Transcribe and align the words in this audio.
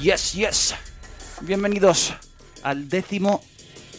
Yes, 0.00 0.34
yes. 0.34 0.74
Bienvenidos 1.40 2.14
al 2.62 2.88
décimo 2.88 3.42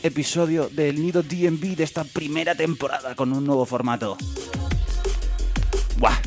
episodio 0.02 0.70
del 0.70 1.02
Nido 1.02 1.24
DMV 1.24 1.75
de 1.75 1.84
esta 1.84 2.05
primera 2.05 2.55
temporada 2.55 3.16
con 3.16 3.34
un 3.34 3.46
nuevo 3.46 3.66
formato. 3.66 4.18
Buah. 5.98 6.18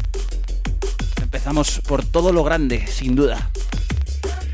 Empezamos 1.23 1.81
por 1.89 2.05
todo 2.05 2.35
lo 2.35 2.45
grande, 2.45 2.87
sin 2.87 3.17
duda. 3.17 3.51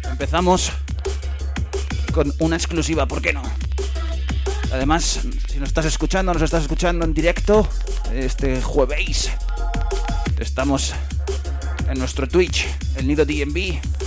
Empezamos 0.09 0.71
con 2.14 2.32
una 2.39 2.55
exclusiva, 2.55 3.07
¿por 3.07 3.21
qué 3.21 3.32
no? 3.32 3.43
Además, 4.71 5.21
si 5.48 5.59
nos 5.59 5.71
estás 5.71 5.87
escuchando, 5.87 6.32
nos 6.32 6.43
estás 6.43 6.62
escuchando 6.62 7.05
en 7.05 7.12
directo 7.12 7.69
este 8.14 8.62
jueves. 8.62 9.32
Estamos 10.39 10.95
en 11.89 11.98
nuestro 11.98 12.29
Twitch, 12.29 12.69
el 12.95 13.09
Nido 13.09 13.25
DMV, 13.25 13.98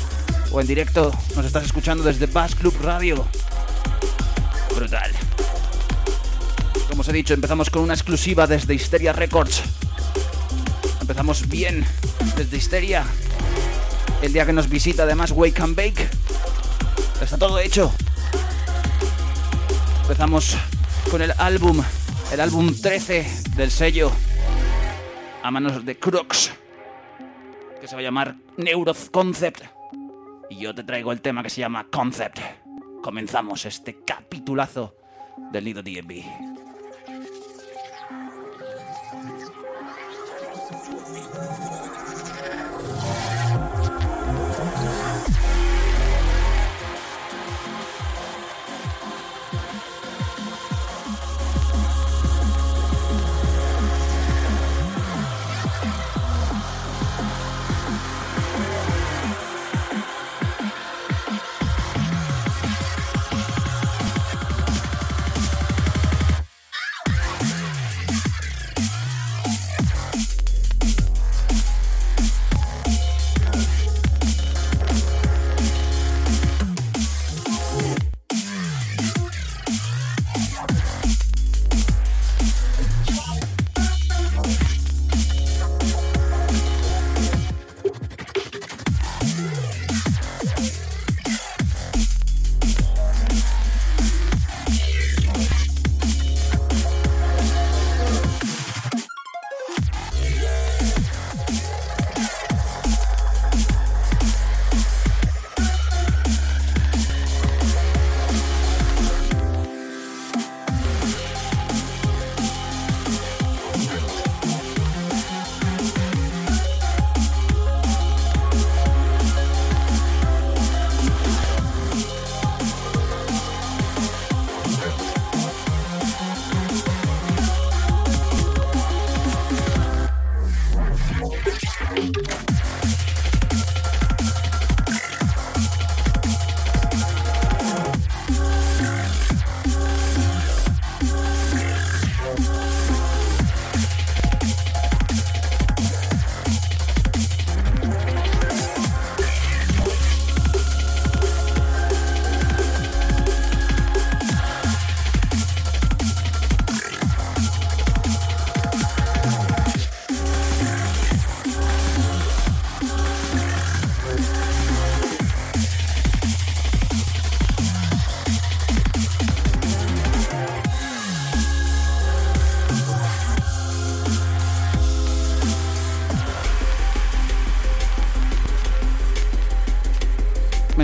o 0.51 0.59
en 0.59 0.67
directo 0.67 1.11
nos 1.35 1.45
estás 1.45 1.63
escuchando 1.63 2.03
desde 2.03 2.25
Bass 2.25 2.55
Club 2.55 2.75
Radio. 2.81 3.25
Brutal. 4.75 5.11
Como 6.89 7.01
os 7.01 7.07
he 7.07 7.13
dicho, 7.13 7.33
empezamos 7.33 7.69
con 7.69 7.83
una 7.83 7.93
exclusiva 7.93 8.47
desde 8.47 8.73
Hysteria 8.73 9.13
Records. 9.13 9.63
Empezamos 10.99 11.47
bien 11.47 11.85
desde 12.35 12.57
Hysteria. 12.57 13.05
El 14.21 14.33
día 14.33 14.45
que 14.45 14.53
nos 14.53 14.69
visita 14.69 15.03
además 15.03 15.31
Wake 15.31 15.61
and 15.61 15.75
Bake. 15.75 16.09
Está 17.21 17.37
todo 17.37 17.59
hecho. 17.59 17.91
Empezamos 20.03 20.57
con 21.09 21.21
el 21.21 21.33
álbum, 21.37 21.81
el 22.33 22.39
álbum 22.41 22.73
13 22.73 23.25
del 23.55 23.71
sello 23.71 24.11
a 25.43 25.49
manos 25.49 25.85
de 25.85 25.97
Crux, 25.97 26.51
que 27.79 27.87
se 27.87 27.95
va 27.95 28.01
a 28.01 28.03
llamar 28.03 28.35
Neuro 28.57 28.93
Concept. 29.11 29.80
Y 30.51 30.57
yo 30.57 30.75
te 30.75 30.83
traigo 30.83 31.13
el 31.13 31.21
tema 31.21 31.43
que 31.43 31.49
se 31.49 31.61
llama 31.61 31.87
Concept. 31.89 32.39
Comenzamos 33.01 33.65
este 33.65 34.03
capitulazo 34.03 34.97
del 35.49 35.63
Nido 35.63 35.81
DMV. 35.81 36.50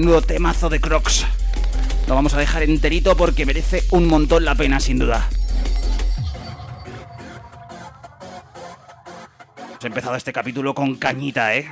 Menudo 0.08 0.22
temazo 0.22 0.70
de 0.70 0.80
Crocs. 0.80 1.26
Lo 2.08 2.16
vamos 2.16 2.34
a 2.34 2.38
dejar 2.38 2.64
enterito 2.64 3.18
porque 3.18 3.46
merece 3.46 3.84
un 3.92 4.08
montón 4.08 4.46
la 4.46 4.56
pena, 4.56 4.80
sin 4.80 5.00
duda. 5.00 5.28
Hemos 9.70 9.84
empezado 9.84 10.16
este 10.16 10.32
capítulo 10.32 10.74
con 10.74 10.96
cañita, 10.96 11.54
¿eh? 11.56 11.70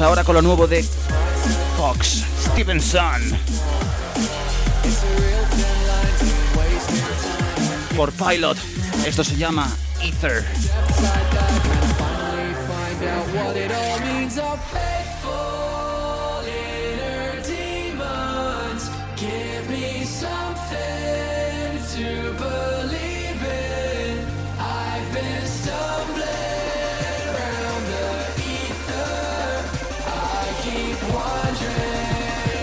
Ahora 0.00 0.24
con 0.24 0.34
lo 0.34 0.42
nuevo 0.42 0.66
de 0.66 0.84
Fox 1.76 2.24
Stevenson. 2.40 3.22
Por 7.96 8.12
Pilot. 8.12 8.58
Esto 9.06 9.22
se 9.22 9.36
llama 9.36 9.68
Ether. 10.02 10.44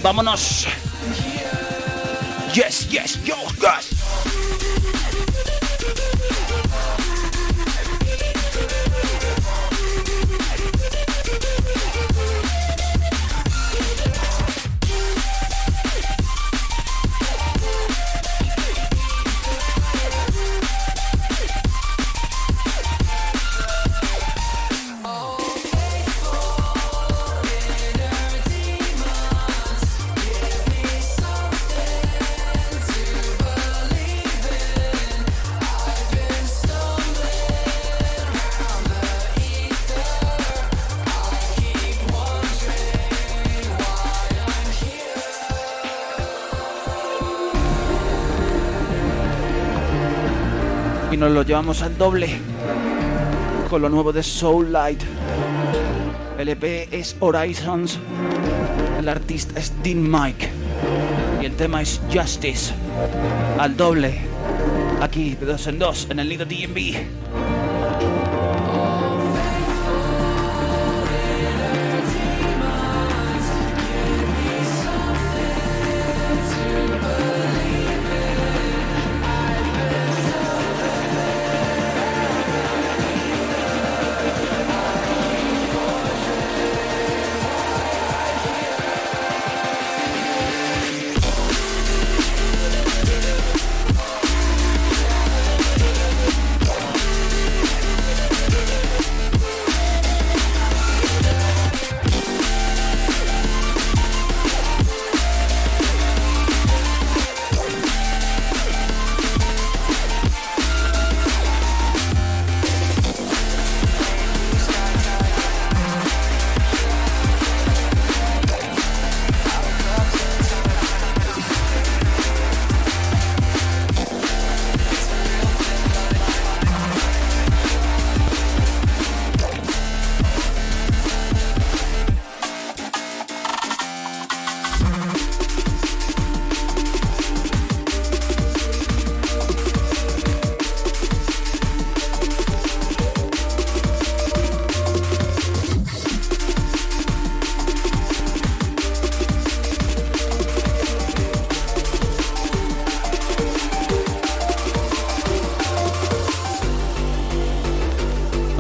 Vámonos. 0.01 0.65
Yes, 2.53 2.87
yes, 2.91 3.17
yo, 3.23 3.37
guys. 3.59 3.80
Lo 51.33 51.43
llevamos 51.43 51.81
al 51.81 51.97
doble 51.97 52.29
con 53.69 53.81
lo 53.81 53.89
nuevo 53.89 54.11
de 54.11 54.21
Soul 54.21 54.71
Light. 54.71 55.01
El 56.37 56.49
EP 56.49 56.87
es 56.91 57.15
Horizons, 57.19 57.99
el 58.99 59.07
artista 59.07 59.59
es 59.59 59.71
Dean 59.83 60.09
Mike 60.09 60.49
y 61.41 61.45
el 61.45 61.53
tema 61.55 61.81
es 61.81 62.01
Justice 62.13 62.73
al 63.57 63.77
doble 63.77 64.19
aquí 65.01 65.35
de 65.35 65.45
dos 65.45 65.67
en 65.67 65.79
dos 65.79 66.07
en 66.09 66.19
el 66.19 66.29
Nido 66.29 66.45
DMV. 66.45 67.20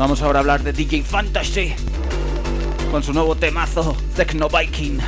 Ahora 0.01 0.39
hablar 0.39 0.63
de 0.63 0.73
DJ 0.73 1.03
Fantasy 1.03 1.75
con 2.89 3.03
su 3.03 3.13
nuevo 3.13 3.35
temazo 3.35 3.95
Techno 4.15 4.49
Viking. 4.49 4.99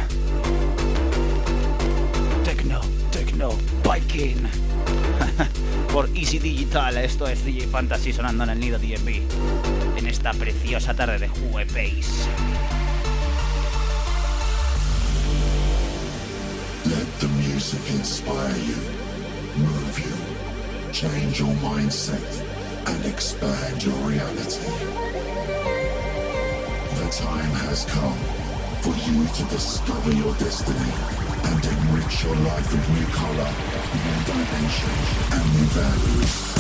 Techno, 2.46 2.80
Techno 3.12 3.50
Viking. 3.84 4.48
Por 5.92 6.08
Easy 6.16 6.38
Digital, 6.38 6.96
esto 6.98 7.28
es 7.28 7.44
DJ 7.44 7.68
Fantasy 7.68 8.14
sonando 8.14 8.44
en 8.44 8.52
el 8.52 8.60
nido 8.60 8.78
DMV 8.78 9.98
en 9.98 10.08
esta 10.08 10.32
preciosa 10.34 10.94
tarde 10.94 11.18
de 11.18 11.28
jueves. 11.28 12.30
Let 16.86 17.08
the 17.20 17.28
music 17.50 17.82
inspire 17.90 18.56
you, 18.60 18.76
move 19.58 20.00
you, 20.00 20.92
change 20.92 21.40
your 21.40 21.54
mindset. 21.64 22.63
And 22.88 23.06
expand 23.06 23.84
your 23.84 23.96
reality. 24.08 24.68
The 27.00 27.10
time 27.12 27.54
has 27.68 27.86
come 27.86 28.18
for 28.82 28.96
you 29.10 29.28
to 29.28 29.44
discover 29.50 30.12
your 30.12 30.34
destiny 30.36 30.92
and 31.46 31.66
enrich 31.66 32.24
your 32.24 32.36
life 32.36 32.72
with 32.72 32.90
new 32.90 33.08
color, 33.08 33.52
new 34.06 34.24
dimension, 34.26 34.96
and 35.32 35.44
new 35.54 35.68
values. 35.72 36.54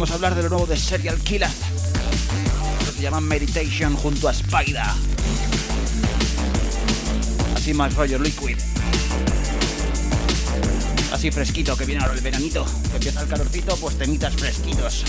Vamos 0.00 0.12
a 0.12 0.14
hablar 0.14 0.34
de 0.34 0.44
lo 0.44 0.48
nuevo 0.48 0.64
de 0.64 0.78
Serial 0.78 1.18
Killer. 1.18 1.50
Que 2.86 2.90
se 2.90 3.02
llama 3.02 3.20
Meditation 3.20 3.94
junto 3.96 4.30
a 4.30 4.30
Spider. 4.30 4.80
Así 7.54 7.74
más 7.74 7.94
rollo 7.94 8.18
liquid. 8.18 8.56
Así 11.12 11.30
fresquito, 11.30 11.76
que 11.76 11.84
viene 11.84 12.00
ahora 12.00 12.14
el 12.14 12.22
veranito. 12.22 12.64
Que 12.88 12.96
empieza 12.96 13.20
el 13.20 13.28
calorcito, 13.28 13.76
pues 13.76 13.98
temitas 13.98 14.34
fresquitos. 14.36 15.04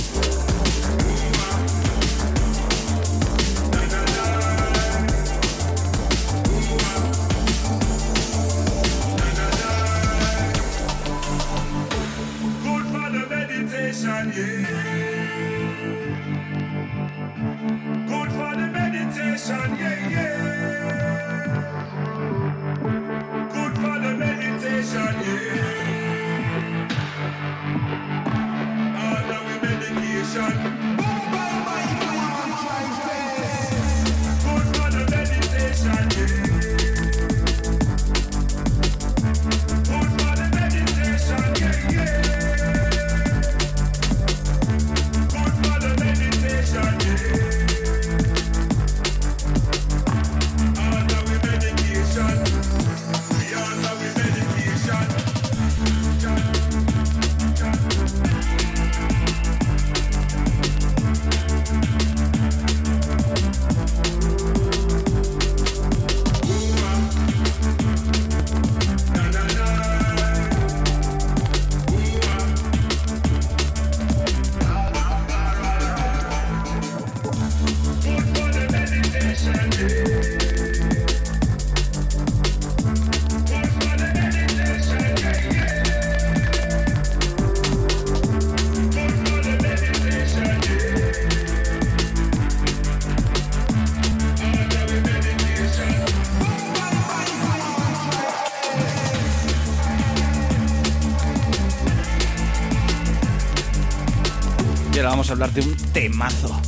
Hablar 105.41 105.55
de 105.55 105.61
un 105.67 105.75
temazo, 105.91 106.61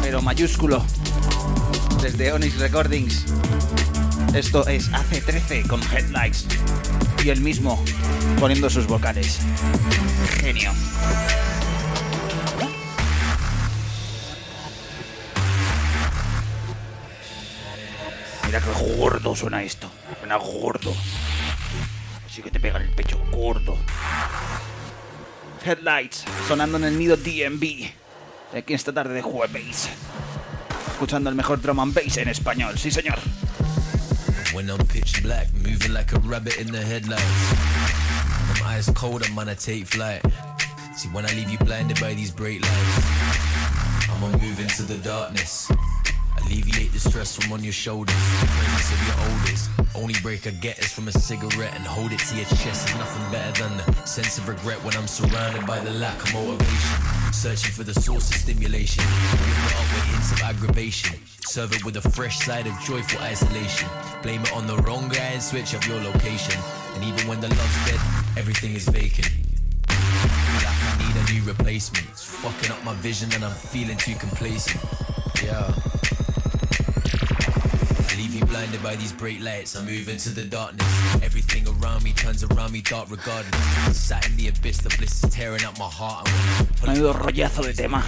pero 0.00 0.22
mayúsculo, 0.22 0.82
desde 2.00 2.32
Onyx 2.32 2.58
Recordings. 2.58 3.26
Esto 4.32 4.66
es 4.66 4.90
AC13 4.90 5.66
con 5.66 5.82
Headlights 5.82 6.46
y 7.22 7.28
el 7.28 7.42
mismo 7.42 7.84
poniendo 8.40 8.70
sus 8.70 8.86
vocales. 8.86 9.40
Genio. 10.40 10.72
Mira 18.46 18.60
qué 18.60 18.96
gordo 18.96 19.36
suena 19.36 19.62
esto. 19.62 19.90
Suena 20.18 20.36
gordo. 20.36 20.94
Headlights, 25.64 26.24
sonando 26.46 26.76
en 26.76 26.84
el 26.84 26.98
nido 26.98 27.16
DMV. 27.16 27.90
Aquí 28.54 28.74
esta 28.74 28.92
tarde 28.92 29.14
de 29.14 29.22
jueves. 29.22 29.88
Escuchando 30.92 31.30
el 31.30 31.36
mejor 31.36 31.60
drum 31.62 31.80
and 31.80 31.94
bass 31.94 32.18
en 32.18 32.28
español, 32.28 32.78
sí 32.78 32.90
señor. 32.90 33.18
When 34.52 34.68
I'm 34.68 34.86
pitch 34.86 35.22
black, 35.22 35.52
moving 35.54 35.94
like 35.94 36.12
a 36.14 36.20
rabbit 36.20 36.58
in 36.58 36.70
the 36.70 36.82
headlights. 36.82 37.24
I'm 38.60 38.78
ice 38.78 38.92
cold, 38.92 39.24
I'm 39.26 39.34
gonna 39.34 39.54
take 39.54 39.86
flight. 39.86 40.22
See, 40.96 41.08
when 41.08 41.24
I 41.24 41.32
leave 41.34 41.48
you 41.48 41.58
blinded 41.58 41.98
by 41.98 42.14
these 42.14 42.30
bright 42.30 42.60
lights, 42.60 44.10
I'ma 44.10 44.28
move 44.38 44.60
into 44.60 44.82
the 44.82 44.98
darkness. 44.98 45.70
Alleviate 46.46 46.92
the 46.92 46.98
stress 46.98 47.36
from 47.36 47.52
on 47.52 47.64
your 47.64 47.72
shoulders. 47.72 48.14
The 48.14 48.46
of 48.94 49.06
your 49.08 49.30
oldest. 49.30 49.70
Only 49.94 50.14
break 50.22 50.46
I 50.46 50.50
get 50.50 50.78
is 50.78 50.92
from 50.92 51.08
a 51.08 51.12
cigarette 51.12 51.74
and 51.74 51.84
hold 51.84 52.12
it 52.12 52.18
to 52.18 52.36
your 52.36 52.44
chest. 52.44 52.86
There's 52.86 52.98
nothing 52.98 53.32
better 53.32 53.62
than 53.62 53.76
the 53.78 54.06
sense 54.06 54.38
of 54.38 54.48
regret 54.48 54.82
when 54.84 54.94
I'm 54.96 55.06
surrounded 55.06 55.66
by 55.66 55.80
the 55.80 55.90
lack 55.92 56.20
of 56.22 56.34
motivation. 56.34 57.32
Searching 57.32 57.72
for 57.72 57.84
the 57.84 57.94
source 57.94 58.28
of 58.30 58.36
stimulation. 58.36 59.04
Warm 59.04 59.64
it 59.66 59.74
up 59.74 59.88
with 59.94 60.04
hints 60.12 60.32
of 60.32 60.42
aggravation. 60.42 61.18
Serve 61.46 61.72
it 61.72 61.84
with 61.84 61.96
a 61.96 62.10
fresh 62.10 62.38
side 62.40 62.66
of 62.66 62.78
joyful 62.80 63.20
isolation. 63.20 63.88
Blame 64.22 64.42
it 64.42 64.52
on 64.52 64.66
the 64.66 64.76
wrong 64.78 65.08
guy 65.08 65.32
and 65.32 65.42
switch 65.42 65.74
up 65.74 65.86
your 65.86 66.00
location. 66.00 66.60
And 66.94 67.04
even 67.04 67.26
when 67.26 67.40
the 67.40 67.48
love's 67.48 67.90
dead, 67.90 68.00
everything 68.36 68.74
is 68.74 68.86
vacant. 68.88 69.30
Feel 69.88 70.68
like 70.68 70.82
I 70.82 70.98
need 70.98 71.16
a 71.16 71.32
new 71.32 71.42
replacement. 71.48 72.06
It's 72.10 72.24
fucking 72.24 72.70
up 72.70 72.84
my 72.84 72.94
vision 72.94 73.32
and 73.34 73.44
I'm 73.44 73.54
feeling 73.54 73.96
too 73.96 74.14
complacent. 74.16 74.82
Yeah 75.42 75.72
blinded 78.64 78.82
by 78.82 78.96
these 78.96 79.12
bright 79.12 79.40
lights. 79.40 79.76
I 79.76 79.82
move 79.82 80.08
into 80.08 80.30
the 80.30 80.44
darkness. 80.44 80.86
Everything 81.22 81.66
around 81.68 82.02
me 82.02 82.12
turns 82.12 82.42
around 82.44 82.72
me 82.72 82.80
dark 82.80 83.10
regardless. 83.10 83.60
Sat 83.92 84.26
in 84.26 84.36
the 84.36 84.48
abyss, 84.48 84.78
the 84.78 84.88
bliss 84.96 85.22
is 85.22 85.30
tearing 85.30 85.64
up 85.64 85.78
my 85.78 85.88
heart. 85.88 86.26
Menudo 86.82 87.12
rollazo 87.12 87.62
de 87.62 87.74
tema. 87.74 88.02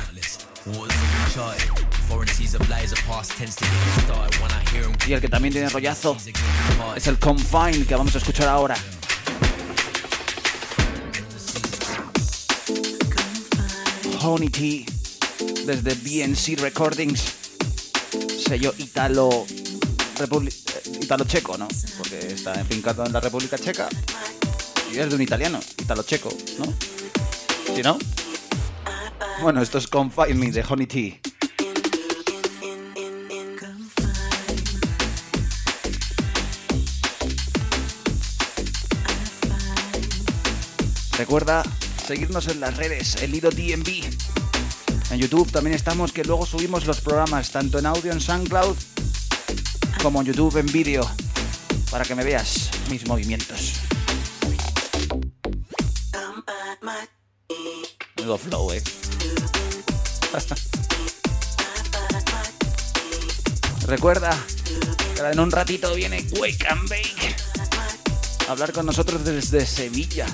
Y 5.07 5.13
el 5.13 5.21
que 5.21 5.29
también 5.29 5.53
tiene 5.53 5.69
rollazo 5.69 6.17
es 6.97 7.07
el 7.07 7.19
Confine 7.19 7.85
que 7.85 7.95
vamos 7.95 8.15
a 8.15 8.19
escuchar 8.19 8.49
ahora. 8.49 8.77
Honey 14.23 14.49
Tea 14.49 14.87
desde 15.67 15.95
BNC 15.95 16.61
Recordings, 16.61 17.23
sello 18.39 18.75
italo 18.79 19.47
italo-checo, 21.01 21.59
¿no? 21.59 21.69
Porque 21.99 22.19
está 22.19 22.55
enfincado 22.55 23.05
en 23.05 23.13
la 23.13 23.21
República 23.21 23.59
Checa 23.59 23.89
y 24.93 24.99
es 24.99 25.11
de 25.11 25.15
un 25.15 25.23
italiano, 25.23 25.61
italo-checo, 25.79 26.31
¿no? 26.59 26.75
¿Sí, 27.75 27.83
no? 27.83 27.99
Bueno, 29.43 29.61
esto 29.61 29.79
es 29.79 29.87
Confine 29.87 30.35
Me 30.35 30.51
de 30.51 30.65
Honey 30.67 30.87
Tea. 30.87 31.21
Recuerda 41.19 41.63
seguirnos 42.07 42.49
en 42.49 42.61
las 42.61 42.77
redes, 42.77 43.17
el 43.23 43.33
Lido 43.33 43.51
DMV. 43.51 44.05
En 45.11 45.19
YouTube 45.19 45.51
también 45.51 45.75
estamos, 45.75 46.13
que 46.13 46.25
luego 46.25 46.47
subimos 46.47 46.87
los 46.87 47.01
programas 47.01 47.51
tanto 47.51 47.79
en 47.79 47.87
audio 47.87 48.13
en 48.13 48.21
SoundCloud 48.21 48.77
como 50.03 50.23
YouTube 50.23 50.59
en 50.59 50.67
vídeo 50.67 51.09
para 51.91 52.05
que 52.05 52.15
me 52.15 52.25
veas 52.25 52.71
mis 52.91 53.07
movimientos. 53.07 53.75
Menudo 58.17 58.39
flow, 58.39 58.73
eh. 58.73 58.83
Recuerda 63.87 64.37
que 65.15 65.23
en 65.23 65.41
un 65.41 65.51
ratito 65.51 65.95
viene 65.95 66.27
Wake 66.39 66.67
and 66.69 66.89
Bake 66.89 67.37
a 68.49 68.53
hablar 68.53 68.73
con 68.73 68.87
nosotros 68.87 69.25
desde 69.25 69.65
Sevilla. 69.65 70.27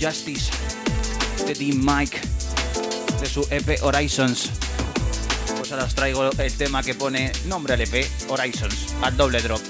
Justice 0.00 0.50
de 1.46 1.54
Team 1.54 1.80
Mike 1.82 2.20
de 3.20 3.26
su 3.26 3.46
EP 3.50 3.82
Horizons. 3.82 4.50
Pues 5.56 5.72
ahora 5.72 5.84
os 5.84 5.94
traigo 5.94 6.30
el 6.30 6.52
tema 6.54 6.82
que 6.82 6.94
pone 6.94 7.32
nombre 7.46 7.74
al 7.74 7.80
EP 7.80 8.06
Horizons, 8.28 8.94
al 9.02 9.16
doble 9.16 9.40
drop. 9.40 9.60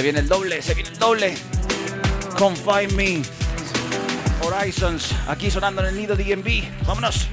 Se 0.00 0.04
viene 0.04 0.20
el 0.20 0.28
doble, 0.28 0.62
se 0.62 0.72
viene 0.72 0.88
el 0.88 0.98
doble. 0.98 1.34
Confine 2.38 2.88
Me. 2.94 3.22
Horizons, 4.40 5.14
aquí 5.28 5.50
sonando 5.50 5.82
en 5.82 5.88
el 5.88 5.94
nido 5.94 6.16
DMV. 6.16 6.86
Vámonos. 6.86 7.28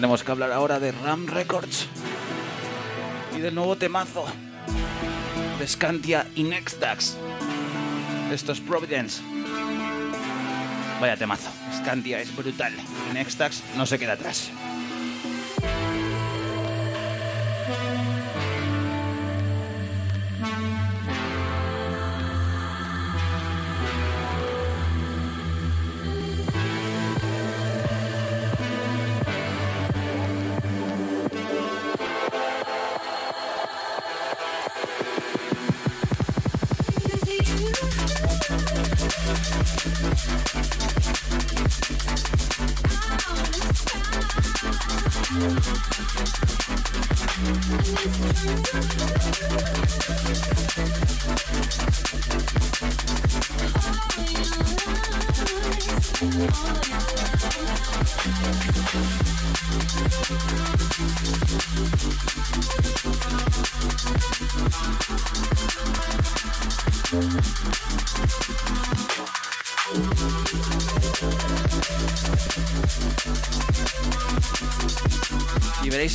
Tenemos 0.00 0.24
que 0.24 0.30
hablar 0.30 0.50
ahora 0.50 0.80
de 0.80 0.92
Ram 0.92 1.26
Records 1.26 1.86
y 3.36 3.40
del 3.40 3.54
nuevo 3.54 3.76
temazo 3.76 4.24
de 5.58 5.68
Scantia 5.68 6.26
y 6.34 6.42
Nextax. 6.42 7.18
Esto 8.32 8.52
es 8.52 8.60
Providence. 8.62 9.20
Vaya 11.02 11.18
temazo. 11.18 11.50
Scantia 11.76 12.18
es 12.18 12.34
brutal. 12.34 12.72
Nextax 13.12 13.62
no 13.76 13.84
se 13.84 13.98
queda 13.98 14.14
atrás. 14.14 14.50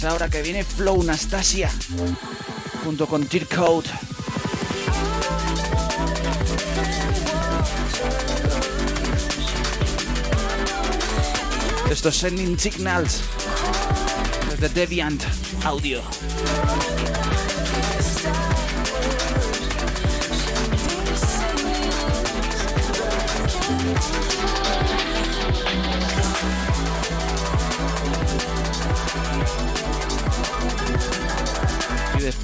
Ahora 0.06 0.30
que 0.30 0.42
viene 0.42 0.64
Flow 0.64 1.04
Nastasia 1.04 1.72
junto 2.84 3.08
con 3.08 3.26
T 3.26 3.46
Code. 3.46 3.90
Estos 11.90 12.18
Sending 12.18 12.60
Signals 12.60 13.22
desde 14.50 14.70
Deviant 14.70 15.24
Audio. 15.64 16.02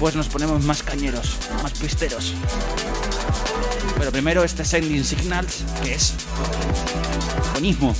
Después 0.02 0.16
nos 0.16 0.28
ponemos 0.28 0.64
más 0.64 0.82
cañeros, 0.82 1.38
más 1.62 1.70
pisteros. 1.74 2.34
Pero 3.96 4.10
primero 4.10 4.42
este 4.42 4.64
Sending 4.64 5.04
Signals, 5.04 5.62
que 5.80 5.94
es 5.94 6.14
buenísimo. 7.52 7.94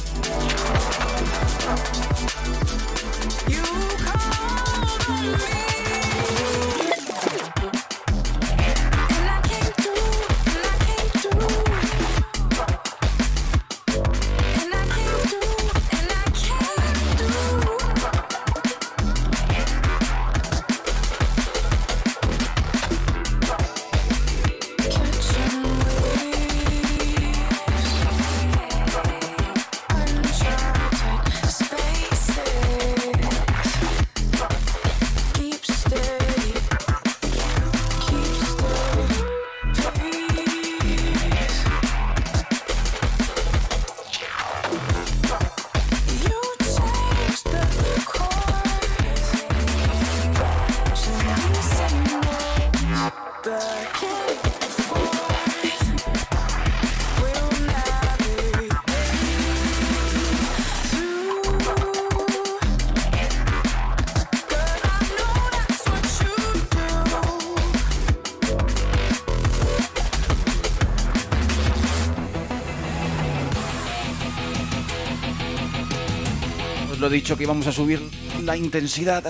Dicho 77.13 77.37
que 77.37 77.45
íbamos 77.45 77.67
a 77.67 77.73
subir 77.73 78.01
la 78.43 78.57
intensidad. 78.57 79.23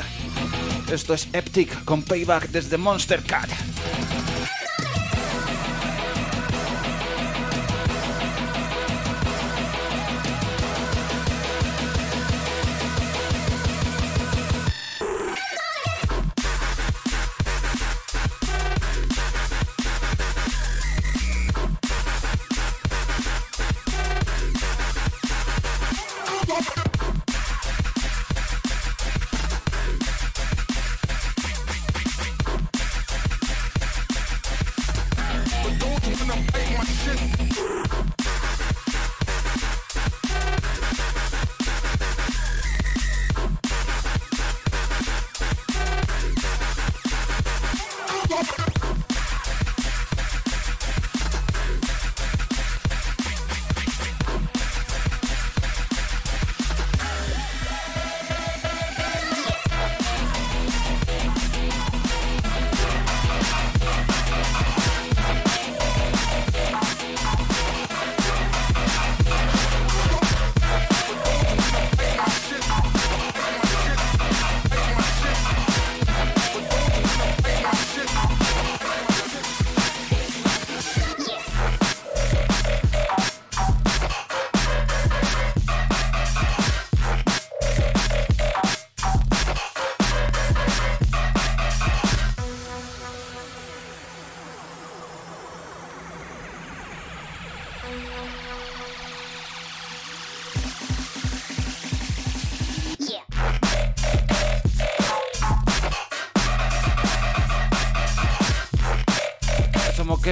Esto 0.91 1.15
es 1.15 1.29
Eptic 1.33 1.85
con 1.85 2.03
Payback 2.03 2.49
desde 2.51 2.79
Monster 2.79 3.23
Cat. 3.25 3.51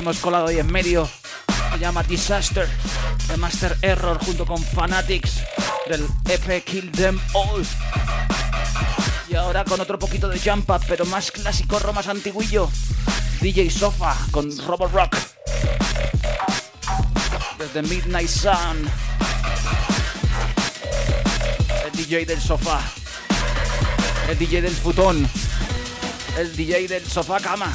Hemos 0.00 0.18
colado 0.18 0.46
ahí 0.46 0.58
en 0.58 0.72
medio. 0.72 1.08
Se 1.72 1.78
llama 1.78 2.02
Disaster 2.02 2.66
de 3.28 3.36
Master 3.36 3.76
Error 3.82 4.18
junto 4.24 4.46
con 4.46 4.62
Fanatics 4.62 5.40
del 5.88 6.06
EP 6.26 6.64
Kill 6.64 6.90
Them 6.90 7.20
All. 7.34 7.66
Y 9.28 9.34
ahora 9.34 9.62
con 9.64 9.78
otro 9.78 9.98
poquito 9.98 10.26
de 10.28 10.40
jump 10.40 10.70
pero 10.88 11.04
más 11.04 11.30
clásico, 11.30 11.78
más 11.92 12.08
antiguillo. 12.08 12.70
DJ 13.42 13.70
Sofa 13.70 14.16
con 14.30 14.50
Robot 14.66 14.90
Rock. 14.92 15.16
Desde 17.58 17.82
Midnight 17.82 18.28
Sun. 18.28 18.90
El 21.84 21.92
DJ 21.92 22.24
del 22.24 22.40
sofá. 22.40 22.80
El 24.30 24.38
DJ 24.38 24.62
del 24.62 24.74
futón. 24.74 25.28
El 26.38 26.56
DJ 26.56 26.88
del 26.88 27.06
sofá 27.06 27.38
cama 27.38 27.70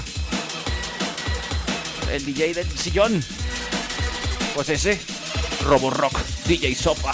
el 2.15 2.25
DJ 2.25 2.53
del 2.53 2.69
sillón. 2.77 3.23
Pues 4.53 4.69
ese, 4.69 4.99
Robo 5.63 5.89
Rock, 5.89 6.17
DJ 6.47 6.73
Sopa. 6.75 7.13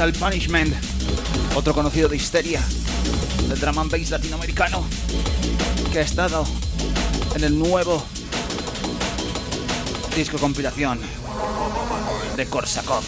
Capital 0.00 0.30
Punishment, 0.30 0.74
otro 1.54 1.74
conocido 1.74 2.08
de 2.08 2.16
Histeria, 2.16 2.62
del 3.50 3.60
drum 3.60 3.80
and 3.80 3.92
latinoamericano, 4.08 4.82
que 5.92 5.98
ha 5.98 6.00
estado 6.00 6.46
en 7.34 7.44
el 7.44 7.58
nuevo 7.58 8.02
disco 10.16 10.38
compilación 10.38 10.98
de 12.34 12.46
Korsakov, 12.46 13.04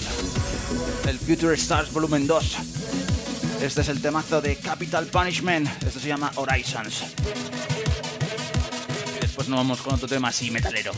el 1.07 1.19
Future 1.19 1.55
Stars 1.55 1.91
Volumen 1.95 2.27
2. 2.27 2.57
Este 3.63 3.81
es 3.81 3.89
el 3.89 4.03
temazo 4.03 4.43
de 4.43 4.57
Capital 4.57 5.07
Punishment, 5.07 5.71
esto 5.87 5.99
se 5.99 6.09
llama 6.09 6.31
Horizons. 6.35 7.05
Después 9.19 9.49
nos 9.49 9.57
vamos 9.61 9.81
con 9.81 9.95
otro 9.95 10.09
tema 10.09 10.29
así 10.29 10.51
metalero. 10.51 10.93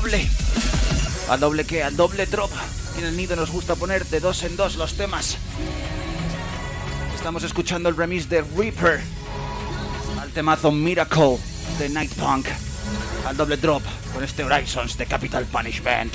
Doble. 0.00 0.28
¿Al 1.28 1.40
doble 1.40 1.64
qué? 1.64 1.82
Al 1.82 1.96
doble 1.96 2.26
drop. 2.26 2.52
En 2.98 3.04
el 3.04 3.16
nido 3.16 3.34
nos 3.34 3.50
gusta 3.50 3.74
poner 3.74 4.06
de 4.06 4.20
dos 4.20 4.44
en 4.44 4.56
dos 4.56 4.76
los 4.76 4.94
temas. 4.94 5.36
Estamos 7.16 7.42
escuchando 7.42 7.88
el 7.88 7.96
remix 7.96 8.28
de 8.28 8.42
Reaper 8.42 9.00
al 10.20 10.30
temazo 10.30 10.70
Miracle 10.70 11.38
de 11.80 11.88
Night 11.88 12.12
Punk. 12.12 12.46
Al 13.26 13.36
doble 13.36 13.56
drop 13.56 13.82
con 14.14 14.22
este 14.22 14.44
Horizons 14.44 14.96
de 14.96 15.06
Capital 15.06 15.44
Punishment. 15.46 16.14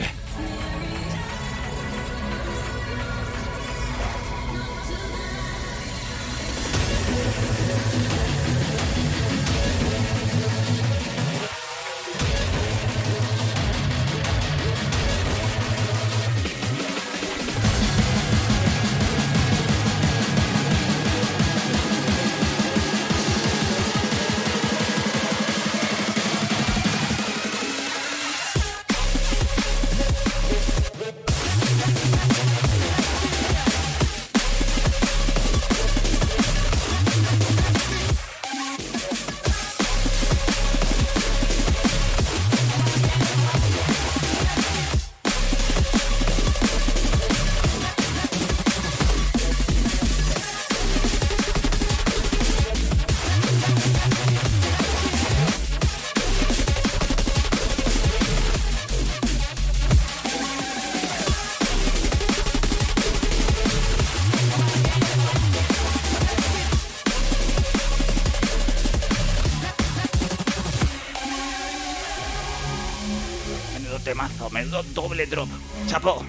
Doble 75.14 75.28
drop. 75.28 75.50
Chapo. 75.88 76.26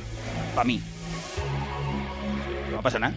Para 0.55 0.65
mí. 0.65 0.81
No 2.71 2.83
pasa 2.83 2.99
nada. 2.99 3.15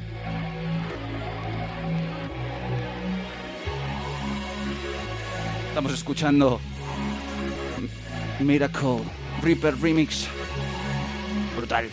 Estamos 5.69 5.93
escuchando 5.93 6.59
Miracle 8.39 8.99
Reaper 9.41 9.79
Remix. 9.79 10.27
Brutal. 11.55 11.89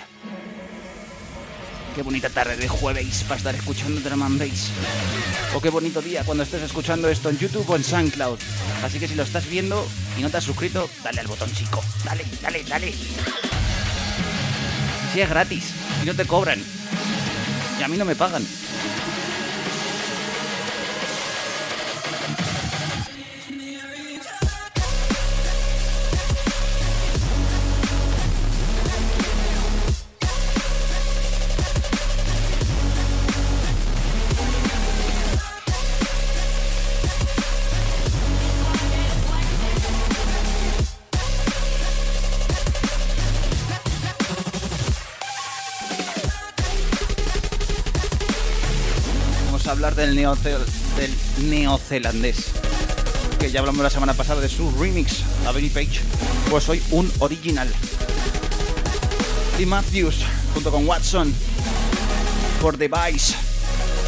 Qué 1.94 2.02
bonita 2.02 2.28
tarde 2.28 2.56
de 2.56 2.68
jueves 2.68 3.24
para 3.24 3.38
estar 3.38 3.54
escuchando 3.54 4.00
Drum 4.00 4.22
and 4.22 4.38
Bass. 4.38 4.70
O 5.54 5.60
qué 5.60 5.70
bonito 5.70 6.00
día 6.00 6.24
cuando 6.24 6.42
estés 6.42 6.62
escuchando 6.62 7.08
esto 7.08 7.28
en 7.28 7.38
YouTube 7.38 7.68
o 7.68 7.76
en 7.76 7.84
SoundCloud. 7.84 8.38
Así 8.84 8.98
que 8.98 9.08
si 9.08 9.14
lo 9.14 9.22
estás 9.22 9.48
viendo 9.48 9.86
y 10.18 10.22
no 10.22 10.30
te 10.30 10.38
has 10.38 10.44
suscrito, 10.44 10.88
dale 11.02 11.20
al 11.20 11.26
botón 11.26 11.52
chico. 11.52 11.82
Dale, 12.04 12.24
dale, 12.40 12.64
dale. 12.64 12.94
Si 15.14 15.20
es 15.20 15.30
gratis 15.30 15.72
y 16.02 16.06
no 16.06 16.14
te 16.14 16.24
cobran. 16.24 16.58
Y 17.78 17.82
a 17.84 17.86
mí 17.86 17.96
no 17.96 18.04
me 18.04 18.16
pagan. 18.16 18.44
Del, 50.12 50.66
neozelandés, 51.48 52.36
que 53.38 53.50
ya 53.50 53.60
hablamos 53.60 53.82
la 53.82 53.88
semana 53.88 54.12
pasada 54.12 54.42
de 54.42 54.50
su 54.50 54.70
remix, 54.72 55.22
a 55.46 55.52
Benny 55.52 55.70
Page, 55.70 56.00
pues 56.50 56.68
hoy 56.68 56.82
un 56.90 57.10
original. 57.20 57.68
Tim 59.56 59.70
Matthews, 59.70 60.16
junto 60.52 60.70
con 60.70 60.86
Watson, 60.86 61.32
por 62.60 62.76
Device, 62.76 63.34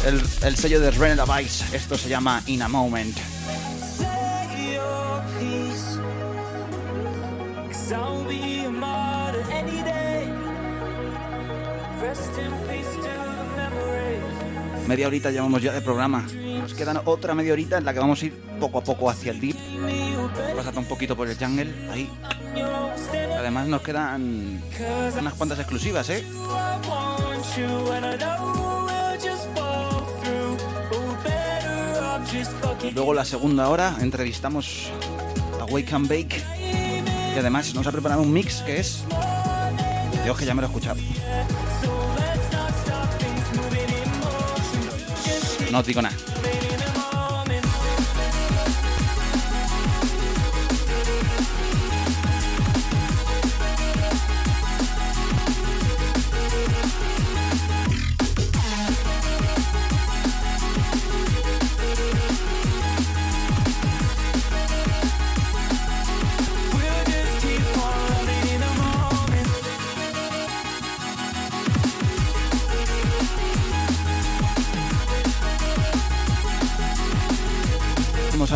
el, 0.05 0.21
el 0.43 0.55
sello 0.55 0.79
de 0.79 0.91
René 0.91 1.15
Device, 1.15 1.65
esto 1.75 1.97
se 1.97 2.09
llama 2.09 2.43
In 2.45 2.61
a 2.61 2.67
Moment. 2.67 3.17
Media 14.87 15.07
horita 15.07 15.31
llevamos 15.31 15.61
ya 15.61 15.73
de 15.73 15.81
programa. 15.81 16.25
Nos 16.33 16.73
quedan 16.73 17.01
otra 17.03 17.35
media 17.35 17.51
horita 17.51 17.77
en 17.77 17.83
la 17.83 17.93
que 17.93 17.99
vamos 17.99 18.21
a 18.21 18.25
ir 18.25 18.33
poco 18.59 18.79
a 18.79 18.83
poco 18.83 19.09
hacia 19.09 19.31
el 19.31 19.39
deep. 19.41 19.57
Pasando 20.55 20.79
un 20.79 20.87
poquito 20.87 21.15
por 21.15 21.27
el 21.27 21.37
jungle, 21.37 21.73
ahí. 21.91 22.09
Además 23.37 23.67
nos 23.67 23.81
quedan 23.81 24.61
unas 25.19 25.33
cuantas 25.33 25.59
exclusivas, 25.59 26.09
¿eh? 26.09 26.23
Luego 32.95 33.13
la 33.13 33.25
segunda 33.25 33.67
hora 33.67 33.95
entrevistamos 33.99 34.89
a 35.59 35.65
Wake 35.65 35.93
and 35.93 36.07
Bake 36.07 36.41
y 37.35 37.39
además 37.39 37.75
nos 37.75 37.85
ha 37.87 37.91
preparado 37.91 38.21
un 38.21 38.31
mix 38.31 38.61
que 38.61 38.79
es... 38.79 39.03
Yo 40.25 40.35
que 40.35 40.45
ya 40.45 40.53
me 40.53 40.61
lo 40.61 40.67
he 40.67 40.69
escuchado. 40.69 40.99
No 45.71 45.79
os 45.79 45.85
digo 45.85 46.01
nada. 46.01 46.26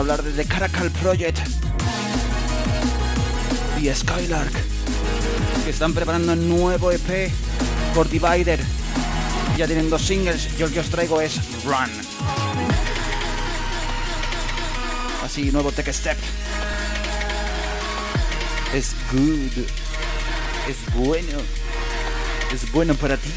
Hablar 0.01 0.23
de 0.23 0.31
The 0.31 0.45
Caracal 0.45 0.89
Project 0.89 1.37
y 3.79 3.87
Skylark, 3.93 4.51
que 5.63 5.69
están 5.69 5.93
preparando 5.93 6.33
un 6.33 6.49
nuevo 6.49 6.91
EP 6.91 7.31
por 7.93 8.09
Divider. 8.09 8.59
Ya 9.57 9.67
tienen 9.67 9.91
dos 9.91 10.01
singles 10.01 10.49
y 10.57 10.63
el 10.63 10.71
que 10.71 10.79
os 10.79 10.89
traigo 10.89 11.21
es 11.21 11.35
Run. 11.65 11.91
Así, 15.23 15.51
nuevo 15.51 15.71
Tech 15.71 15.93
Step. 15.93 16.17
Es 18.73 18.95
good. 19.11 19.65
Es 20.67 20.95
bueno. 20.95 21.37
Es 22.51 22.71
bueno 22.71 22.95
para 22.95 23.17
ti. 23.17 23.29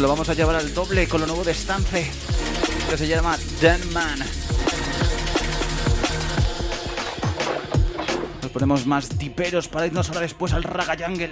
Lo 0.00 0.08
vamos 0.08 0.30
a 0.30 0.34
llevar 0.34 0.56
al 0.56 0.72
doble 0.72 1.06
con 1.06 1.20
lo 1.20 1.26
nuevo 1.26 1.44
de 1.44 1.52
Stance, 1.52 2.10
que 2.88 2.96
se 2.96 3.06
llama 3.06 3.36
Man. 3.92 4.18
Nos 8.40 8.50
ponemos 8.50 8.86
más 8.86 9.10
tiperos 9.10 9.68
para 9.68 9.86
irnos 9.86 10.08
ahora 10.08 10.22
después 10.22 10.54
al 10.54 10.62
Raga 10.62 10.96
Jungle. 10.98 11.30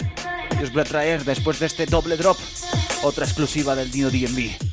Y 0.61 0.65
os 0.65 0.73
voy 0.73 0.83
a 0.83 0.85
traer 0.85 1.25
después 1.25 1.59
de 1.61 1.67
este 1.67 1.87
doble 1.87 2.19
drop 2.19 2.37
otra 3.03 3.25
exclusiva 3.25 3.75
del 3.75 3.91
Dino 3.91 4.11
DMV. 4.11 4.68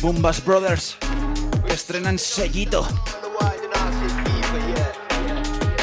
Bumbas 0.00 0.44
Brothers, 0.44 0.96
que 1.66 1.72
estrenan 1.72 2.18
sellito. 2.18 2.86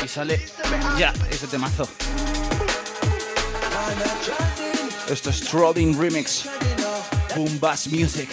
Y 0.03 0.07
sale 0.07 0.45
ya 0.97 1.13
ese 1.29 1.47
temazo. 1.47 1.87
Esto 5.09 5.29
es 5.29 5.41
Trotting 5.41 5.99
Remix. 5.99 6.45
Bumbas 7.35 7.87
Music. 7.87 8.29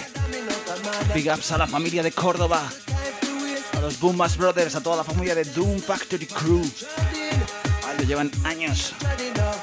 Big 1.15 1.31
ups 1.33 1.53
a 1.53 1.59
la 1.59 1.67
familia 1.67 2.03
de 2.03 2.12
Córdoba. 2.12 2.62
A 3.77 3.81
los 3.81 3.99
Bumbas 3.99 4.37
Brothers, 4.37 4.75
a 4.75 4.81
toda 4.81 4.97
la 4.97 5.05
familia 5.05 5.35
de 5.35 5.45
Doom 5.45 5.81
Factory 5.81 6.27
Crew. 6.27 6.62
Que 7.99 8.07
llevan 8.07 8.31
años 8.45 8.93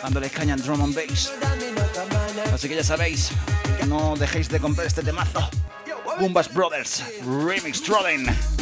dándole 0.01 0.29
caña 0.29 0.55
al 0.55 0.61
drum 0.61 0.81
and 0.81 0.95
bass. 0.95 1.31
Así 2.53 2.67
que 2.67 2.75
ya 2.75 2.83
sabéis, 2.83 3.29
no 3.87 4.15
dejéis 4.15 4.49
de 4.49 4.59
comprar 4.59 4.87
este 4.87 5.03
temazo. 5.03 5.49
Boombas 6.19 6.47
Brothers 6.53 7.01
Remix 7.23 7.81
Trolling. 7.83 8.52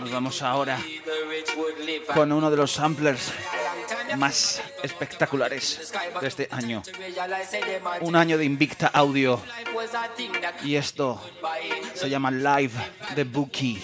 Nos 0.00 0.12
vamos 0.12 0.40
ahora 0.42 0.78
con 2.14 2.30
uno 2.30 2.48
de 2.48 2.56
los 2.56 2.70
samplers 2.70 3.32
más 4.16 4.62
espectaculares 4.84 5.92
de 6.20 6.28
este 6.28 6.48
año. 6.52 6.82
Un 8.02 8.14
año 8.14 8.38
de 8.38 8.44
Invicta 8.44 8.86
Audio. 8.86 9.42
Y 10.62 10.76
esto 10.76 11.20
se 11.94 12.08
llama 12.08 12.30
Live 12.30 12.72
de 13.16 13.24
Bookie. 13.24 13.82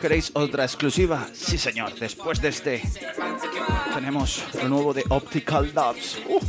¿Queréis 0.00 0.30
otra 0.34 0.64
exclusiva? 0.64 1.28
Sí, 1.34 1.58
señor. 1.58 1.94
Después 1.98 2.40
de 2.40 2.48
este, 2.48 2.82
tenemos 3.92 4.42
lo 4.62 4.68
nuevo 4.70 4.94
de 4.94 5.04
Optical 5.10 5.72
Dots. 5.74 6.18
Uh. 6.26 6.40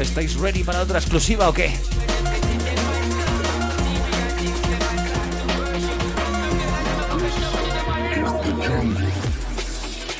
¿Estáis 0.00 0.34
ready 0.34 0.62
para 0.62 0.82
otra 0.82 0.98
exclusiva 0.98 1.48
o 1.48 1.54
qué? 1.54 1.72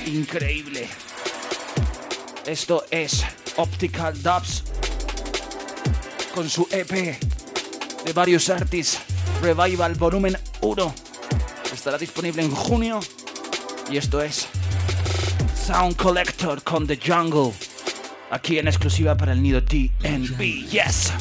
Increíble. 0.07 0.89
Esto 2.47 2.87
es 2.91 3.23
Optical 3.57 4.23
Dubs 4.23 4.65
con 6.35 6.49
su 6.49 6.67
EP 6.71 7.19
de 8.05 8.13
varios 8.15 8.49
artists 8.49 9.01
Revival 9.43 9.95
Volumen 9.95 10.39
1. 10.63 10.95
Estará 11.75 11.99
disponible 11.99 12.43
en 12.43 12.51
junio 12.51 13.01
y 13.91 13.99
esto 13.99 14.23
es 14.23 14.49
Sound 15.67 15.97
Collector 15.97 16.63
con 16.63 16.87
The 16.87 16.99
Jungle 17.05 17.53
aquí 18.31 18.59
en 18.59 18.69
exclusiva 18.69 19.17
para 19.17 19.33
el 19.33 19.43
nido 19.43 19.61
DNB. 19.61 20.69
Yes. 20.71 21.13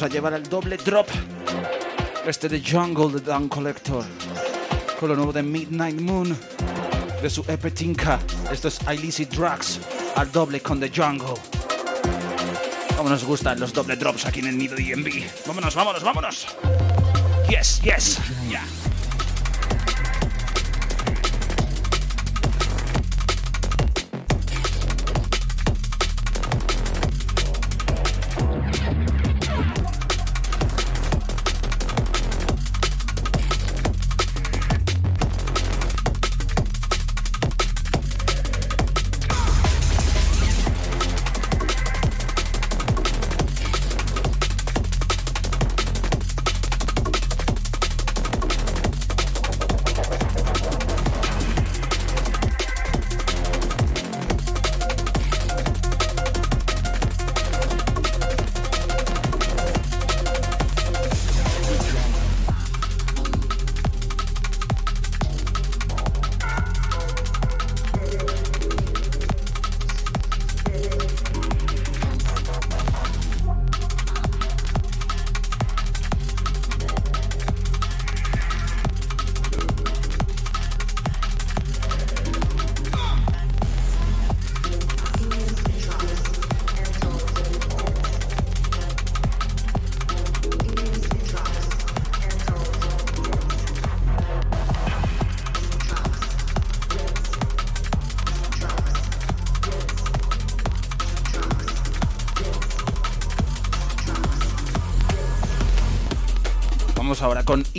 Vamos 0.00 0.12
a 0.12 0.14
llevar 0.14 0.32
el 0.32 0.48
doble 0.48 0.78
drop. 0.78 1.06
Este 2.26 2.48
de 2.48 2.62
Jungle 2.62 3.20
de 3.20 3.20
Down 3.20 3.50
Collector. 3.50 4.02
Con 4.98 5.10
lo 5.10 5.16
nuevo 5.16 5.30
de 5.30 5.42
Midnight 5.42 6.00
Moon. 6.00 6.34
De 7.20 7.28
su 7.28 7.44
EP 7.46 7.74
Tinka. 7.74 8.18
Esto 8.50 8.68
es 8.68 8.78
Illicit 8.90 9.28
Drugs. 9.30 9.78
Al 10.16 10.32
doble 10.32 10.62
con 10.62 10.80
The 10.80 10.88
Jungle. 10.88 11.34
Cómo 12.96 13.10
nos 13.10 13.24
gustan 13.24 13.60
los 13.60 13.74
doble 13.74 13.96
drops 13.96 14.24
aquí 14.24 14.40
en 14.40 14.46
el 14.46 14.56
nido 14.56 14.74
DMV. 14.74 15.22
Vámonos, 15.46 15.74
vámonos, 15.74 16.02
vámonos. 16.02 16.46
Yes, 17.50 17.82
yes. 17.82 18.18
Ya. 18.48 18.62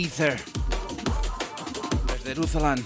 Ether 0.04 0.36
desde 2.08 2.34
Jerusalén 2.34 2.84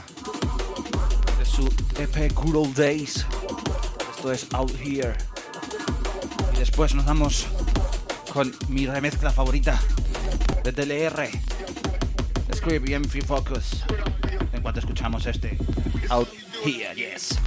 de 1.38 1.44
su 1.46 1.66
EP 1.98 2.30
Good 2.34 2.76
Days. 2.76 3.24
Esto 4.14 4.32
es 4.32 4.46
Out 4.52 4.72
Here. 4.84 5.16
Y 6.54 6.58
después 6.58 6.94
nos 6.94 7.06
vamos 7.06 7.46
con 8.34 8.54
mi 8.68 8.86
remezcla 8.86 9.30
favorita 9.30 9.80
de 10.62 10.72
DLR. 10.72 11.30
Escribe 12.50 13.00
Free 13.08 13.22
Focus. 13.22 13.82
En 14.52 14.60
cuanto 14.60 14.80
escuchamos 14.80 15.24
este 15.24 15.56
Out 16.10 16.28
Here, 16.62 16.94
yes. 16.94 17.38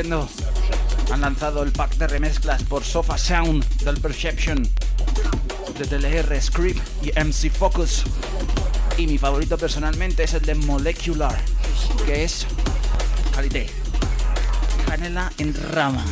Han 0.00 1.20
lanzado 1.20 1.62
el 1.62 1.70
pack 1.70 1.96
de 1.96 2.06
remezclas 2.06 2.62
por 2.62 2.82
Sofa 2.82 3.18
Sound 3.18 3.62
del 3.84 4.00
Perception, 4.00 4.66
de 5.78 5.84
DLR 5.84 6.40
Script 6.40 6.80
y 7.02 7.10
MC 7.10 7.50
Focus. 7.50 8.04
Y 8.96 9.06
mi 9.06 9.18
favorito 9.18 9.58
personalmente 9.58 10.22
es 10.22 10.32
el 10.32 10.46
de 10.46 10.54
Molecular, 10.54 11.38
que 12.06 12.24
es 12.24 12.46
Calité. 13.34 13.68
Canela 14.86 15.30
en 15.36 15.54
rama. 15.72 16.06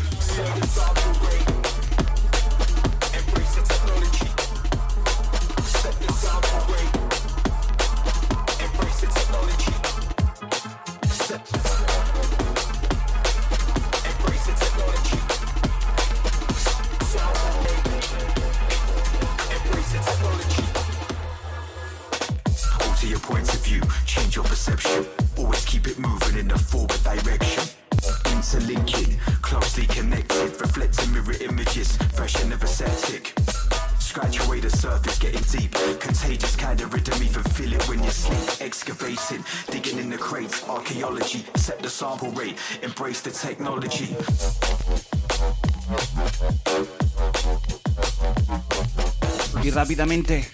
Rápidamente 49.91 50.49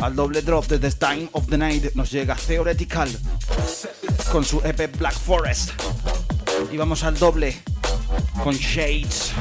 al 0.00 0.16
doble 0.16 0.40
drop 0.40 0.66
de 0.66 0.78
The 0.78 0.90
Time 0.92 1.28
of 1.32 1.48
the 1.50 1.58
Night 1.58 1.94
nos 1.94 2.10
llega 2.10 2.34
Theoretical 2.34 3.10
con 4.32 4.42
su 4.42 4.58
EP 4.64 4.96
Black 4.96 5.12
Forest. 5.12 5.72
Y 6.72 6.78
vamos 6.78 7.04
al 7.04 7.18
doble 7.18 7.54
con 8.42 8.54
Shades. 8.54 9.32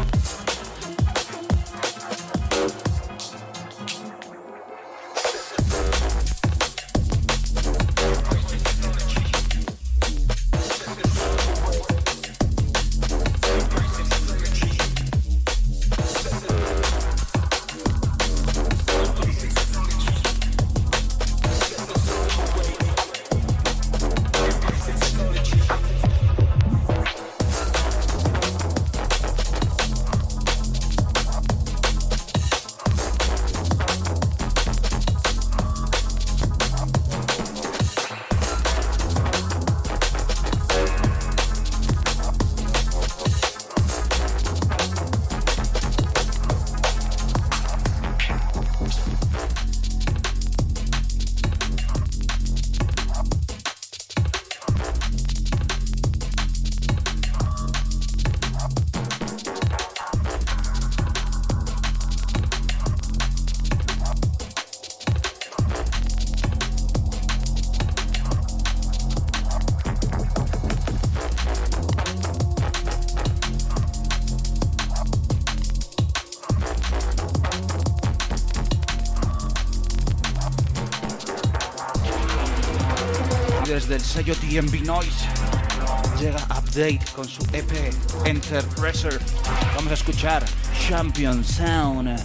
Del 84.50 84.62
sello 84.62 84.62
TMB 84.62 84.86
Noise 84.86 85.28
llega 86.20 86.40
Update 86.46 87.00
con 87.16 87.28
su 87.28 87.42
EP 87.54 87.94
Enter 88.26 88.64
Pressure. 88.80 89.18
Vamos 89.76 89.92
a 89.92 89.94
escuchar 89.94 90.44
Champion 90.88 91.44
Sound. 91.44 92.20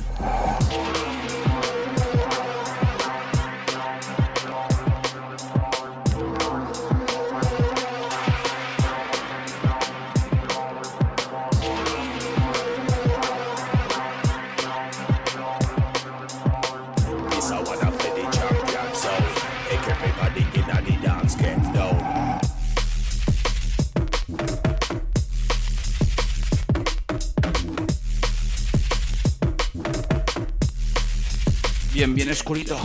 Bien 31.95 32.31
oscurito. 32.31 32.77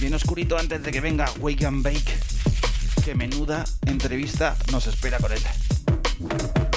Bien 0.00 0.12
oscurito 0.12 0.58
antes 0.58 0.82
de 0.82 0.90
que 0.90 1.00
venga 1.00 1.30
Wake 1.40 1.64
and 1.64 1.82
Bake. 1.82 2.18
Que 3.04 3.14
menuda 3.14 3.64
entrevista 3.86 4.54
nos 4.70 4.86
espera 4.86 5.18
con 5.18 5.32
él. 5.32 5.40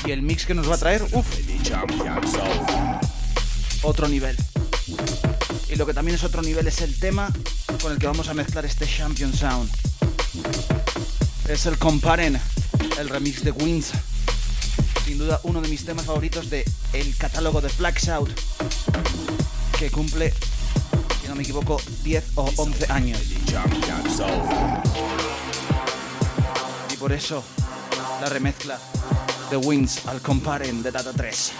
Y 0.06 0.12
el 0.12 0.22
mix 0.22 0.46
que 0.46 0.54
nos 0.54 0.70
va 0.70 0.76
a 0.76 0.78
traer, 0.78 1.04
uff. 1.12 1.28
Otro 3.84 4.08
nivel. 4.08 4.38
Y 5.70 5.76
lo 5.76 5.86
que 5.86 5.94
también 5.94 6.16
es 6.16 6.24
otro 6.24 6.42
nivel 6.42 6.66
es 6.68 6.82
el 6.82 6.98
tema 6.98 7.30
con 7.82 7.92
el 7.92 8.00
que 8.00 8.08
vamos 8.08 8.30
a 8.30 8.34
mezclar 8.34 8.66
este 8.66 8.88
Champion 8.88 9.34
Sound. 9.34 9.70
Es 11.50 11.66
el 11.66 11.78
Comparen, 11.78 12.40
el 12.98 13.10
remix 13.10 13.44
de 13.44 13.52
Wins. 13.52 13.92
Sin 15.06 15.18
duda 15.18 15.42
uno 15.44 15.60
de 15.62 15.68
mis 15.68 15.84
temas 15.84 16.06
favoritos 16.06 16.50
de 16.50 16.64
el 16.94 17.16
catálogo 17.18 17.60
de 17.60 17.68
Flax 17.68 18.08
Out, 18.08 18.30
que 19.78 19.92
cumple 19.92 20.34
no 21.32 21.36
me 21.38 21.44
equivoco, 21.44 21.82
10 22.04 22.32
o 22.36 22.52
11 22.58 22.92
años. 22.92 23.18
Y 26.92 26.98
por 26.98 27.14
eso 27.14 27.42
la 28.20 28.28
remezcla 28.28 28.78
de 29.50 29.56
Wins 29.56 30.08
al 30.08 30.22
Comparen 30.22 30.84
de 30.84 30.92
Data 30.92 31.14
3. 31.14 31.54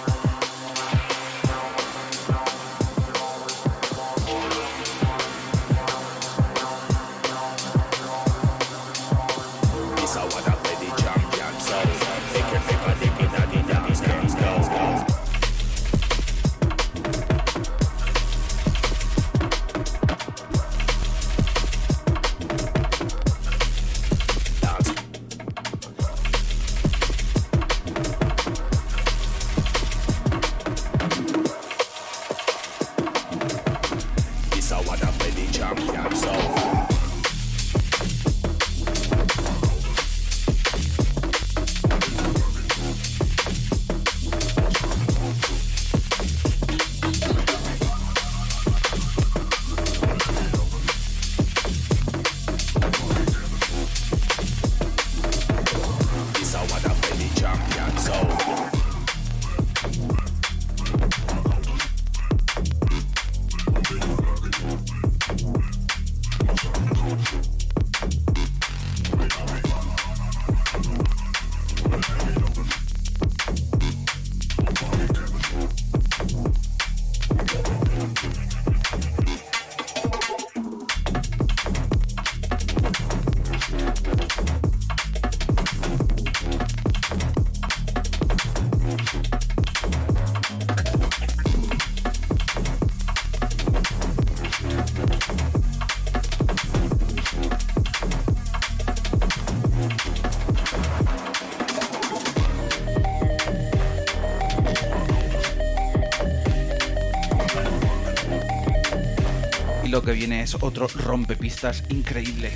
Que 110.12 110.18
viene 110.18 110.42
es 110.42 110.54
otro 110.60 110.88
rompepistas 110.88 111.84
increíble. 111.88 112.52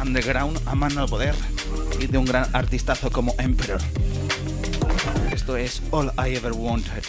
Underground 0.00 0.58
a 0.64 0.74
mano 0.74 1.02
de 1.02 1.06
poder 1.06 1.34
y 2.00 2.06
de 2.06 2.16
un 2.16 2.24
gran 2.24 2.48
artistazo 2.54 3.10
como 3.10 3.34
Emperor. 3.38 3.80
Esto 5.30 5.58
es 5.58 5.82
All 5.90 6.10
I 6.16 6.34
Ever 6.34 6.52
Wanted. 6.52 7.04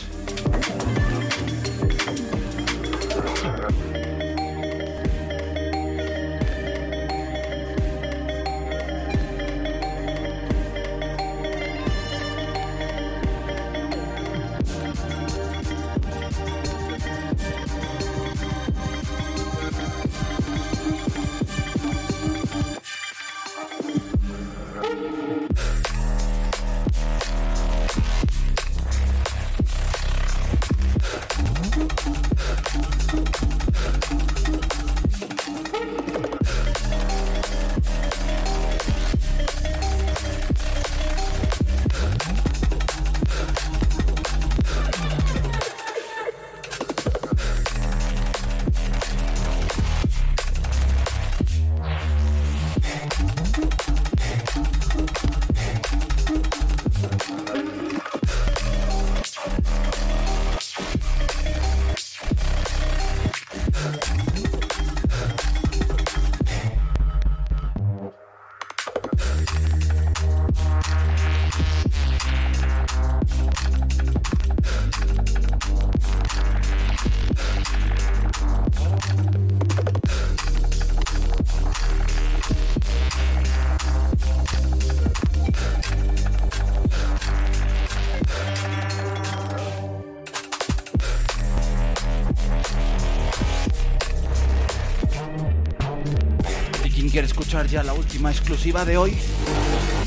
Ya 97.43 97.83
la 97.83 97.93
última 97.93 98.31
exclusiva 98.31 98.85
de 98.85 98.97
hoy. 98.97 99.17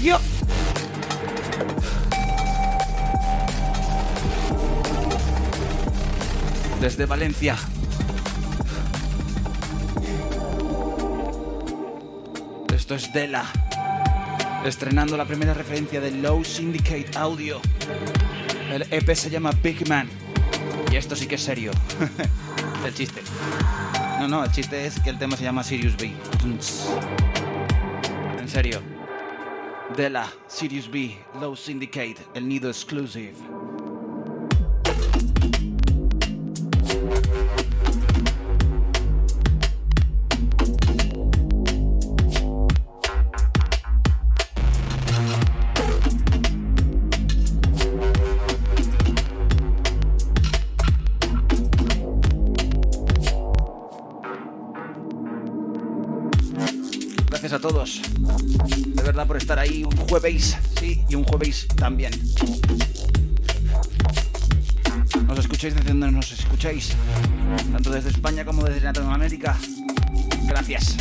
Yo. 0.02 0.18
Desde 6.80 7.06
Valencia. 7.06 7.56
Esto 12.74 12.94
es 12.94 13.12
Dela. 13.12 13.44
Estrenando 14.64 15.16
la 15.16 15.24
primera 15.24 15.54
referencia 15.54 16.00
de 16.00 16.10
Low 16.10 16.42
Syndicate 16.44 17.10
Audio. 17.16 17.60
El 18.72 18.86
EP 18.90 19.14
se 19.14 19.30
llama 19.30 19.52
Big 19.62 19.88
Man. 19.88 20.08
Y 20.90 20.96
esto 20.96 21.14
sí 21.14 21.26
que 21.26 21.36
es 21.36 21.42
serio. 21.42 21.70
el 22.84 22.94
chiste. 22.94 23.22
No, 24.20 24.28
no, 24.28 24.44
el 24.44 24.50
chiste 24.50 24.86
es 24.86 24.98
que 25.00 25.10
el 25.10 25.18
tema 25.18 25.36
se 25.36 25.44
llama 25.44 25.62
Sirius 25.62 25.96
B 25.96 26.12
serio. 28.56 28.80
De 29.98 30.08
la 30.08 30.32
Sirius 30.46 30.90
B, 30.90 31.14
Low 31.40 31.54
Syndicate, 31.54 32.16
el 32.32 32.48
nido 32.48 32.70
exclusive. 32.70 33.34
Jueves, 60.20 60.56
sí, 60.80 61.04
y 61.10 61.14
un 61.14 61.24
jueves 61.24 61.66
también. 61.76 62.10
Nos 65.26 65.38
escucháis 65.38 65.74
desde 65.74 65.88
donde 65.90 66.10
nos 66.10 66.32
escucháis, 66.32 66.94
tanto 67.70 67.90
desde 67.90 68.08
España 68.08 68.42
como 68.42 68.64
desde 68.64 68.80
Latinoamérica. 68.80 69.58
Gracias. 70.46 70.96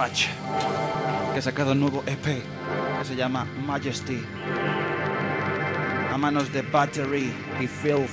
Dispatch, 0.00 0.28
que 1.32 1.38
ha 1.38 1.42
sacado 1.42 1.72
un 1.72 1.80
nuevo 1.80 2.02
EP 2.06 2.24
que 2.24 3.04
se 3.04 3.16
llama 3.16 3.44
Majesty. 3.66 4.22
A 6.10 6.16
manos 6.16 6.50
de 6.52 6.62
Battery 6.62 7.30
y 7.60 7.66
Filth. 7.66 8.08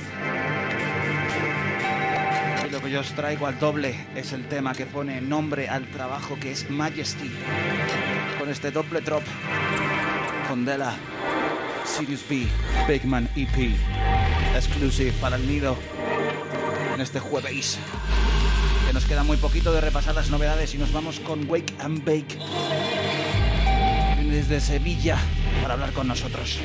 Y 2.68 2.70
lo 2.72 2.82
que 2.82 2.92
yo 2.92 3.00
os 3.00 3.14
traigo 3.14 3.48
al 3.48 3.58
doble 3.58 3.96
es 4.16 4.34
el 4.34 4.50
tema 4.50 4.74
que 4.74 4.86
pone 4.86 5.22
nombre 5.22 5.70
al 5.70 5.90
trabajo 5.90 6.38
que 6.38 6.52
es 6.52 6.70
Majesty. 6.70 7.32
Con 8.38 8.50
este 8.50 8.72
doble 8.72 9.00
drop. 9.00 9.24
Con 10.50 10.66
Della 10.66 10.94
Sirius 11.86 12.28
B, 12.28 12.48
Big 12.88 13.06
Man 13.06 13.30
EP, 13.38 13.72
exclusive 14.56 15.14
para 15.22 15.38
el 15.38 15.48
nido. 15.48 15.78
En 16.94 17.00
este 17.00 17.20
jueves. 17.22 17.80
Queda 19.08 19.24
muy 19.24 19.38
poquito 19.38 19.72
de 19.72 19.80
repasar 19.80 20.16
las 20.16 20.30
novedades 20.30 20.76
y 20.76 20.78
nos 20.78 20.92
vamos 20.92 21.22
con 21.22 21.50
Wake 21.50 21.74
and 21.80 22.04
Bake 22.04 22.38
desde 24.30 24.60
Sevilla 24.60 25.18
para 25.62 25.76
hablar 25.76 25.94
con 25.94 26.10
nosotros. 26.10 26.60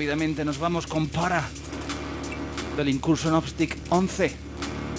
Rápidamente 0.00 0.46
nos 0.46 0.58
vamos 0.58 0.86
con 0.86 1.08
Para 1.08 1.46
del 2.74 2.88
Incursion 2.88 3.34
Optic 3.34 3.76
11. 3.90 4.34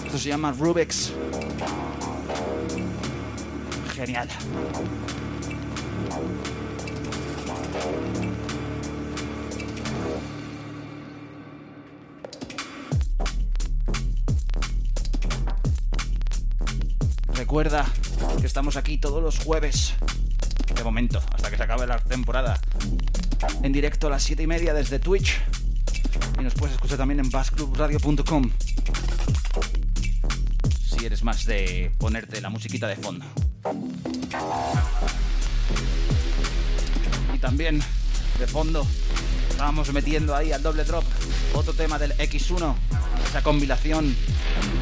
Esto 0.06 0.20
se 0.20 0.30
llama 0.30 0.52
Rubix. 0.52 1.12
Genial. 3.96 4.30
Recuerda 17.34 17.88
que 18.40 18.46
estamos 18.46 18.78
aquí 18.78 19.00
todos 19.00 19.24
los 19.24 19.40
jueves. 19.40 19.96
De 20.76 20.84
momento, 20.84 21.20
hasta 21.34 21.50
que 21.50 21.58
se 21.58 21.64
acabe 21.64 21.88
la 21.88 21.98
temporada 21.98 22.62
en 23.64 23.72
directo 23.72 24.08
a 24.08 24.10
las 24.12 24.24
7 24.24 24.44
y 24.44 24.48
media 24.48 24.74
desde 24.74 25.00
Twitch. 25.00 25.40
Y 26.40 26.44
nos 26.44 26.54
puedes 26.54 26.76
escuchar 26.76 26.98
también 26.98 27.20
en 27.20 27.30
bassclubradio.com. 27.30 28.52
Si 30.84 31.06
eres 31.06 31.24
más 31.24 31.46
de 31.46 31.92
ponerte 31.98 32.42
la 32.42 32.50
musiquita 32.50 32.88
de 32.88 32.96
fondo. 32.96 33.26
Y 37.34 37.40
también 37.40 37.82
de 38.40 38.48
fondo 38.48 38.86
estábamos 39.50 39.92
metiendo 39.94 40.36
ahí 40.36 40.52
al 40.52 40.64
doble 40.64 40.84
drop 40.84 41.04
otro 41.54 41.74
tema 41.74 42.00
del 42.00 42.14
X1, 42.18 42.76
esa 43.28 43.44
combinación 43.44 44.16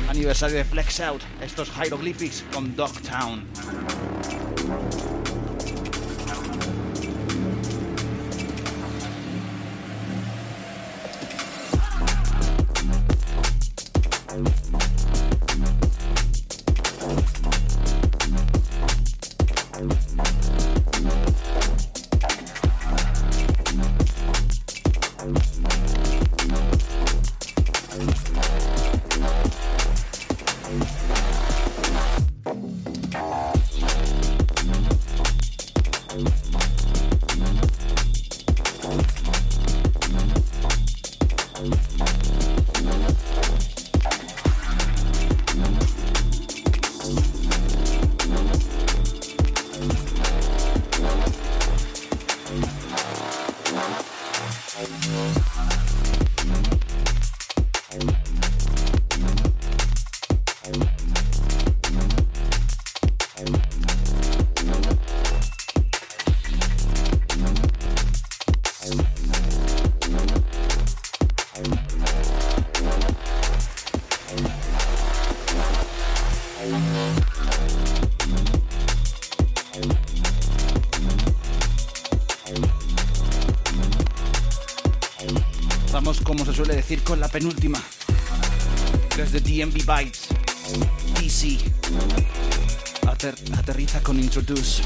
aniversario 0.07 0.57
de 0.57 0.65
Flex 0.65 0.99
Out, 1.01 1.21
estos 1.41 1.69
hieroglyphics 1.75 2.45
con 2.53 2.75
Dogtown. 2.75 3.45
Con 87.09 87.19
la 87.19 87.27
penúltima. 87.27 87.81
Desde 89.17 89.39
DMV 89.39 89.83
Bytes, 89.83 90.27
DC. 91.19 91.57
aterriza 93.57 93.99
con 94.03 94.19
Introduce. 94.19 94.83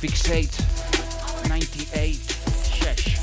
Fixate 0.00 0.62
98 1.48 2.20
Shesh 2.72 3.18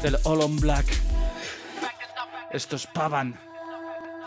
del 0.00 0.16
All 0.24 0.40
on 0.40 0.56
Black. 0.56 0.86
Esto 2.50 2.76
es 2.76 2.86
Pavan 2.86 3.38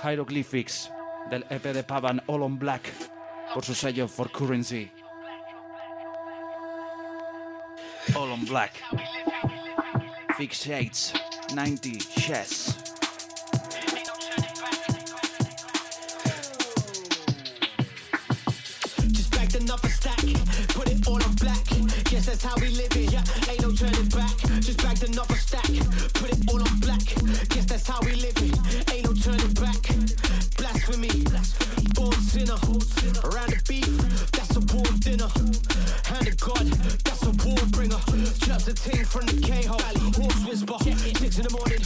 Hieroglyphics 0.03 0.91
del 1.31 1.45
EP 1.49 1.63
de 1.73 1.83
Pavan 1.83 2.21
All 2.27 2.43
on 2.43 2.59
Black 2.59 2.93
por 3.55 3.65
su 3.65 3.73
sello 3.73 4.07
For 4.07 4.31
Currency. 4.31 4.91
All 8.15 8.31
on 8.31 8.45
Black. 8.45 8.73
Fixates 10.37 11.13
90 11.55 11.97
Chess. 12.19 12.88
That's 22.25 22.43
how 22.43 22.55
we 22.59 22.69
live 22.69 22.95
it. 22.95 23.11
Yeah, 23.11 23.23
ain't 23.49 23.61
no 23.61 23.71
turning 23.71 24.09
back. 24.09 24.35
Just 24.59 24.81
bagged 24.83 25.03
another 25.03 25.35
stack. 25.35 25.63
Put 26.13 26.31
it 26.31 26.39
all 26.49 26.61
on 26.61 26.79
black. 26.79 26.99
Guess 27.49 27.65
that's 27.65 27.87
how 27.87 27.99
we 28.01 28.13
live 28.15 28.35
it. 28.37 28.93
Ain't 28.93 29.05
no 29.05 29.13
turning 29.13 29.53
back. 29.53 29.81
Blasphemy. 30.57 31.09
Born 31.93 32.13
sinner. 32.19 32.59
Around 33.23 33.51
the 33.51 33.61
beef. 33.67 33.87
That's 34.31 34.55
a 34.55 34.61
warm 34.73 34.99
dinner. 34.99 35.29
Hand 36.05 36.27
of 36.27 36.37
God. 36.39 36.67
That's 37.05 37.23
a 37.23 37.31
war 37.45 37.65
bringer. 37.71 37.99
Chirps 38.41 38.67
a 38.67 38.73
ting 38.73 39.05
from 39.05 39.25
the 39.25 39.39
K-hole. 39.41 39.79
Horse 40.17 40.45
whisper. 40.47 40.77
Six 41.19 41.37
in 41.37 41.43
the 41.43 41.51
morning. 41.51 41.78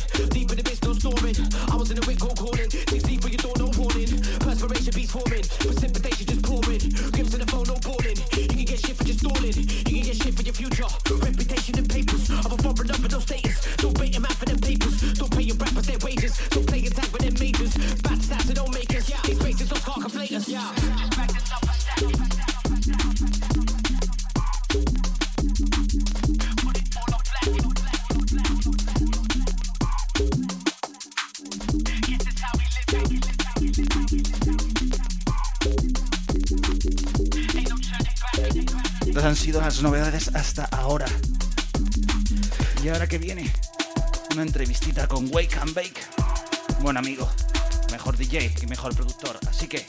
Mejor 48.74 48.96
productor. 48.96 49.38
Así 49.48 49.68
que 49.68 49.86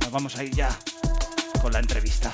nos 0.00 0.10
vamos 0.10 0.36
a 0.36 0.42
ir 0.42 0.52
ya 0.52 0.68
con 1.60 1.72
la 1.72 1.78
entrevista. 1.78 2.32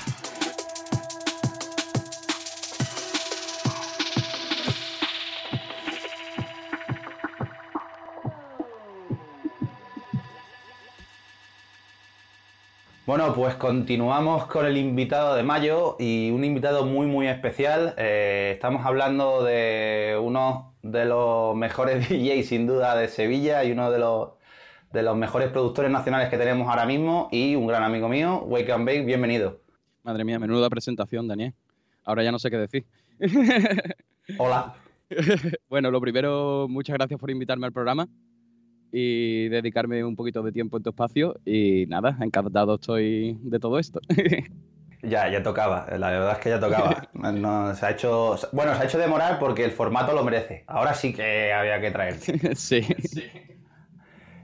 Bueno, 13.05 13.35
pues 13.35 13.53
continuamos 13.53 14.47
con 14.47 14.65
el 14.65 14.77
invitado 14.77 15.35
de 15.35 15.43
mayo 15.43 15.95
y 15.99 16.31
un 16.31 16.43
invitado 16.43 16.85
muy 16.85 17.05
muy 17.05 17.27
especial. 17.27 17.93
Eh, 17.97 18.53
estamos 18.55 18.83
hablando 18.83 19.43
de 19.43 20.19
uno 20.19 20.73
de 20.81 21.05
los 21.05 21.55
mejores 21.55 22.09
DJs 22.09 22.47
sin 22.47 22.65
duda 22.65 22.95
de 22.95 23.07
Sevilla 23.09 23.63
y 23.63 23.71
uno 23.73 23.91
de 23.91 23.99
los, 23.99 24.38
de 24.91 25.03
los 25.03 25.15
mejores 25.15 25.49
productores 25.49 25.91
nacionales 25.91 26.29
que 26.29 26.37
tenemos 26.37 26.67
ahora 26.67 26.85
mismo 26.85 27.29
y 27.31 27.55
un 27.55 27.67
gran 27.67 27.83
amigo 27.83 28.09
mío, 28.09 28.43
Wake 28.45 28.71
and 28.71 28.85
Bake, 28.85 29.05
bienvenido. 29.05 29.61
Madre 30.03 30.23
mía, 30.23 30.39
menuda 30.39 30.69
presentación, 30.69 31.27
Daniel. 31.27 31.53
Ahora 32.05 32.23
ya 32.23 32.31
no 32.31 32.39
sé 32.39 32.49
qué 32.49 32.57
decir. 32.57 32.85
Hola. 34.37 34.73
bueno, 35.69 35.91
lo 35.91 36.01
primero, 36.01 36.67
muchas 36.67 36.95
gracias 36.95 37.19
por 37.19 37.29
invitarme 37.29 37.67
al 37.67 37.73
programa 37.73 38.07
y 38.91 39.47
dedicarme 39.49 40.03
un 40.03 40.15
poquito 40.15 40.41
de 40.41 40.51
tiempo 40.51 40.77
en 40.77 40.83
tu 40.83 40.89
espacio. 40.89 41.39
Y 41.45 41.85
nada, 41.87 42.17
encantado 42.21 42.75
estoy 42.75 43.37
de 43.41 43.59
todo 43.59 43.79
esto. 43.79 43.99
Ya, 45.01 45.31
ya 45.31 45.41
tocaba, 45.41 45.87
la 45.97 46.09
verdad 46.09 46.33
es 46.33 46.37
que 46.39 46.49
ya 46.49 46.59
tocaba. 46.59 47.07
No, 47.13 47.73
se 47.73 47.85
ha 47.85 47.91
hecho, 47.91 48.35
bueno, 48.51 48.75
se 48.75 48.81
ha 48.81 48.83
hecho 48.83 48.97
demorar 48.97 49.39
porque 49.39 49.63
el 49.63 49.71
formato 49.71 50.11
lo 50.11 50.25
merece. 50.25 50.65
Ahora 50.67 50.93
sí 50.93 51.13
que 51.13 51.53
había 51.53 51.79
que 51.79 51.89
traerte. 51.89 52.53
sí. 52.57 52.81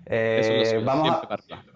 Eh, 0.05 0.81
vamos, 0.83 1.09
a, 1.09 1.37
siempre, 1.37 1.73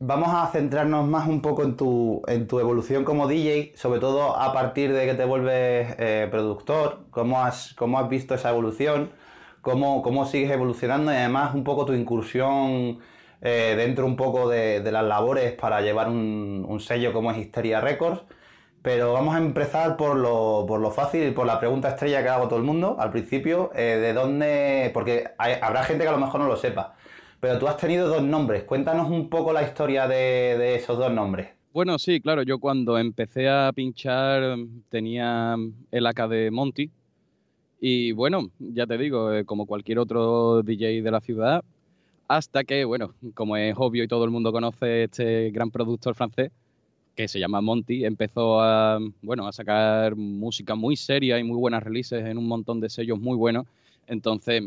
vamos 0.00 0.28
a 0.32 0.46
centrarnos 0.48 1.06
más 1.08 1.28
un 1.28 1.42
poco 1.42 1.62
en 1.64 1.76
tu, 1.76 2.22
en 2.28 2.46
tu 2.46 2.60
evolución 2.60 3.04
como 3.04 3.26
DJ, 3.28 3.76
sobre 3.78 4.00
todo 4.00 4.36
a 4.36 4.52
partir 4.52 4.92
de 4.92 5.06
que 5.06 5.14
te 5.14 5.24
vuelves 5.24 5.94
eh, 5.98 6.28
productor. 6.30 7.06
¿Cómo 7.10 7.42
has, 7.42 7.74
¿Cómo 7.74 7.98
has 7.98 8.08
visto 8.08 8.34
esa 8.34 8.50
evolución? 8.50 9.12
¿Cómo, 9.62 10.02
¿Cómo 10.02 10.24
sigues 10.26 10.50
evolucionando? 10.50 11.12
Y 11.12 11.16
además 11.16 11.54
un 11.54 11.64
poco 11.64 11.84
tu 11.84 11.92
incursión 11.94 13.00
eh, 13.40 13.74
dentro 13.76 14.06
un 14.06 14.16
poco 14.16 14.48
de, 14.48 14.80
de 14.80 14.92
las 14.92 15.04
labores 15.04 15.52
para 15.52 15.80
llevar 15.80 16.08
un, 16.08 16.64
un 16.68 16.80
sello 16.80 17.12
como 17.12 17.30
es 17.32 17.38
Histeria 17.38 17.80
Records. 17.80 18.22
Pero 18.82 19.12
vamos 19.12 19.34
a 19.34 19.38
empezar 19.38 19.96
por 19.96 20.16
lo, 20.16 20.64
por 20.66 20.80
lo 20.80 20.90
fácil 20.92 21.26
y 21.26 21.30
por 21.32 21.46
la 21.46 21.58
pregunta 21.58 21.88
estrella 21.90 22.22
que 22.22 22.28
hago 22.28 22.46
todo 22.48 22.58
el 22.58 22.64
mundo 22.64 22.96
al 23.00 23.10
principio. 23.10 23.70
¿De 23.74 24.12
dónde...? 24.12 24.90
Porque 24.94 25.30
hay- 25.38 25.56
habrá 25.60 25.82
gente 25.82 26.04
que 26.04 26.08
a 26.08 26.12
lo 26.12 26.18
mejor 26.18 26.40
no 26.40 26.46
lo 26.48 26.56
sepa. 26.56 26.94
Pero 27.40 27.58
tú 27.58 27.68
has 27.68 27.76
tenido 27.76 28.08
dos 28.08 28.22
nombres. 28.22 28.64
Cuéntanos 28.64 29.10
un 29.10 29.28
poco 29.28 29.52
la 29.52 29.62
historia 29.62 30.08
de, 30.08 30.74
esos 30.74 30.98
dos 30.98 31.12
nombres. 31.12 31.48
Bueno, 31.72 31.98
sí, 31.98 32.20
claro, 32.20 32.42
yo 32.42 32.58
cuando 32.58 32.98
empecé 32.98 33.48
a 33.48 33.70
pinchar 33.72 34.56
tenía 34.88 35.56
el 35.90 36.06
AK 36.06 36.28
de 36.28 36.50
Monty 36.50 36.90
y 37.80 38.12
bueno, 38.12 38.50
ya 38.58 38.86
te 38.86 38.98
digo, 38.98 39.32
eh, 39.32 39.44
como 39.44 39.66
cualquier 39.66 40.00
otro 40.00 40.62
DJ 40.62 41.02
de 41.02 41.10
la 41.10 41.20
ciudad, 41.20 41.62
hasta 42.26 42.64
que, 42.64 42.84
bueno, 42.84 43.14
como 43.34 43.56
es 43.56 43.74
obvio 43.78 44.02
y 44.02 44.08
todo 44.08 44.24
el 44.24 44.30
mundo 44.30 44.50
conoce 44.50 45.04
este 45.04 45.50
gran 45.50 45.70
productor 45.70 46.16
francés 46.16 46.50
que 47.14 47.26
se 47.28 47.40
llama 47.40 47.60
Monty, 47.60 48.04
empezó 48.04 48.60
a, 48.60 48.98
bueno, 49.22 49.46
a 49.48 49.52
sacar 49.52 50.14
música 50.14 50.74
muy 50.74 50.96
seria 50.96 51.38
y 51.38 51.44
muy 51.44 51.56
buenas 51.56 51.82
releases 51.82 52.24
en 52.24 52.38
un 52.38 52.46
montón 52.46 52.80
de 52.80 52.88
sellos 52.90 53.20
muy 53.20 53.36
buenos. 53.36 53.66
Entonces, 54.06 54.64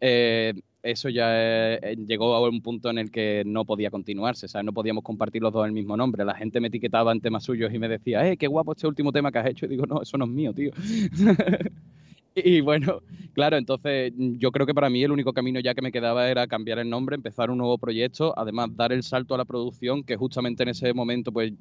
eh, 0.00 0.54
eso 0.82 1.08
ya 1.08 1.28
eh, 1.76 1.96
llegó 2.06 2.34
a 2.34 2.48
un 2.48 2.62
punto 2.62 2.90
en 2.90 2.98
el 2.98 3.10
que 3.10 3.42
no 3.46 3.64
podía 3.64 3.90
continuarse, 3.90 4.48
¿sabes? 4.48 4.64
No 4.64 4.72
podíamos 4.72 5.04
compartir 5.04 5.42
los 5.42 5.52
dos 5.52 5.66
el 5.66 5.72
mismo 5.72 5.96
nombre. 5.96 6.24
La 6.24 6.34
gente 6.34 6.60
me 6.60 6.68
etiquetaba 6.68 7.12
en 7.12 7.20
temas 7.20 7.44
suyos 7.44 7.72
y 7.72 7.78
me 7.78 7.88
decía, 7.88 8.26
eh, 8.26 8.36
qué 8.36 8.46
guapo 8.46 8.72
este 8.72 8.86
último 8.86 9.12
tema 9.12 9.30
que 9.30 9.38
has 9.38 9.46
hecho. 9.46 9.66
Y 9.66 9.70
digo, 9.70 9.86
no, 9.86 10.02
eso 10.02 10.16
no 10.16 10.24
es 10.24 10.30
mío, 10.30 10.52
tío. 10.54 10.72
y 12.34 12.60
bueno, 12.60 13.02
claro, 13.34 13.56
entonces 13.56 14.12
yo 14.16 14.50
creo 14.52 14.66
que 14.66 14.74
para 14.74 14.88
mí 14.88 15.02
el 15.02 15.12
único 15.12 15.32
camino 15.32 15.60
ya 15.60 15.74
que 15.74 15.82
me 15.82 15.92
quedaba 15.92 16.28
era 16.30 16.46
cambiar 16.46 16.78
el 16.78 16.88
nombre, 16.88 17.14
empezar 17.14 17.50
un 17.50 17.58
nuevo 17.58 17.76
proyecto, 17.76 18.32
además 18.38 18.74
dar 18.74 18.92
el 18.92 19.02
salto 19.02 19.34
a 19.34 19.38
la 19.38 19.44
producción, 19.44 20.02
que 20.02 20.16
justamente 20.16 20.62
en 20.62 20.70
ese 20.70 20.94
momento 20.94 21.32
pues 21.32 21.52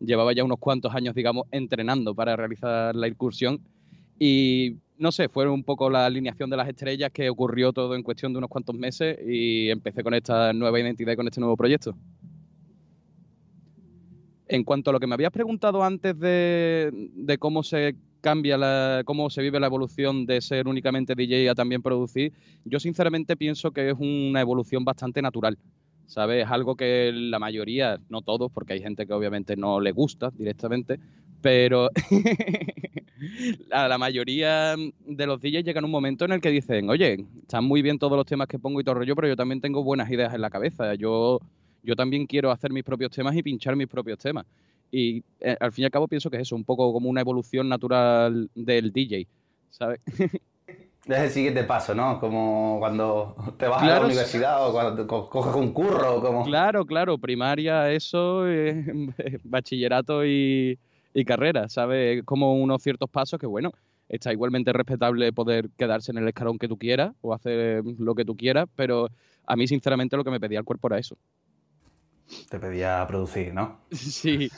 llevaba 0.00 0.32
ya 0.32 0.44
unos 0.44 0.58
cuantos 0.58 0.94
años, 0.94 1.14
digamos, 1.14 1.46
entrenando 1.50 2.14
para 2.14 2.36
realizar 2.36 2.94
la 2.96 3.08
incursión. 3.08 3.60
Y 4.18 4.76
no 4.98 5.12
sé, 5.12 5.28
fue 5.28 5.48
un 5.48 5.62
poco 5.62 5.90
la 5.90 6.06
alineación 6.06 6.48
de 6.50 6.56
las 6.56 6.68
estrellas 6.68 7.10
que 7.12 7.28
ocurrió 7.28 7.72
todo 7.72 7.94
en 7.94 8.02
cuestión 8.02 8.32
de 8.32 8.38
unos 8.38 8.50
cuantos 8.50 8.74
meses 8.74 9.18
y 9.26 9.68
empecé 9.70 10.02
con 10.02 10.14
esta 10.14 10.52
nueva 10.52 10.80
identidad 10.80 11.12
y 11.12 11.16
con 11.16 11.26
este 11.26 11.40
nuevo 11.40 11.56
proyecto. 11.56 11.94
En 14.48 14.64
cuanto 14.64 14.90
a 14.90 14.92
lo 14.92 15.00
que 15.00 15.06
me 15.06 15.14
habías 15.14 15.32
preguntado 15.32 15.82
antes 15.82 16.18
de, 16.18 17.36
cómo 17.38 17.62
se 17.62 17.96
cambia 18.20 18.56
la, 18.56 19.02
cómo 19.04 19.28
se 19.28 19.42
vive 19.42 19.60
la 19.60 19.66
evolución 19.66 20.24
de 20.24 20.40
ser 20.40 20.66
únicamente 20.68 21.14
DJ 21.14 21.50
a 21.50 21.54
también 21.54 21.82
producir, 21.82 22.32
yo 22.64 22.80
sinceramente 22.80 23.36
pienso 23.36 23.72
que 23.72 23.90
es 23.90 23.96
una 23.98 24.40
evolución 24.40 24.84
bastante 24.84 25.20
natural. 25.20 25.58
¿Sabes? 26.06 26.44
Es 26.44 26.50
algo 26.52 26.76
que 26.76 27.10
la 27.12 27.40
mayoría, 27.40 27.98
no 28.08 28.22
todos, 28.22 28.52
porque 28.52 28.74
hay 28.74 28.80
gente 28.80 29.08
que 29.08 29.12
obviamente 29.12 29.56
no 29.56 29.80
le 29.80 29.90
gusta 29.90 30.30
directamente, 30.30 31.00
pero 31.42 31.90
a 33.70 33.88
la 33.88 33.98
mayoría 33.98 34.74
de 35.06 35.26
los 35.26 35.40
DJs 35.40 35.64
llegan 35.64 35.84
un 35.84 35.90
momento 35.90 36.24
en 36.24 36.32
el 36.32 36.40
que 36.40 36.50
dicen, 36.50 36.88
oye, 36.90 37.24
están 37.42 37.64
muy 37.64 37.82
bien 37.82 37.98
todos 37.98 38.16
los 38.16 38.26
temas 38.26 38.48
que 38.48 38.58
pongo 38.58 38.80
y 38.80 38.84
todo 38.84 38.94
el 38.94 38.98
rollo, 39.00 39.14
pero 39.16 39.28
yo 39.28 39.36
también 39.36 39.60
tengo 39.60 39.82
buenas 39.82 40.10
ideas 40.10 40.34
en 40.34 40.40
la 40.40 40.50
cabeza. 40.50 40.94
Yo, 40.94 41.40
yo 41.82 41.96
también 41.96 42.26
quiero 42.26 42.50
hacer 42.50 42.72
mis 42.72 42.84
propios 42.84 43.10
temas 43.10 43.34
y 43.36 43.42
pinchar 43.42 43.76
mis 43.76 43.88
propios 43.88 44.18
temas. 44.18 44.44
Y 44.90 45.22
eh, 45.40 45.56
al 45.58 45.72
fin 45.72 45.82
y 45.82 45.84
al 45.86 45.90
cabo 45.90 46.06
pienso 46.08 46.30
que 46.30 46.36
es 46.36 46.42
eso, 46.42 46.56
un 46.56 46.64
poco 46.64 46.92
como 46.92 47.08
una 47.08 47.20
evolución 47.20 47.68
natural 47.68 48.48
del 48.54 48.92
DJ, 48.92 49.26
¿sabes? 49.70 50.00
Es 51.08 51.18
el 51.18 51.30
siguiente 51.30 51.62
paso, 51.62 51.94
¿no? 51.94 52.18
Como 52.18 52.78
cuando 52.80 53.36
te 53.56 53.68
vas 53.68 53.80
a 53.80 53.86
la 53.86 54.04
universidad 54.06 54.68
o 54.68 54.72
cuando 54.72 55.06
co- 55.06 55.30
coges 55.30 55.54
un 55.54 55.72
curro, 55.72 56.20
como... 56.20 56.44
Claro, 56.44 56.84
claro, 56.84 57.16
primaria, 57.16 57.92
eso, 57.92 58.48
eh, 58.48 58.84
bachillerato 59.44 60.26
y, 60.26 60.76
y 61.16 61.24
carrera, 61.24 61.68
¿sabes? 61.70 62.22
Como 62.24 62.54
unos 62.54 62.82
ciertos 62.82 63.08
pasos 63.08 63.40
que, 63.40 63.46
bueno, 63.46 63.72
está 64.06 64.32
igualmente 64.32 64.70
respetable 64.74 65.32
poder 65.32 65.70
quedarse 65.78 66.12
en 66.12 66.18
el 66.18 66.28
escalón 66.28 66.58
que 66.58 66.68
tú 66.68 66.76
quieras 66.76 67.12
o 67.22 67.32
hacer 67.32 67.82
lo 67.98 68.14
que 68.14 68.26
tú 68.26 68.36
quieras, 68.36 68.68
pero 68.76 69.08
a 69.46 69.56
mí, 69.56 69.66
sinceramente, 69.66 70.16
lo 70.18 70.24
que 70.24 70.30
me 70.30 70.40
pedía 70.40 70.58
el 70.58 70.66
cuerpo 70.66 70.88
era 70.88 70.98
eso. 70.98 71.16
Te 72.50 72.58
pedía 72.58 73.02
producir, 73.08 73.54
¿no? 73.54 73.78
Sí, 73.90 74.50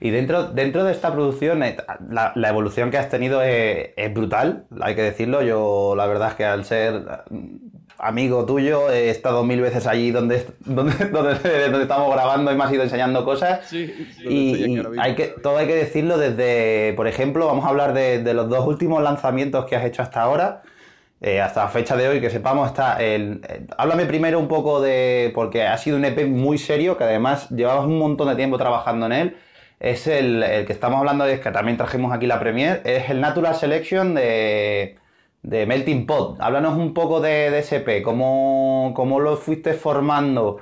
Y 0.00 0.10
dentro, 0.10 0.48
dentro 0.48 0.82
de 0.82 0.90
esta 0.90 1.12
producción, 1.12 1.62
eh, 1.62 1.76
la, 2.10 2.32
la 2.34 2.48
evolución 2.48 2.90
que 2.90 2.98
has 2.98 3.08
tenido 3.08 3.40
es, 3.40 3.90
es 3.96 4.12
brutal, 4.12 4.66
hay 4.80 4.96
que 4.96 5.02
decirlo. 5.02 5.40
Yo, 5.42 5.94
la 5.96 6.06
verdad 6.06 6.30
es 6.30 6.34
que 6.34 6.44
al 6.44 6.64
ser 6.64 7.04
amigo 7.98 8.44
tuyo, 8.44 8.90
he 8.90 9.10
estado 9.10 9.44
mil 9.44 9.60
veces 9.60 9.86
allí 9.86 10.10
donde, 10.10 10.46
donde, 10.60 10.92
donde, 11.12 11.68
donde 11.68 11.82
estamos 11.82 12.12
grabando 12.12 12.52
y 12.52 12.56
me 12.56 12.64
has 12.64 12.72
ido 12.72 12.82
enseñando 12.82 13.24
cosas. 13.24 13.66
sí. 13.66 13.92
Y, 14.28 14.76
y 14.76 14.82
hay 14.98 15.14
que, 15.14 15.26
todo 15.28 15.58
hay 15.58 15.66
que 15.66 15.76
decirlo 15.76 16.18
desde, 16.18 16.92
por 16.94 17.06
ejemplo, 17.06 17.46
vamos 17.46 17.64
a 17.64 17.68
hablar 17.68 17.94
de, 17.94 18.22
de 18.22 18.34
los 18.34 18.48
dos 18.48 18.66
últimos 18.66 19.02
lanzamientos 19.02 19.66
que 19.66 19.76
has 19.76 19.84
hecho 19.84 20.02
hasta 20.02 20.22
ahora. 20.22 20.62
Eh, 21.20 21.40
hasta 21.40 21.64
la 21.64 21.70
fecha 21.70 21.96
de 21.96 22.06
hoy, 22.06 22.20
que 22.20 22.28
sepamos, 22.28 22.68
está 22.68 23.02
el, 23.02 23.40
eh, 23.48 23.66
Háblame 23.78 24.04
primero 24.04 24.38
un 24.38 24.46
poco 24.46 24.82
de... 24.82 25.32
porque 25.34 25.62
ha 25.62 25.78
sido 25.78 25.96
un 25.96 26.04
EP 26.04 26.26
muy 26.26 26.58
serio, 26.58 26.98
que 26.98 27.04
además 27.04 27.48
llevabas 27.48 27.86
un 27.86 27.98
montón 27.98 28.28
de 28.28 28.34
tiempo 28.36 28.58
trabajando 28.58 29.06
en 29.06 29.12
él. 29.12 29.36
Es 29.80 30.06
el, 30.06 30.42
el 30.42 30.66
que 30.66 30.72
estamos 30.74 30.98
hablando, 30.98 31.24
es 31.24 31.40
que 31.40 31.50
también 31.50 31.78
trajimos 31.78 32.12
aquí 32.12 32.26
la 32.26 32.40
premier, 32.40 32.82
es 32.84 33.08
el 33.08 33.22
Natural 33.22 33.54
Selection 33.54 34.14
de, 34.14 34.98
de 35.44 35.66
Melting 35.66 36.06
Pot. 36.06 36.40
Háblanos 36.40 36.76
un 36.76 36.92
poco 36.94 37.20
de, 37.20 37.50
de 37.50 37.58
EP, 37.70 38.02
cómo, 38.02 38.92
cómo 38.96 39.20
lo 39.20 39.36
fuiste 39.36 39.74
formando, 39.74 40.56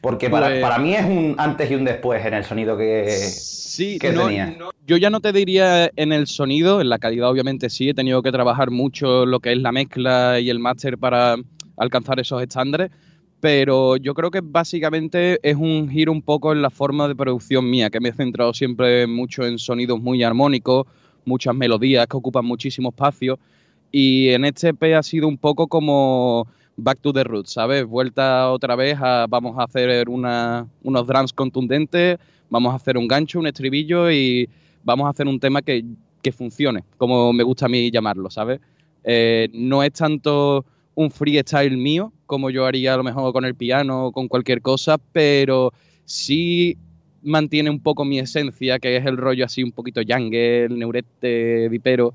porque 0.00 0.28
para, 0.28 0.48
Pues- 0.48 0.60
para 0.60 0.78
mí 0.78 0.94
es 0.94 1.04
un 1.04 1.36
antes 1.38 1.70
y 1.70 1.74
un 1.76 1.84
después 1.84 2.24
en 2.26 2.34
el 2.34 2.44
sonido 2.44 2.76
que, 2.76 3.06
Sí, 3.08 3.98
que 3.98 4.12
no- 4.12 4.26
tenía. 4.26 4.54
no- 4.58 4.70
yo 4.86 4.96
ya 4.96 5.08
no 5.10 5.20
te 5.20 5.32
diría 5.32 5.90
en 5.96 6.12
el 6.12 6.26
sonido, 6.26 6.80
en 6.80 6.88
la 6.88 6.98
calidad 6.98 7.30
obviamente 7.30 7.70
sí, 7.70 7.90
he 7.90 7.94
tenido 7.94 8.20
que 8.22 8.32
trabajar 8.32 8.70
mucho 8.70 9.24
lo 9.24 9.38
que 9.40 9.52
es 9.52 9.58
la 9.58 9.70
mezcla 9.70 10.40
y 10.40 10.50
el 10.50 10.58
máster 10.58 10.98
para 10.98 11.36
alcanzar 11.76 12.18
esos 12.18 12.42
estándares, 12.42 12.90
pero 13.40 13.96
yo 13.98 14.14
creo 14.14 14.32
que 14.32 14.40
básicamente 14.42 15.38
es 15.48 15.54
un 15.54 15.88
giro 15.88 16.10
un 16.10 16.22
poco 16.22 16.52
en 16.52 16.60
la 16.60 16.70
forma 16.70 17.06
de 17.06 17.14
producción 17.14 17.70
mía, 17.70 17.88
que 17.88 18.00
me 18.00 18.08
he 18.08 18.12
centrado 18.12 18.52
siempre 18.52 19.06
mucho 19.06 19.44
en 19.46 19.58
sonidos 19.58 20.00
muy 20.00 20.24
armónicos, 20.24 20.86
muchas 21.24 21.54
melodías 21.54 22.06
que 22.08 22.16
ocupan 22.16 22.44
muchísimo 22.44 22.88
espacio, 22.88 23.38
y 23.92 24.28
en 24.30 24.44
este 24.44 24.68
EP 24.68 24.94
ha 24.94 25.02
sido 25.02 25.28
un 25.28 25.38
poco 25.38 25.66
como 25.66 26.46
back 26.76 27.00
to 27.00 27.12
the 27.12 27.24
roots, 27.24 27.52
¿sabes? 27.52 27.84
Vuelta 27.84 28.50
otra 28.52 28.76
vez 28.76 28.96
a 29.00 29.26
vamos 29.28 29.58
a 29.58 29.64
hacer 29.64 30.08
una- 30.08 30.66
unos 30.82 31.06
drums 31.06 31.32
contundentes, 31.32 32.18
vamos 32.50 32.72
a 32.72 32.76
hacer 32.76 32.96
un 32.96 33.08
gancho, 33.08 33.38
un 33.40 33.46
estribillo 33.46 34.10
y 34.10 34.48
vamos 34.84 35.06
a 35.06 35.10
hacer 35.10 35.26
un 35.26 35.40
tema 35.40 35.60
que, 35.62 35.84
que 36.22 36.32
funcione, 36.32 36.84
como 36.96 37.32
me 37.32 37.42
gusta 37.42 37.66
a 37.66 37.68
mí 37.68 37.90
llamarlo, 37.90 38.30
¿sabes? 38.30 38.60
Eh, 39.04 39.48
no 39.52 39.82
es 39.82 39.92
tanto 39.92 40.64
un 40.94 41.10
freestyle 41.10 41.76
mío, 41.76 42.12
como 42.26 42.50
yo 42.50 42.66
haría 42.66 42.94
a 42.94 42.96
lo 42.96 43.04
mejor 43.04 43.32
con 43.32 43.44
el 43.44 43.54
piano 43.54 44.06
o 44.06 44.12
con 44.12 44.28
cualquier 44.28 44.60
cosa, 44.62 44.98
pero 45.12 45.72
sí 46.04 46.76
mantiene 47.22 47.70
un 47.70 47.80
poco 47.80 48.04
mi 48.04 48.18
esencia, 48.18 48.78
que 48.78 48.96
es 48.96 49.06
el 49.06 49.16
rollo 49.16 49.44
así 49.44 49.62
un 49.62 49.72
poquito 49.72 50.00
jungle, 50.06 50.68
neurete, 50.70 51.68
vipero. 51.68 52.14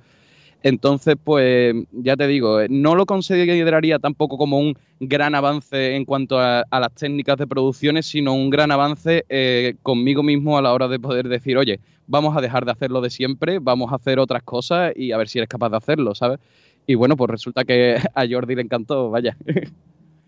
Entonces, 0.63 1.17
pues 1.21 1.75
ya 1.91 2.15
te 2.15 2.25
digo, 2.25 2.61
eh, 2.61 2.67
no 2.69 2.95
lo 2.95 3.05
consideraría 3.05 3.99
tampoco 3.99 4.37
como 4.37 4.59
un 4.59 4.75
gran 5.01 5.35
avance 5.35 5.95
en 5.95 6.05
cuanto 6.05 6.39
a, 6.39 6.65
las 6.71 6.93
técnicas 6.93 7.37
de 7.37 7.47
producciones, 7.47 8.05
sino 8.05 8.33
un 8.33 8.49
gran 8.49 8.71
avance 8.71 9.25
eh, 9.27 9.75
conmigo 9.83 10.23
mismo 10.23 10.57
a 10.57 10.61
la 10.61 10.71
hora 10.71 10.87
de 10.87 10.99
poder 10.99 11.27
decir, 11.27 11.57
oye, 11.57 11.81
vamos 12.07 12.37
a 12.37 12.41
dejar 12.41 12.63
de 12.63 12.71
hacerlo 12.71 13.01
de 13.01 13.09
siempre, 13.09 13.59
vamos 13.59 13.91
a 13.91 13.95
hacer 13.95 14.19
otras 14.19 14.41
cosas 14.43 14.93
y 14.95 15.11
a 15.11 15.17
ver 15.17 15.27
si 15.27 15.39
eres 15.39 15.49
capaz 15.49 15.69
de 15.69 15.77
hacerlo, 15.77 16.15
¿sabes? 16.15 16.39
Y 16.87 16.95
bueno, 16.95 17.17
pues 17.17 17.29
resulta 17.29 17.65
que 17.65 17.97
a 18.15 18.25
Jordi 18.25 18.55
le 18.55 18.61
encantó, 18.61 19.09
vaya. 19.09 19.35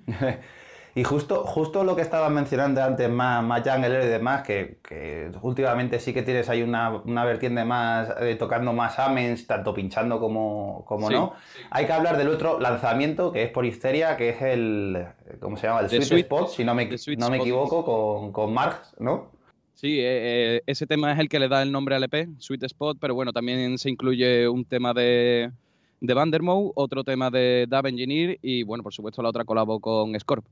Y 0.97 1.03
justo, 1.03 1.43
justo 1.43 1.83
lo 1.83 1.93
que 1.97 2.01
estabas 2.01 2.31
mencionando 2.31 2.81
antes, 2.81 3.09
más, 3.09 3.43
más 3.43 3.67
jungle 3.67 4.05
y 4.05 4.07
demás, 4.07 4.43
que, 4.43 4.77
que 4.81 5.29
últimamente 5.41 5.99
sí 5.99 6.13
que 6.13 6.23
tienes 6.23 6.47
ahí 6.47 6.61
una, 6.61 6.89
una 7.03 7.25
vertiente 7.25 7.65
más, 7.65 8.13
eh, 8.21 8.35
tocando 8.35 8.71
más 8.71 8.97
amens, 8.97 9.45
tanto 9.45 9.73
pinchando 9.73 10.21
como, 10.21 10.85
como 10.87 11.09
Sí, 11.09 11.13
no. 11.13 11.33
Hay 11.69 11.85
que 11.85 11.91
hablar 11.91 12.15
del 12.17 12.29
otro 12.29 12.61
lanzamiento, 12.61 13.33
que 13.33 13.43
es 13.43 13.49
por 13.49 13.65
Histeria, 13.65 14.15
que 14.15 14.29
es 14.29 14.41
el, 14.41 15.05
¿cómo 15.41 15.57
se 15.57 15.67
llama? 15.67 15.81
El 15.81 15.89
Sweet, 15.89 16.03
Sweet- 16.03 16.19
Spot, 16.21 16.47
si 16.47 16.63
no 16.63 16.73
me, 16.73 16.89
no 17.17 17.29
me 17.29 17.37
equivoco, 17.37 17.83
con, 17.83 18.31
con 18.31 18.53
Marx, 18.53 18.95
¿no? 18.97 19.31
Sí, 19.73 19.99
eh, 19.99 20.55
eh, 20.55 20.61
ese 20.65 20.87
tema 20.87 21.11
es 21.11 21.19
el 21.19 21.27
que 21.27 21.39
le 21.39 21.49
da 21.49 21.61
el 21.61 21.73
nombre 21.73 21.97
al 21.97 22.03
EP, 22.05 22.29
Sweet 22.37 22.63
Spot, 22.63 22.97
pero 23.01 23.13
bueno, 23.13 23.33
también 23.33 23.77
se 23.77 23.89
incluye 23.89 24.47
un 24.47 24.63
tema 24.63 24.93
de, 24.93 25.51
de 25.99 26.39
otro 26.75 27.03
tema 27.03 27.29
de 27.29 27.65
Dave 27.67 27.89
Engineer 27.89 28.39
y 28.41 28.63
bueno, 28.63 28.81
por 28.81 28.93
supuesto 28.93 29.21
la 29.21 29.27
otra 29.27 29.43
colabo 29.43 29.81
con 29.81 30.17
Scorp. 30.17 30.45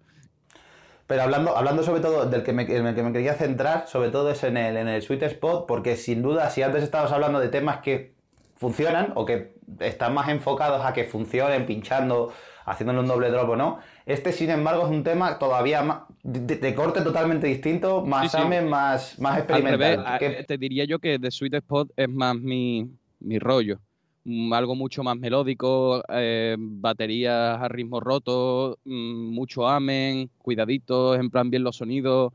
Pero 1.07 1.21
hablando, 1.23 1.55
hablando 1.57 1.83
sobre 1.83 2.01
todo 2.01 2.25
del 2.25 2.43
que 2.43 2.53
me, 2.53 2.63
en 2.63 2.87
el 2.87 2.95
que 2.95 3.03
me 3.03 3.11
quería 3.11 3.33
centrar, 3.33 3.87
sobre 3.87 4.09
todo 4.09 4.31
es 4.31 4.43
en 4.43 4.57
el, 4.57 4.77
en 4.77 4.87
el 4.87 5.01
sweet 5.01 5.23
spot, 5.23 5.67
porque 5.67 5.95
sin 5.97 6.21
duda, 6.21 6.49
si 6.49 6.61
antes 6.61 6.83
estabas 6.83 7.11
hablando 7.11 7.39
de 7.39 7.49
temas 7.49 7.79
que 7.79 8.13
funcionan 8.55 9.11
o 9.15 9.25
que 9.25 9.53
están 9.79 10.13
más 10.13 10.29
enfocados 10.29 10.85
a 10.85 10.93
que 10.93 11.03
funcionen, 11.03 11.65
pinchando, 11.65 12.31
haciéndole 12.65 12.99
un 13.01 13.07
doble 13.07 13.29
drop 13.29 13.49
o 13.49 13.55
no, 13.57 13.79
este 14.05 14.31
sin 14.31 14.49
embargo 14.49 14.83
es 14.85 14.89
un 14.89 15.03
tema 15.03 15.37
todavía 15.39 15.81
más, 15.81 16.03
de, 16.23 16.55
de 16.57 16.75
corte 16.75 17.01
totalmente 17.01 17.47
distinto, 17.47 18.01
más 18.05 18.31
Sí, 18.31 18.37
más, 18.69 19.19
más 19.19 19.35
revés, 19.47 19.49
experimental. 19.49 20.19
¿Qué- 20.19 20.43
te 20.47 20.57
diría 20.57 20.85
yo 20.85 20.99
que 20.99 21.19
The 21.19 21.31
Sweet 21.31 21.55
Spot 21.55 21.89
es 21.97 22.07
más 22.09 22.35
mi, 22.35 22.89
mi 23.19 23.39
rollo. 23.39 23.79
Mm, 24.25 24.53
Algo 24.53 24.75
mucho 24.75 25.03
más 25.03 25.17
melódico, 25.17 26.01
eh, 26.09 26.55
baterías 26.57 27.61
a 27.61 27.67
ritmo 27.67 27.99
roto, 27.99 28.79
mm, 28.85 29.33
mucho 29.33 29.67
amen, 29.67 30.29
cuidaditos, 30.37 31.19
en 31.19 31.29
plan 31.29 31.49
bien 31.49 31.63
los 31.63 31.75
sonidos, 31.77 32.31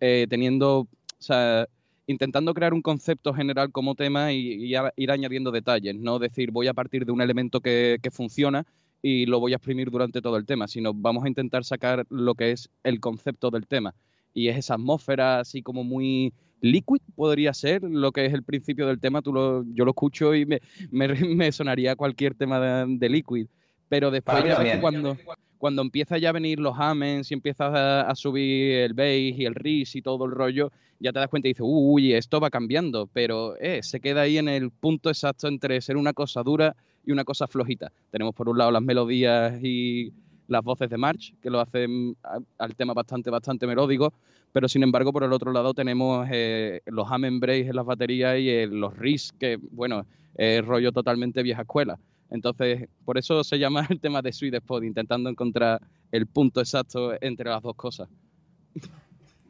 eh, 0.00 0.26
teniendo, 0.30 0.80
o 0.80 0.88
sea, 1.18 1.66
intentando 2.06 2.54
crear 2.54 2.74
un 2.74 2.82
concepto 2.82 3.34
general 3.34 3.72
como 3.72 3.94
tema 3.96 4.32
y, 4.32 4.72
ir 4.96 5.10
añadiendo 5.10 5.50
detalles, 5.50 5.96
no 5.96 6.18
decir 6.18 6.50
voy 6.52 6.68
a 6.68 6.74
partir 6.74 7.04
de 7.06 7.12
un 7.12 7.20
elemento 7.20 7.60
que, 7.60 7.98
que 8.02 8.10
funciona 8.10 8.64
y 9.02 9.26
lo 9.26 9.40
voy 9.40 9.52
a 9.52 9.56
exprimir 9.56 9.90
durante 9.90 10.22
todo 10.22 10.36
el 10.36 10.46
tema, 10.46 10.68
sino 10.68 10.94
vamos 10.94 11.24
a 11.24 11.28
intentar 11.28 11.64
sacar 11.64 12.06
lo 12.08 12.34
que 12.34 12.52
es 12.52 12.70
el 12.84 13.00
concepto 13.00 13.50
del 13.50 13.66
tema. 13.66 13.94
Y 14.34 14.48
es 14.48 14.56
esa 14.58 14.74
atmósfera 14.74 15.40
así 15.40 15.62
como 15.62 15.84
muy 15.84 16.32
liquid, 16.62 17.02
podría 17.14 17.52
ser 17.52 17.82
lo 17.82 18.12
que 18.12 18.24
es 18.24 18.32
el 18.32 18.42
principio 18.42 18.86
del 18.86 18.98
tema. 18.98 19.20
Tú 19.20 19.32
lo, 19.32 19.64
yo 19.74 19.84
lo 19.84 19.90
escucho 19.90 20.34
y 20.34 20.46
me, 20.46 20.60
me, 20.90 21.08
me 21.08 21.52
sonaría 21.52 21.94
cualquier 21.94 22.34
tema 22.34 22.58
de, 22.58 22.96
de 22.96 23.08
liquid. 23.10 23.46
Pero 23.88 24.10
después 24.10 24.42
ya 24.44 24.80
cuando, 24.80 25.18
cuando 25.58 25.82
empieza 25.82 26.16
ya 26.16 26.30
a 26.30 26.32
venir 26.32 26.58
los 26.58 26.78
amens 26.78 27.30
y 27.30 27.34
empiezas 27.34 27.74
a, 27.74 28.02
a 28.02 28.14
subir 28.14 28.78
el 28.78 28.94
bass 28.94 29.38
y 29.38 29.44
el 29.44 29.54
riff 29.54 29.94
y 29.94 30.00
todo 30.00 30.24
el 30.24 30.30
rollo, 30.30 30.72
ya 30.98 31.12
te 31.12 31.18
das 31.18 31.28
cuenta 31.28 31.48
y 31.48 31.50
dices, 31.50 31.66
uy, 31.66 32.14
esto 32.14 32.40
va 32.40 32.48
cambiando, 32.48 33.06
pero 33.12 33.56
eh, 33.58 33.82
se 33.82 34.00
queda 34.00 34.22
ahí 34.22 34.38
en 34.38 34.48
el 34.48 34.70
punto 34.70 35.10
exacto 35.10 35.48
entre 35.48 35.80
ser 35.80 35.96
una 35.96 36.12
cosa 36.14 36.42
dura 36.42 36.74
y 37.04 37.12
una 37.12 37.24
cosa 37.24 37.48
flojita. 37.48 37.92
Tenemos 38.10 38.34
por 38.34 38.48
un 38.48 38.56
lado 38.56 38.70
las 38.70 38.82
melodías 38.82 39.62
y 39.62 40.12
las 40.52 40.62
voces 40.62 40.88
de 40.88 40.96
March, 40.96 41.34
que 41.42 41.50
lo 41.50 41.60
hacen 41.60 42.16
al 42.58 42.76
tema 42.76 42.94
bastante, 42.94 43.30
bastante 43.30 43.66
melódico, 43.66 44.12
pero 44.52 44.68
sin 44.68 44.82
embargo 44.82 45.12
por 45.12 45.24
el 45.24 45.32
otro 45.32 45.52
lado 45.52 45.74
tenemos 45.74 46.28
eh, 46.30 46.80
los 46.86 47.10
amen 47.10 47.40
breaks 47.40 47.70
en 47.70 47.76
las 47.76 47.86
baterías 47.86 48.38
y 48.38 48.50
eh, 48.50 48.66
los 48.66 48.96
riffs, 48.96 49.32
que 49.32 49.58
bueno, 49.70 50.06
es 50.34 50.64
rollo 50.64 50.92
totalmente 50.92 51.42
vieja 51.42 51.62
escuela. 51.62 51.98
Entonces, 52.30 52.88
por 53.04 53.18
eso 53.18 53.44
se 53.44 53.58
llama 53.58 53.86
el 53.90 54.00
tema 54.00 54.22
de 54.22 54.32
Sweet 54.32 54.54
Spot, 54.54 54.82
intentando 54.84 55.28
encontrar 55.28 55.80
el 56.10 56.26
punto 56.26 56.60
exacto 56.60 57.12
entre 57.20 57.50
las 57.50 57.62
dos 57.62 57.74
cosas. 57.76 58.08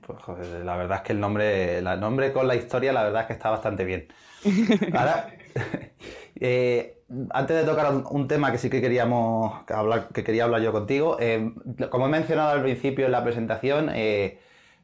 Pues 0.05 0.21
joder, 0.21 0.65
la 0.65 0.77
verdad 0.77 0.99
es 0.99 1.03
que 1.05 1.13
el 1.13 1.21
nombre, 1.21 1.79
el 1.79 2.01
nombre 2.01 2.33
con 2.33 2.49
la 2.49 2.57
historia, 2.57 2.93
la 2.93 3.05
verdad 3.05 3.23
es 3.23 3.27
que 3.29 3.33
está 3.35 3.51
bastante 3.51 3.85
bien. 3.85 4.09
Ahora, 4.93 5.29
eh, 6.41 7.02
antes 7.31 7.57
de 7.57 7.65
tocar 7.65 7.93
un, 8.11 8.29
tema 8.29 8.53
que 8.53 8.59
sí 8.59 8.71
que 8.71 8.81
queríamos 8.81 9.63
hablar, 9.69 10.09
que 10.09 10.25
quería 10.25 10.45
hablar 10.45 10.63
yo 10.63 10.73
contigo, 10.73 11.17
eh, 11.21 11.53
como 11.91 12.07
he 12.07 12.09
mencionado 12.09 12.51
al 12.51 12.63
principio 12.63 13.07
en 13.07 13.13
la 13.13 13.23
presentación, 13.25 13.91
eh, 13.95 14.41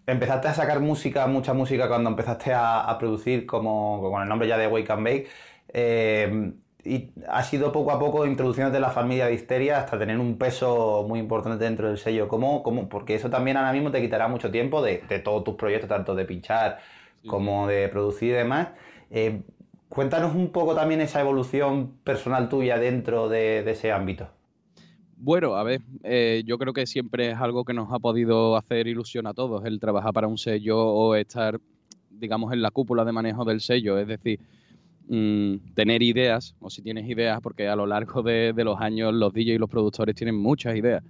empezaste 0.06 0.48
a 0.48 0.54
sacar 0.54 0.80
música, 0.80 1.26
mucha 1.26 1.54
música 1.54 1.88
cuando 1.88 2.10
empezaste 2.10 2.52
a, 2.52 2.82
a 2.82 2.98
producir 2.98 3.46
como 3.46 4.00
con 4.10 4.22
el 4.22 4.28
nombre 4.28 4.48
ya 4.48 4.58
de 4.58 4.66
Wake 4.68 4.90
and 4.92 5.04
Bake. 5.04 5.28
eh, 5.68 6.52
y 6.84 7.12
ha 7.28 7.42
sido 7.42 7.72
poco 7.72 7.90
a 7.92 7.98
poco 7.98 8.24
introduciéndote 8.24 8.76
en 8.76 8.82
la 8.82 8.90
familia 8.90 9.26
de 9.26 9.34
Histeria 9.34 9.78
hasta 9.80 9.98
tener 9.98 10.18
un 10.18 10.38
peso 10.38 11.04
muy 11.08 11.18
importante 11.20 11.62
dentro 11.64 11.88
del 11.88 11.98
sello. 11.98 12.28
¿Cómo, 12.28 12.62
cómo? 12.62 12.88
Porque 12.88 13.14
eso 13.16 13.28
también 13.28 13.56
ahora 13.56 13.72
mismo 13.72 13.90
te 13.90 14.00
quitará 14.00 14.28
mucho 14.28 14.50
tiempo 14.50 14.80
de, 14.80 15.02
de 15.08 15.18
todos 15.18 15.44
tus 15.44 15.56
proyectos, 15.56 15.88
tanto 15.88 16.14
de 16.14 16.24
pinchar 16.24 16.78
Sí. 17.22 17.28
como 17.28 17.66
de 17.66 17.88
producir 17.88 18.30
y 18.30 18.32
demás. 18.32 18.68
Eh, 19.10 19.42
Cuéntanos 19.88 20.34
un 20.34 20.50
poco 20.50 20.74
también 20.74 21.00
esa 21.00 21.20
evolución 21.20 21.94
personal 22.04 22.48
tuya 22.48 22.78
dentro 22.78 23.28
de, 23.28 23.68
ese 23.70 23.90
ámbito. 23.90 24.28
Bueno, 25.16 25.56
a 25.56 25.62
ver, 25.62 25.80
eh, 26.04 26.42
yo 26.46 26.58
creo 26.58 26.72
que 26.72 26.86
siempre 26.86 27.30
es 27.30 27.38
algo 27.38 27.64
que 27.64 27.72
nos 27.72 27.92
ha 27.92 27.98
podido 27.98 28.56
hacer 28.56 28.86
ilusión 28.86 29.26
a 29.26 29.34
todos, 29.34 29.64
el 29.64 29.80
trabajar 29.80 30.12
para 30.12 30.28
un 30.28 30.38
sello 30.38 30.78
o 30.78 31.14
estar, 31.14 31.58
digamos, 32.10 32.52
en 32.52 32.62
la 32.62 32.70
cúpula 32.70 33.04
de 33.04 33.12
manejo 33.12 33.44
del 33.44 33.60
sello. 33.60 33.98
Es 33.98 34.06
decir, 34.06 34.38
mm, 35.08 35.74
tener 35.74 36.02
ideas, 36.02 36.54
o 36.60 36.68
si 36.70 36.82
tienes 36.82 37.08
ideas, 37.08 37.40
porque 37.40 37.66
a 37.66 37.74
lo 37.74 37.86
largo 37.86 38.22
de, 38.22 38.52
de 38.52 38.64
los 38.64 38.78
años 38.80 39.12
los 39.14 39.32
DJs 39.32 39.54
y 39.54 39.58
los 39.58 39.70
productores 39.70 40.14
tienen 40.14 40.36
muchas 40.36 40.76
ideas. 40.76 41.02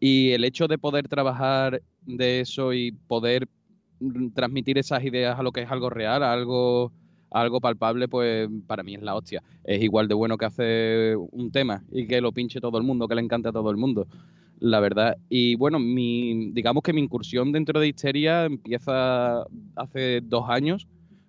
Y 0.00 0.32
el 0.32 0.44
hecho 0.44 0.66
de 0.66 0.78
poder 0.78 1.08
trabajar 1.08 1.82
de 2.04 2.40
eso 2.40 2.72
y 2.72 2.92
poder 2.92 3.48
mm, 4.00 4.30
transmitir 4.30 4.76
esas 4.76 5.04
ideas 5.04 5.38
a 5.38 5.42
lo 5.42 5.52
que 5.52 5.62
es 5.62 5.70
algo 5.70 5.88
real, 5.88 6.22
a 6.22 6.32
algo 6.32 6.92
algo 7.30 7.60
palpable, 7.60 8.08
pues 8.08 8.48
para 8.66 8.82
mí 8.82 8.94
es 8.94 9.02
la 9.02 9.14
hostia. 9.14 9.42
Es 9.64 9.82
igual 9.82 10.08
de 10.08 10.14
bueno 10.14 10.36
que 10.38 10.46
hace 10.46 11.16
un 11.16 11.50
tema 11.50 11.82
y 11.90 12.06
que 12.06 12.20
lo 12.20 12.32
pinche 12.32 12.60
todo 12.60 12.78
el 12.78 12.84
mundo, 12.84 13.08
que 13.08 13.14
le 13.14 13.22
encante 13.22 13.48
a 13.48 13.52
todo 13.52 13.70
el 13.70 13.76
mundo, 13.76 14.06
la 14.60 14.80
verdad. 14.80 15.16
Y 15.28 15.54
bueno, 15.56 15.78
mi, 15.78 16.50
digamos 16.52 16.82
que 16.82 16.92
mi 16.92 17.00
incursión 17.00 17.52
dentro 17.52 17.80
de 17.80 17.88
Histeria 17.88 18.44
empieza 18.44 19.44
hace 19.76 20.20
dos 20.22 20.48
años, 20.48 20.86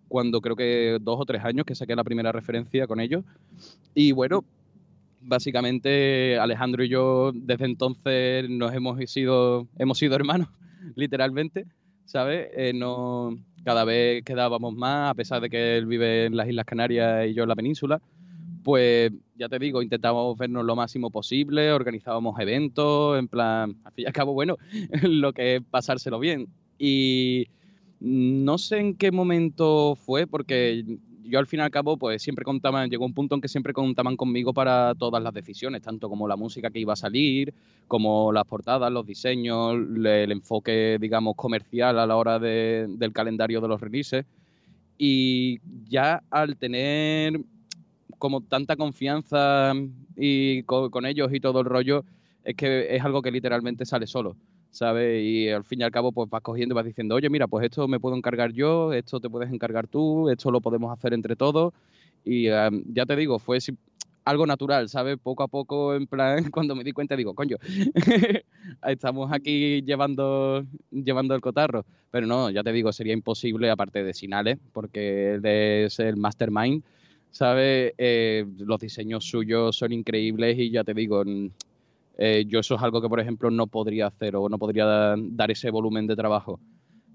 cuando 0.08 0.42
creo 0.42 0.56
que 0.56 0.98
dos 1.02 1.20
o 1.20 1.26
tres 1.26 1.44
años 1.44 1.66
que 1.66 1.76
saqué 1.76 1.96
la 1.96 2.04
primera 2.04 2.32
referencia 2.32 2.88
con 2.88 3.00
ellos. 3.00 3.24
Y 3.94 4.12
bueno, 4.12 4.44
básicamente 5.22 6.38
Alejandro 6.40 6.84
y 6.84 6.90
yo 6.90 7.32
desde 7.34 7.66
entonces 7.66 8.50
nos 8.50 8.74
hemos 8.74 9.00
sido, 9.10 9.68
hemos 9.78 9.98
sido 9.98 10.16
hermanos, 10.16 10.48
literalmente, 10.96 11.66
¿sabes? 12.06 12.50
Eh, 12.56 12.74
no 12.74 13.38
cada 13.64 13.84
vez 13.86 14.24
quedábamos 14.24 14.74
más, 14.74 15.12
a 15.12 15.14
pesar 15.14 15.42
de 15.42 15.50
que 15.50 15.78
él 15.78 15.86
vive 15.86 16.26
en 16.26 16.36
las 16.36 16.48
Islas 16.48 16.66
Canarias 16.66 17.28
y 17.28 17.34
yo 17.34 17.44
en 17.44 17.50
la 17.50 17.56
península, 17.56 18.02
pues 18.64 19.12
ya 19.36 19.50
te 19.50 19.60
digo, 19.60 19.82
intentábamos 19.82 20.38
vernos 20.38 20.66
lo 20.66 20.76
máximo 20.76 21.12
posible, 21.12 21.72
organizábamos 21.72 22.40
eventos, 22.40 23.18
en 23.18 23.28
plan, 23.28 23.76
al 23.84 23.92
fin 23.94 24.04
y 24.04 24.08
al 24.08 24.14
cabo, 24.14 24.34
bueno, 24.34 24.58
lo 25.04 25.34
que 25.34 25.56
es 25.56 25.62
pasárselo 25.64 26.20
bien. 26.20 26.48
Y 26.78 27.48
no 28.00 28.58
sé 28.58 28.80
en 28.80 28.96
qué 28.96 29.12
momento 29.12 29.96
fue, 29.96 30.28
porque 30.28 30.84
yo 31.30 31.40
al 31.40 31.48
fin 31.48 31.60
y 31.60 31.64
al 31.64 31.72
cabo, 31.72 31.98
pues 31.98 32.22
siempre 32.22 32.44
contaban, 32.44 32.90
llegó 32.90 33.06
un 33.06 33.14
punto 33.14 33.36
en 33.36 33.42
que 33.42 33.48
siempre 33.48 33.74
contaban 33.74 34.18
conmigo 34.18 34.54
para 34.54 34.96
todas 34.96 35.22
las 35.22 35.34
decisiones, 35.34 35.82
tanto 35.82 36.10
como 36.10 36.28
la 36.28 36.36
música 36.36 36.70
que 36.70 36.80
iba 36.80 36.94
a 36.94 36.98
salir, 36.98 37.54
como 37.88 38.32
las 38.32 38.46
portadas, 38.46 38.92
los 38.92 39.06
diseños, 39.06 39.76
el 39.76 40.32
enfoque, 40.32 40.98
digamos, 41.00 41.36
comercial 41.36 42.00
a 42.00 42.08
la 42.08 42.16
hora 42.16 42.40
del 42.40 43.14
calendario 43.14 43.62
de 43.62 43.68
los 43.68 43.80
releases. 43.80 44.26
Y 44.98 45.60
ya 45.88 46.24
al 46.30 46.58
tener 46.58 47.40
como 48.18 48.42
tanta 48.42 48.76
confianza 48.76 49.74
y 50.18 50.64
con 50.64 51.06
ellos 51.06 51.34
y 51.34 51.40
todo 51.40 51.62
el 51.62 51.66
rollo, 51.66 52.04
es 52.44 52.56
que 52.56 52.96
es 52.96 53.04
algo 53.04 53.22
que 53.22 53.32
literalmente 53.32 53.86
sale 53.86 54.08
solo. 54.08 54.36
¿Sabes? 54.72 55.24
Y 55.24 55.50
al 55.50 55.64
fin 55.64 55.82
y 55.82 55.84
al 55.84 55.92
cabo, 55.92 56.12
pues 56.12 56.30
vas 56.30 56.42
cogiendo 56.42 56.74
y 56.74 56.78
vas 56.78 56.86
diciendo, 56.86 57.16
oye, 57.16 57.30
mira, 57.30 57.48
pues 57.48 57.66
esto 57.66 57.88
me 57.88 58.00
puedo 58.00 58.16
encargar 58.16 58.52
yo, 58.52 58.94
esto 58.94 59.20
te 59.20 59.30
puedes 59.30 59.52
encargar 59.52 59.88
tú, 59.88 60.30
esto 60.30 60.52
lo 60.52 60.62
podemos 60.62 60.92
hacer 60.92 61.14
entre 61.14 61.36
todos. 61.36 61.74
Y 62.24 62.46
ya 62.46 63.06
te 63.08 63.16
digo, 63.16 63.40
fue 63.40 63.60
algo 64.30 64.46
natural, 64.46 64.90
¿sabes? 64.90 65.18
Poco 65.22 65.44
a 65.44 65.48
poco, 65.48 65.96
en 65.96 66.08
plan, 66.08 66.44
cuando 66.52 66.76
me 66.76 66.84
di 66.84 66.92
cuenta, 66.92 67.16
digo, 67.16 67.34
coño, 67.34 67.58
estamos 68.88 69.32
aquí 69.32 69.82
llevando, 69.82 70.66
llevando 70.92 71.36
el 71.36 71.42
cotarro. 71.42 71.86
Pero 72.12 72.28
no, 72.28 72.50
ya 72.50 72.64
te 72.64 72.72
digo, 72.72 72.92
sería 72.92 73.14
imposible, 73.14 73.70
aparte 73.70 74.04
de 74.04 74.14
Sinales, 74.14 74.58
porque 74.74 75.40
es 75.86 76.00
el 76.00 76.18
mastermind, 76.18 76.84
¿sabes? 77.32 77.94
Eh, 77.98 78.46
los 78.58 78.80
diseños 78.80 79.26
suyos 79.26 79.76
son 79.76 79.92
increíbles 79.92 80.58
y 80.58 80.72
ya 80.72 80.84
te 80.84 80.94
digo, 80.94 81.24
eh, 82.22 82.44
yo 82.46 82.60
eso 82.60 82.76
es 82.76 82.82
algo 82.82 83.02
que, 83.02 83.08
por 83.08 83.22
ejemplo, 83.22 83.50
no 83.50 83.68
podría 83.68 84.08
hacer 84.08 84.36
o 84.36 84.50
no 84.50 84.60
podría 84.60 85.16
dar 85.18 85.52
ese 85.52 85.72
volumen 85.72 86.06
de 86.06 86.18
trabajo. 86.18 86.60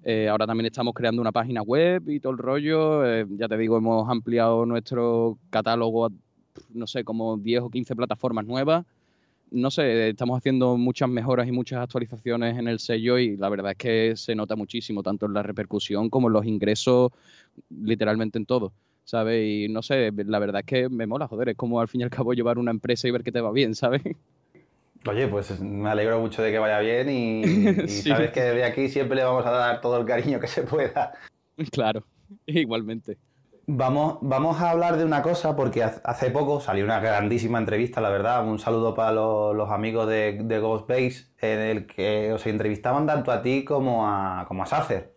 Eh, 0.03 0.29
ahora 0.31 0.47
también 0.47 0.65
estamos 0.65 0.95
creando 0.95 1.21
una 1.21 1.31
página 1.31 1.61
web 1.61 2.09
y 2.09 2.21
todo 2.21 2.33
el 2.33 2.39
rollo. 2.39 3.05
Eh, 3.05 3.27
ya 3.29 3.47
te 3.47 3.59
digo, 3.59 3.77
hemos 3.77 4.09
ampliado 4.09 4.65
nuestro 4.65 5.39
catálogo 5.51 6.07
a, 6.07 6.11
no 6.73 6.87
sé, 6.87 7.05
como 7.05 7.37
10 7.37 7.65
o 7.65 7.71
15 7.71 7.95
plataformas 7.95 8.47
nuevas. 8.47 8.87
No 9.51 9.71
sé, 9.71 10.09
estamos 10.09 10.39
haciendo 10.39 10.79
muchas 10.79 11.11
mejoras 11.11 11.47
y 11.49 11.53
muchas 11.53 11.81
actualizaciones 11.81 12.59
en 12.59 12.67
el 12.67 12.79
sello 12.79 13.19
y 13.19 13.37
la 13.37 13.51
verdad 13.51 13.73
es 13.73 13.77
que 13.77 14.17
se 14.17 14.35
nota 14.35 14.57
muchísimo, 14.57 15.03
tanto 15.03 15.27
en 15.27 15.35
la 15.35 15.43
repercusión 15.43 16.09
como 16.09 16.29
en 16.29 16.33
los 16.33 16.47
ingresos, 16.47 17.13
literalmente 17.69 18.39
en 18.39 18.47
todo. 18.47 18.73
¿Sabes? 19.05 19.47
Y 19.47 19.69
no 19.71 19.83
sé, 19.83 20.11
la 20.17 20.39
verdad 20.39 20.61
es 20.61 20.67
que 20.67 20.89
me 20.89 21.07
mola, 21.07 21.29
joder, 21.29 21.51
es 21.51 21.57
como 21.57 21.79
al 21.79 21.89
fin 21.89 22.01
y 22.01 22.05
al 22.05 22.11
cabo 22.11 22.33
llevar 22.33 22.59
una 22.59 22.71
empresa 22.71 23.07
y 23.07 23.11
ver 23.11 23.23
que 23.23 23.33
te 23.33 23.43
va 23.43 23.53
bien, 23.53 23.75
¿sabes? 23.75 24.03
Oye, 25.07 25.29
pues 25.29 25.61
me 25.61 25.91
alegro 25.91 26.19
mucho 26.19 26.43
de 26.43 26.51
que 26.51 26.59
vaya 26.59 26.79
bien 26.81 27.11
y, 27.11 27.89
sabes 27.89 28.31
que 28.31 28.41
desde 28.41 28.65
aquí 28.65 28.89
siempre 28.89 29.17
le 29.17 29.25
vamos 29.25 29.45
a 29.45 29.51
dar 29.51 29.81
todo 29.81 29.99
el 29.99 30.07
cariño 30.07 30.41
que 30.41 30.47
se 30.47 30.63
pueda. 30.63 31.13
Claro, 31.71 32.05
igualmente. 32.47 33.19
Vamos, 33.67 34.19
vamos 34.21 34.61
a 34.61 34.71
hablar 34.71 34.99
de 34.99 35.05
una 35.05 35.23
cosa 35.23 35.57
porque 35.57 35.83
hace 35.83 36.31
poco 36.31 36.61
salió 36.61 36.85
una 36.85 37.01
grandísima 37.01 37.59
entrevista, 37.59 38.01
la 38.01 38.11
verdad. 38.11 38.47
Un 38.47 38.59
saludo 38.59 38.95
para 38.95 39.13
los, 39.13 39.71
amigos 39.71 40.07
de, 40.07 40.59
Ghost 40.61 40.87
Base, 40.87 41.29
en 41.41 41.61
el 41.61 41.87
que 41.87 42.33
os 42.33 42.47
entrevistaban 42.47 43.07
tanto 43.07 43.33
a 43.33 43.41
ti 43.41 43.65
como 43.65 44.07
a, 44.07 44.45
como 44.47 44.65
a 44.65 44.67
Sacer. 44.67 45.15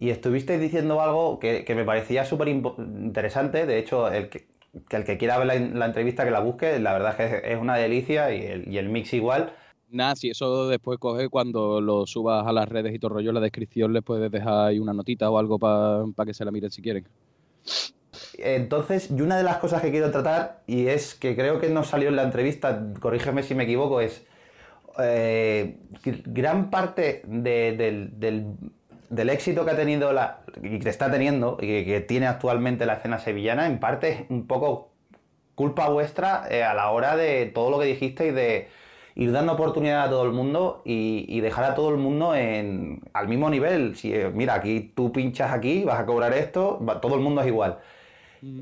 Y 0.00 0.10
estuvisteis 0.10 0.60
diciendo 0.60 1.00
algo 1.00 1.38
que, 1.38 1.64
que 1.64 1.76
me 1.76 1.84
parecía 1.84 2.24
súper 2.24 2.48
interesante. 2.48 3.66
De 3.66 3.78
hecho, 3.78 4.10
el 4.10 4.30
que, 4.30 4.48
que 4.88 4.96
el 4.96 5.04
que 5.04 5.18
quiera 5.18 5.38
ver 5.38 5.46
la, 5.46 5.86
entrevista 5.86 6.24
que 6.24 6.30
la 6.30 6.40
busque, 6.40 6.78
la 6.78 6.92
verdad 6.92 7.20
es 7.20 7.40
que 7.40 7.52
es 7.52 7.58
una 7.58 7.76
delicia 7.76 8.32
y 8.34 8.42
el, 8.42 8.68
y 8.68 8.78
el 8.78 8.88
mix 8.88 9.12
igual. 9.12 9.52
Nada, 9.88 10.16
si 10.16 10.30
eso 10.30 10.68
después 10.68 10.98
coge 10.98 11.28
cuando 11.28 11.80
lo 11.80 12.06
subas 12.06 12.46
a 12.46 12.52
las 12.52 12.68
redes 12.68 12.94
y 12.94 12.98
todo 12.98 13.14
rollo, 13.14 13.30
en 13.30 13.34
la 13.34 13.40
descripción 13.40 13.92
les 13.92 14.02
puedes 14.02 14.30
dejar 14.30 14.68
ahí 14.68 14.78
una 14.78 14.92
notita 14.92 15.30
o 15.30 15.38
algo 15.38 15.58
para 15.58 16.26
que 16.26 16.34
se 16.34 16.44
la 16.44 16.50
miren 16.50 16.70
si 16.70 16.82
quieren. 16.82 17.06
Entonces, 18.38 19.10
y 19.10 19.20
una 19.20 19.36
de 19.36 19.44
las 19.44 19.58
cosas 19.58 19.82
que 19.82 19.90
quiero 19.90 20.10
tratar, 20.10 20.62
y 20.66 20.88
es 20.88 21.14
que 21.14 21.36
creo 21.36 21.60
que 21.60 21.68
no 21.68 21.84
salió 21.84 22.08
en 22.08 22.16
la 22.16 22.24
entrevista, 22.24 22.92
corrígeme 23.00 23.42
si 23.42 23.54
me 23.54 23.64
equivoco, 23.64 24.00
es 24.00 24.26
eh, 24.98 25.78
gran 26.02 26.70
parte 26.70 27.22
del, 27.26 28.18
del 28.18 28.54
éxito 29.28 29.64
que 29.64 29.70
ha 29.70 29.76
tenido 29.76 30.12
la, 30.12 30.40
y 30.62 30.78
que 30.78 30.88
está 30.88 31.10
teniendo 31.10 31.58
y 31.60 31.84
que, 31.84 32.00
tiene 32.00 32.26
actualmente 32.26 32.86
la 32.86 32.94
escena 32.94 33.18
sevillana, 33.18 33.66
en 33.66 33.78
parte 33.78 34.08
es 34.10 34.20
un 34.28 34.46
poco 34.46 34.90
culpa 35.54 35.88
vuestra 35.88 36.46
eh, 36.50 36.62
a 36.62 36.74
la 36.74 36.90
hora 36.90 37.16
de 37.16 37.46
todo 37.46 37.70
lo 37.70 37.78
que 37.78 37.86
dijiste 37.86 38.26
y 38.28 38.30
de 38.30 38.68
ir 39.14 39.32
dando 39.32 39.54
oportunidad 39.54 40.04
a 40.04 40.10
todo 40.10 40.24
el 40.24 40.32
mundo 40.32 40.82
y, 40.84 41.40
dejar 41.40 41.64
a 41.64 41.74
todo 41.74 41.88
el 41.90 41.96
mundo 41.96 42.34
en, 42.34 43.00
al 43.14 43.28
mismo 43.28 43.48
nivel. 43.48 43.96
Si, 43.96 44.12
eh, 44.12 44.30
mira, 44.32 44.54
aquí 44.54 44.92
tú 44.94 45.10
pinchas 45.10 45.52
aquí, 45.52 45.84
vas 45.84 45.98
a 45.98 46.06
cobrar 46.06 46.34
esto, 46.34 46.78
todo 47.00 47.14
el 47.14 47.20
mundo 47.22 47.40
es 47.40 47.46
igual. 47.46 47.78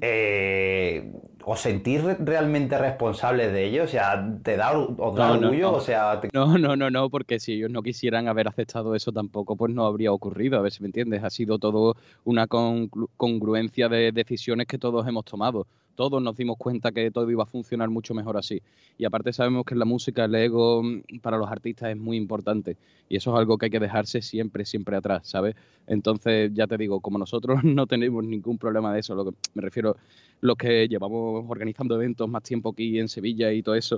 Eh, 0.01 1.13
¿Os 1.47 1.61
sentís 1.61 2.03
realmente 2.21 2.79
responsables 2.79 3.53
de 3.53 3.67
ello? 3.67 3.85
O 3.85 3.87
sea, 3.87 4.27
¿te 4.43 4.57
da, 4.57 4.79
os 4.79 5.15
da 5.15 5.33
orgullo? 5.33 5.73
No, 5.73 5.77
O 5.77 5.81
sea, 5.81 6.21
no, 6.33 6.59
no, 6.59 6.75
no, 6.75 6.91
no, 6.91 7.11
porque 7.11 7.39
si 7.39 7.53
ellos 7.55 7.71
no 7.71 7.83
quisieran 7.83 8.29
haber 8.29 8.49
aceptado 8.49 8.95
eso 8.95 9.13
tampoco, 9.13 9.55
pues 9.57 9.73
no 9.73 9.85
habría 9.85 10.13
ocurrido, 10.13 10.59
a 10.59 10.63
ver 10.63 10.73
si 10.73 10.83
me 10.83 10.89
entiendes. 10.89 11.23
Ha 11.23 11.31
sido 11.31 11.59
todo 11.59 11.97
una 12.25 12.47
congruencia 12.47 13.89
de 13.89 14.13
decisiones 14.13 14.67
que 14.67 14.79
todos 14.79 15.07
hemos 15.07 15.25
tomado 15.25 15.67
todos 15.95 16.23
nos 16.23 16.37
dimos 16.37 16.57
cuenta 16.59 16.93
que 16.93 17.11
todo 17.11 17.31
iba 17.31 17.45
a 17.45 17.47
funcionar 17.47 17.89
mucho 17.91 18.15
mejor 18.15 18.37
así. 18.37 18.63
Y 18.99 19.05
aparte 19.05 19.33
sabemos 19.33 19.65
que 19.65 19.75
la 19.75 19.85
música 19.85 20.25
el 20.25 20.35
ego 20.35 20.83
mm, 20.83 21.19
para 21.23 21.39
los 21.39 21.51
artistas 21.51 21.91
es 21.91 21.97
muy 21.97 22.17
importante 22.17 22.77
y 23.09 23.17
eso 23.17 23.33
es 23.33 23.39
algo 23.39 23.59
que 23.59 23.67
hay 23.67 23.71
que 23.71 23.81
dejarse 23.81 24.23
siempre, 24.23 24.65
siempre 24.65 24.97
atrás, 24.97 25.29
¿sabes? 25.29 25.55
Entonces, 25.87 26.51
ya 26.55 26.67
te 26.67 26.77
digo, 26.77 27.01
como 27.01 27.19
nosotros 27.19 27.63
no 27.65 27.87
tenemos 27.87 28.25
ningún 28.25 28.59
problema 28.59 28.93
de 28.93 29.01
eso, 29.01 29.15
lo 29.15 29.27
que 29.27 29.37
me 29.55 29.63
refiero, 29.63 29.97
los 30.41 30.57
que 30.57 30.89
llevamos 30.89 31.45
organizando 31.49 31.95
eventos 31.97 32.29
más 32.29 32.43
tiempo 32.43 32.71
aquí 32.71 32.99
en 32.99 33.09
Sevilla 33.09 33.53
y 33.53 33.63
todo 33.63 33.75
eso, 33.75 33.97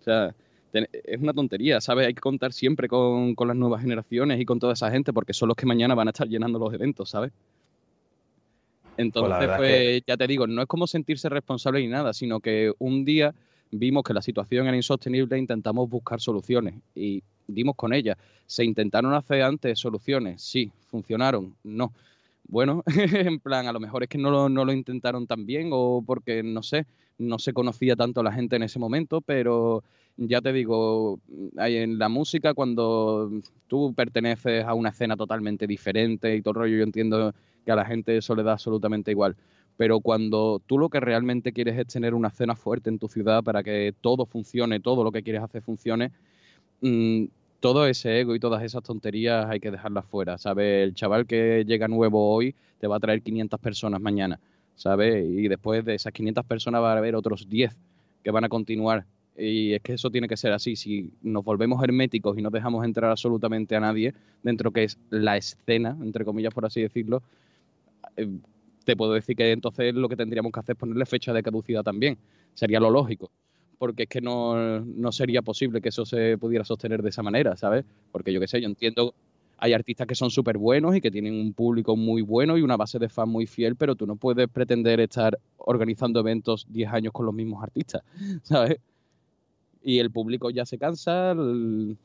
o 0.00 0.02
sea, 0.02 0.34
es 0.72 1.20
una 1.20 1.32
tontería, 1.32 1.80
¿sabes? 1.80 2.06
Hay 2.06 2.14
que 2.14 2.20
contar 2.20 2.52
siempre 2.52 2.88
con, 2.88 3.34
con 3.34 3.48
las 3.48 3.56
nuevas 3.56 3.80
generaciones 3.80 4.40
y 4.40 4.44
con 4.44 4.58
toda 4.58 4.74
esa 4.74 4.90
gente 4.90 5.12
porque 5.12 5.32
son 5.32 5.48
los 5.48 5.56
que 5.56 5.66
mañana 5.66 5.94
van 5.94 6.08
a 6.08 6.10
estar 6.10 6.28
llenando 6.28 6.58
los 6.58 6.72
eventos, 6.74 7.10
¿sabes? 7.10 7.32
Entonces, 8.98 9.48
pues, 9.56 10.02
ya 10.06 10.16
te 10.16 10.26
digo, 10.26 10.46
no 10.46 10.60
es 10.60 10.68
como 10.68 10.86
sentirse 10.86 11.28
responsable 11.28 11.80
ni 11.80 11.86
nada, 11.86 12.12
sino 12.12 12.40
que 12.40 12.72
un 12.78 13.04
día 13.04 13.34
vimos 13.70 14.02
que 14.02 14.12
la 14.12 14.22
situación 14.22 14.66
era 14.66 14.76
insostenible 14.76 15.36
e 15.36 15.38
intentamos 15.38 15.88
buscar 15.88 16.20
soluciones 16.20 16.74
y 16.94 17.22
dimos 17.46 17.76
con 17.76 17.92
ellas. 17.92 18.18
¿Se 18.46 18.64
intentaron 18.64 19.14
hacer 19.14 19.42
antes 19.42 19.78
soluciones? 19.78 20.42
Sí. 20.42 20.70
¿Funcionaron? 20.90 21.54
No. 21.62 21.92
Bueno, 22.48 22.82
en 22.86 23.38
plan, 23.40 23.68
a 23.68 23.72
lo 23.72 23.78
mejor 23.80 24.02
es 24.02 24.08
que 24.08 24.18
no 24.18 24.30
lo, 24.30 24.48
no 24.48 24.64
lo 24.64 24.72
intentaron 24.72 25.26
tan 25.26 25.46
bien 25.46 25.70
o 25.72 26.02
porque, 26.04 26.42
no 26.42 26.62
sé, 26.62 26.86
no 27.18 27.38
se 27.38 27.52
conocía 27.52 27.94
tanto 27.94 28.20
a 28.20 28.24
la 28.24 28.32
gente 28.32 28.56
en 28.56 28.64
ese 28.64 28.78
momento, 28.78 29.20
pero 29.20 29.84
ya 30.18 30.40
te 30.40 30.52
digo, 30.52 31.20
en 31.56 31.98
la 31.98 32.08
música 32.08 32.52
cuando 32.52 33.30
tú 33.68 33.94
perteneces 33.94 34.64
a 34.64 34.74
una 34.74 34.90
escena 34.90 35.16
totalmente 35.16 35.66
diferente 35.66 36.34
y 36.34 36.42
todo 36.42 36.52
el 36.52 36.56
rollo, 36.56 36.76
yo 36.78 36.82
entiendo 36.82 37.32
que 37.64 37.72
a 37.72 37.76
la 37.76 37.84
gente 37.84 38.16
eso 38.16 38.34
le 38.34 38.42
da 38.42 38.52
absolutamente 38.52 39.12
igual. 39.12 39.36
Pero 39.76 40.00
cuando 40.00 40.60
tú 40.66 40.76
lo 40.76 40.88
que 40.88 40.98
realmente 40.98 41.52
quieres 41.52 41.78
es 41.78 41.86
tener 41.86 42.14
una 42.14 42.28
escena 42.28 42.56
fuerte 42.56 42.90
en 42.90 42.98
tu 42.98 43.08
ciudad 43.08 43.44
para 43.44 43.62
que 43.62 43.94
todo 44.00 44.26
funcione, 44.26 44.80
todo 44.80 45.04
lo 45.04 45.12
que 45.12 45.22
quieres 45.22 45.42
hacer 45.42 45.62
funcione, 45.62 46.10
mm, 46.80 47.26
todo 47.60 47.86
ese 47.86 48.20
ego 48.20 48.34
y 48.34 48.40
todas 48.40 48.62
esas 48.62 48.82
tonterías 48.82 49.46
hay 49.46 49.60
que 49.60 49.70
dejarlas 49.70 50.04
fuera, 50.06 50.36
¿sabes? 50.38 50.84
El 50.84 50.94
chaval 50.94 51.26
que 51.26 51.64
llega 51.64 51.86
nuevo 51.88 52.32
hoy 52.32 52.54
te 52.80 52.88
va 52.88 52.96
a 52.96 53.00
traer 53.00 53.22
500 53.22 53.60
personas 53.60 54.00
mañana, 54.00 54.40
¿sabes? 54.74 55.24
Y 55.28 55.48
después 55.48 55.84
de 55.84 55.94
esas 55.94 56.12
500 56.12 56.44
personas 56.44 56.82
va 56.82 56.92
a 56.92 56.98
haber 56.98 57.14
otros 57.14 57.48
10 57.48 57.76
que 58.24 58.30
van 58.32 58.44
a 58.44 58.48
continuar. 58.48 59.04
Y 59.38 59.74
es 59.74 59.82
que 59.82 59.92
eso 59.94 60.10
tiene 60.10 60.28
que 60.28 60.36
ser 60.36 60.52
así. 60.52 60.74
Si 60.74 61.10
nos 61.22 61.44
volvemos 61.44 61.82
herméticos 61.82 62.36
y 62.36 62.42
no 62.42 62.50
dejamos 62.50 62.84
entrar 62.84 63.10
absolutamente 63.10 63.76
a 63.76 63.80
nadie 63.80 64.12
dentro 64.42 64.72
que 64.72 64.84
es 64.84 64.98
la 65.10 65.36
escena, 65.36 65.96
entre 66.02 66.24
comillas 66.24 66.52
por 66.52 66.66
así 66.66 66.82
decirlo, 66.82 67.22
eh, 68.16 68.28
te 68.84 68.96
puedo 68.96 69.12
decir 69.12 69.36
que 69.36 69.52
entonces 69.52 69.94
lo 69.94 70.08
que 70.08 70.16
tendríamos 70.16 70.50
que 70.50 70.60
hacer 70.60 70.74
es 70.74 70.80
ponerle 70.80 71.06
fecha 71.06 71.32
de 71.32 71.42
caducidad 71.42 71.82
también. 71.82 72.18
Sería 72.54 72.80
lo 72.80 72.90
lógico 72.90 73.30
porque 73.78 74.04
es 74.04 74.08
que 74.08 74.20
no, 74.20 74.80
no, 74.80 75.12
sería 75.12 75.40
posible 75.40 75.80
que 75.80 75.90
eso 75.90 76.04
se 76.04 76.36
pudiera 76.36 76.64
sostener 76.64 77.00
de 77.00 77.10
esa 77.10 77.22
manera, 77.22 77.56
¿sabes? 77.56 77.84
Porque 78.10 78.32
yo 78.32 78.40
qué 78.40 78.48
sé, 78.48 78.60
yo 78.60 78.66
entiendo, 78.66 79.14
hay 79.56 79.72
artistas 79.72 80.06
que 80.06 80.14
son 80.14 80.30
súper 80.30 80.58
buenos 80.58 80.96
y 80.96 81.00
que 81.00 81.10
tienen 81.10 81.34
un 81.34 81.52
público 81.52 81.96
muy 81.96 82.22
bueno 82.22 82.58
y 82.58 82.62
una 82.62 82.76
base 82.76 82.98
de 82.98 83.08
fans 83.08 83.30
muy 83.30 83.46
fiel, 83.46 83.76
pero 83.76 83.94
tú 83.94 84.06
no 84.06 84.16
puedes 84.16 84.48
pretender 84.48 85.00
estar 85.00 85.38
organizando 85.56 86.20
eventos 86.20 86.66
10 86.68 86.92
años 86.92 87.12
con 87.12 87.26
los 87.26 87.34
mismos 87.34 87.62
artistas, 87.62 88.02
¿sabes? 88.42 88.78
Y 89.82 89.98
el 90.00 90.10
público 90.10 90.50
ya 90.50 90.66
se 90.66 90.78
cansa 90.78 91.34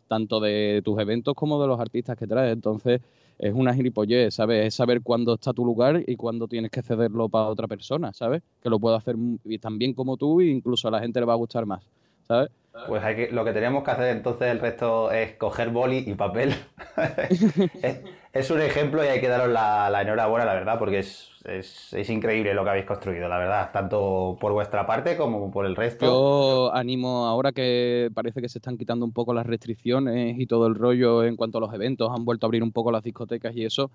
tanto 0.07 0.39
de 0.39 0.81
tus 0.83 0.99
eventos 0.99 1.33
como 1.33 1.61
de 1.61 1.67
los 1.67 1.79
artistas 1.79 2.17
que 2.17 2.27
traes, 2.27 2.53
entonces 2.53 3.01
es 3.39 3.53
una 3.53 3.73
gilipollez, 3.73 4.35
¿sabes? 4.35 4.67
Es 4.67 4.75
saber 4.75 5.01
cuándo 5.01 5.33
está 5.33 5.53
tu 5.53 5.65
lugar 5.65 6.03
y 6.05 6.15
cuándo 6.15 6.47
tienes 6.47 6.71
que 6.71 6.81
cederlo 6.81 7.29
para 7.29 7.47
otra 7.47 7.67
persona, 7.67 8.13
¿sabes? 8.13 8.41
Que 8.61 8.69
lo 8.69 8.79
pueda 8.79 8.97
hacer 8.97 9.15
tan 9.59 9.77
bien 9.77 9.93
como 9.93 10.17
tú 10.17 10.41
e 10.41 10.45
incluso 10.45 10.87
a 10.87 10.91
la 10.91 10.99
gente 10.99 11.19
le 11.19 11.25
va 11.25 11.33
a 11.33 11.37
gustar 11.37 11.65
más, 11.65 11.83
¿sabes? 12.27 12.49
Pues 12.87 13.03
hay 13.03 13.15
que, 13.15 13.31
lo 13.31 13.45
que 13.45 13.53
tenemos 13.53 13.83
que 13.83 13.91
hacer 13.91 14.15
entonces 14.15 14.47
el 14.49 14.59
resto 14.59 15.11
es 15.11 15.33
coger 15.35 15.69
boli 15.69 16.03
y 16.07 16.13
papel. 16.15 16.55
un 18.49 18.61
ejemplo 18.61 19.03
y 19.03 19.07
hay 19.07 19.21
que 19.21 19.27
daros 19.27 19.49
la, 19.49 20.01
enhorabuena, 20.01 20.45
la 20.45 20.53
verdad, 20.53 20.79
porque 20.79 20.99
es, 20.99 21.29
es, 21.45 22.09
increíble 22.09 22.53
lo 22.53 22.63
que 22.63 22.69
habéis 22.71 22.85
construido, 22.85 23.27
la 23.27 23.37
verdad, 23.37 23.71
tanto 23.71 24.37
por 24.39 24.53
vuestra 24.53 24.87
parte 24.87 25.15
como 25.17 25.51
por 25.51 25.65
el 25.65 25.75
resto. 25.75 26.05
Yo 26.05 26.73
animo 26.73 27.27
ahora 27.27 27.51
que 27.51 28.09
parece 28.13 28.41
que 28.41 28.49
se 28.49 28.57
están 28.57 28.77
quitando 28.77 29.05
un 29.05 29.11
poco 29.11 29.33
las 29.33 29.45
restricciones 29.45 30.39
y 30.39 30.47
todo 30.47 30.65
el 30.67 30.75
rollo 30.75 31.23
en 31.23 31.35
cuanto 31.35 31.59
a 31.59 31.61
los 31.61 31.73
eventos, 31.73 32.09
han 32.11 32.25
vuelto 32.25 32.45
a 32.45 32.47
abrir 32.47 32.63
un 32.63 32.71
poco 32.71 32.91
las 32.91 33.03
discotecas 33.03 33.55
y 33.55 33.65
eso. 33.65 33.91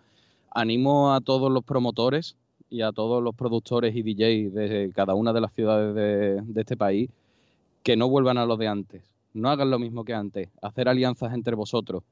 Animo 0.50 1.14
a 1.14 1.20
todos 1.20 1.50
los 1.50 1.64
promotores 1.64 2.36
y 2.70 2.82
a 2.82 2.92
todos 2.92 3.22
los 3.22 3.34
productores 3.34 3.96
y 3.96 4.02
DJs 4.02 4.54
de 4.54 4.92
cada 4.94 5.14
una 5.14 5.32
de 5.32 5.40
las 5.40 5.52
ciudades 5.52 5.94
de, 5.94 6.42
de 6.42 6.60
este 6.60 6.76
país 6.76 7.10
que 7.82 7.96
no 7.96 8.08
vuelvan 8.08 8.38
a 8.38 8.46
lo 8.46 8.56
de 8.56 8.68
antes. 8.68 9.02
No 9.34 9.50
hagan 9.50 9.70
lo 9.70 9.78
mismo 9.78 10.04
que 10.04 10.14
antes. 10.14 10.48
Hacer 10.62 10.88
alianzas 10.88 11.34
entre 11.34 11.54
vosotros, 11.54 12.02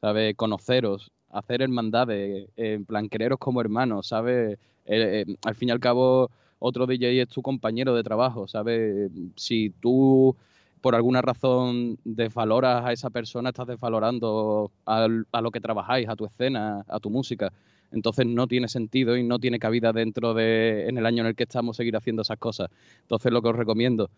¿sabes? 0.00 0.34
Conoceros, 0.36 1.10
hacer 1.30 1.62
hermandades, 1.62 2.48
en 2.56 2.84
plan, 2.84 3.08
quereros 3.08 3.38
como 3.38 3.60
hermanos, 3.60 4.08
¿sabes? 4.08 4.58
Eh, 4.86 5.24
eh, 5.26 5.36
al 5.44 5.54
fin 5.54 5.68
y 5.68 5.72
al 5.72 5.80
cabo, 5.80 6.30
otro 6.58 6.86
DJ 6.86 7.22
es 7.22 7.28
tu 7.28 7.42
compañero 7.42 7.94
de 7.94 8.02
trabajo, 8.02 8.48
¿sabes? 8.48 9.10
Si 9.36 9.70
tú 9.80 10.36
por 10.80 10.94
alguna 10.94 11.22
razón 11.22 11.98
desvaloras 12.04 12.84
a 12.84 12.92
esa 12.92 13.10
persona, 13.10 13.48
estás 13.50 13.66
desvalorando 13.66 14.70
a, 14.84 15.08
a, 15.32 15.40
lo 15.40 15.50
que 15.50 15.60
trabajáis, 15.60 16.08
a 16.08 16.16
tu 16.16 16.26
escena, 16.26 16.84
a 16.88 17.00
tu 17.00 17.08
música. 17.08 17.52
Entonces 17.90 18.26
no 18.26 18.46
tiene 18.46 18.68
sentido 18.68 19.16
y 19.16 19.22
no 19.22 19.38
tiene 19.38 19.58
cabida 19.58 19.92
dentro 19.92 20.34
de, 20.34 20.86
en 20.88 20.98
el 20.98 21.06
año 21.06 21.22
en 21.22 21.28
el 21.28 21.36
que 21.36 21.44
estamos, 21.44 21.78
seguir 21.78 21.96
haciendo 21.96 22.22
esas 22.22 22.38
cosas. 22.38 22.68
Entonces 23.02 23.32
lo 23.32 23.40
que 23.40 23.48
os 23.48 23.56
recomiendo, 23.56 24.10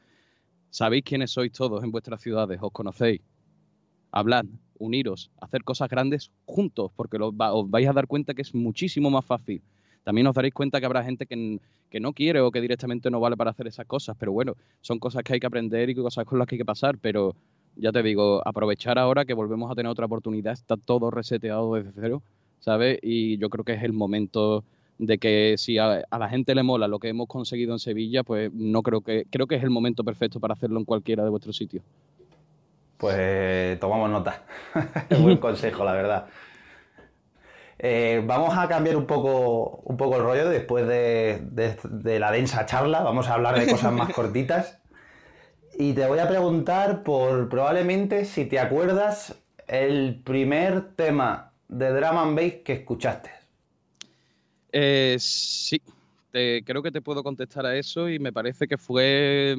Sabéis 0.71 1.05
quiénes 1.05 1.31
sois 1.31 1.53
todos 1.53 1.83
en 1.85 1.91
vuestras 1.91 2.21
ciudades, 2.21 2.59
os 2.61 2.71
conocéis. 2.71 3.23
Hablad, 4.17 4.47
uniros, 4.79 5.31
hacer 5.43 5.63
cosas 5.63 5.91
grandes 5.91 6.31
juntos, 6.47 6.91
porque 6.97 7.19
os 7.21 7.71
vais 7.71 7.87
a 7.87 7.93
dar 7.93 8.07
cuenta 8.07 8.33
que 8.33 8.41
es 8.41 8.55
muchísimo 8.55 9.11
más 9.11 9.27
fácil. 9.27 9.61
También 10.05 10.27
os 10.27 10.35
daréis 10.35 10.55
cuenta 10.55 10.81
que 10.81 10.87
habrá 10.87 11.05
gente 11.05 11.27
que, 11.27 11.61
que, 11.91 12.01
no 12.01 12.15
quiere 12.15 12.41
o 12.41 12.51
que 12.51 12.63
directamente 12.63 13.11
no 13.11 13.21
vale 13.21 13.37
para 13.37 13.51
hacer 13.51 13.67
esas 13.67 13.85
cosas, 13.85 14.17
pero 14.19 14.33
bueno, 14.33 14.55
son 14.81 14.99
cosas 14.99 15.23
que 15.23 15.35
hay 15.35 15.41
que 15.41 15.47
aprender 15.47 15.91
y 15.91 15.95
cosas 15.95 16.25
con 16.25 16.39
las 16.39 16.49
que 16.49 16.55
hay 16.55 16.61
que 16.61 16.65
pasar, 16.65 16.97
pero 16.97 17.35
ya 17.77 17.93
te 17.93 18.03
digo, 18.03 18.41
aprovechar 18.47 18.99
ahora 18.99 19.27
que 19.27 19.35
volvemos 19.35 19.71
a 19.71 19.75
tener 19.75 19.91
otra 19.91 20.07
oportunidad, 20.07 20.55
está 20.55 20.79
todo 20.79 21.11
reseteado 21.11 21.75
desde 21.75 21.93
cero, 21.93 22.23
¿sabes? 22.59 22.99
Y 23.03 23.37
yo 23.37 23.51
creo 23.51 23.65
que 23.67 23.75
es 23.75 23.83
el 23.83 23.93
momento 23.93 24.65
de 24.99 25.19
que 25.19 25.57
si 25.59 25.77
a, 25.77 26.05
la 26.11 26.29
gente 26.31 26.55
le 26.55 26.63
mola 26.63 26.89
lo 26.89 26.99
que 27.01 27.09
hemos 27.09 27.27
conseguido 27.27 27.73
en 27.75 27.79
Sevilla, 27.79 28.23
pues 28.23 28.51
no 28.55 28.83
creo 28.83 29.03
que 29.03 29.27
creo 29.29 29.47
que 29.47 29.57
es 29.57 29.63
el 29.63 29.69
momento 29.69 30.05
perfecto 30.05 30.41
para 30.41 30.55
hacerlo 30.55 30.79
en 30.79 30.87
cualquiera 30.87 31.23
de 31.23 31.29
vuestros 31.29 31.57
sitios. 31.57 31.85
Pues 32.97 33.79
tomamos 33.79 34.11
nota. 34.11 34.43
Buen 35.21 35.37
consejo, 35.39 35.85
la 35.85 35.93
verdad. 35.93 36.27
Eh, 37.79 38.23
vamos 38.25 38.57
a 38.57 38.69
cambiar 38.69 38.97
un 38.97 39.07
poco, 39.07 39.83
un 39.85 39.97
poco 39.97 40.17
el 40.17 40.23
rollo 40.23 40.49
después 40.49 40.87
de, 40.89 41.43
de, 41.43 42.19
la 42.19 42.33
densa 42.33 42.65
charla. 42.65 43.03
Vamos 43.03 43.29
a 43.29 43.35
hablar 43.35 43.59
de 43.59 43.71
cosas 43.71 43.93
más 43.93 44.13
cortitas. 44.15 44.79
Y 45.79 45.93
te 45.93 46.07
voy 46.07 46.19
a 46.19 46.29
preguntar 46.29 47.03
por 47.03 47.51
probablemente 47.51 48.25
si 48.25 48.47
te 48.47 48.59
acuerdas 48.59 49.37
el 49.67 50.23
primer 50.25 50.95
tema 50.95 51.53
de 51.69 51.91
Drum 51.91 52.17
and 52.17 52.37
Bass 52.39 52.55
que 52.65 52.73
escuchaste. 52.73 53.31
Eh, 54.73 55.17
sí, 55.19 55.83
creo 56.33 56.83
que 56.83 56.91
te 56.91 57.03
puedo 57.03 57.23
contestar 57.23 57.67
a 57.67 57.77
eso 57.77 58.09
y 58.09 58.19
me 58.19 58.33
parece 58.33 58.67
que 58.67 58.79
fue 58.79 59.57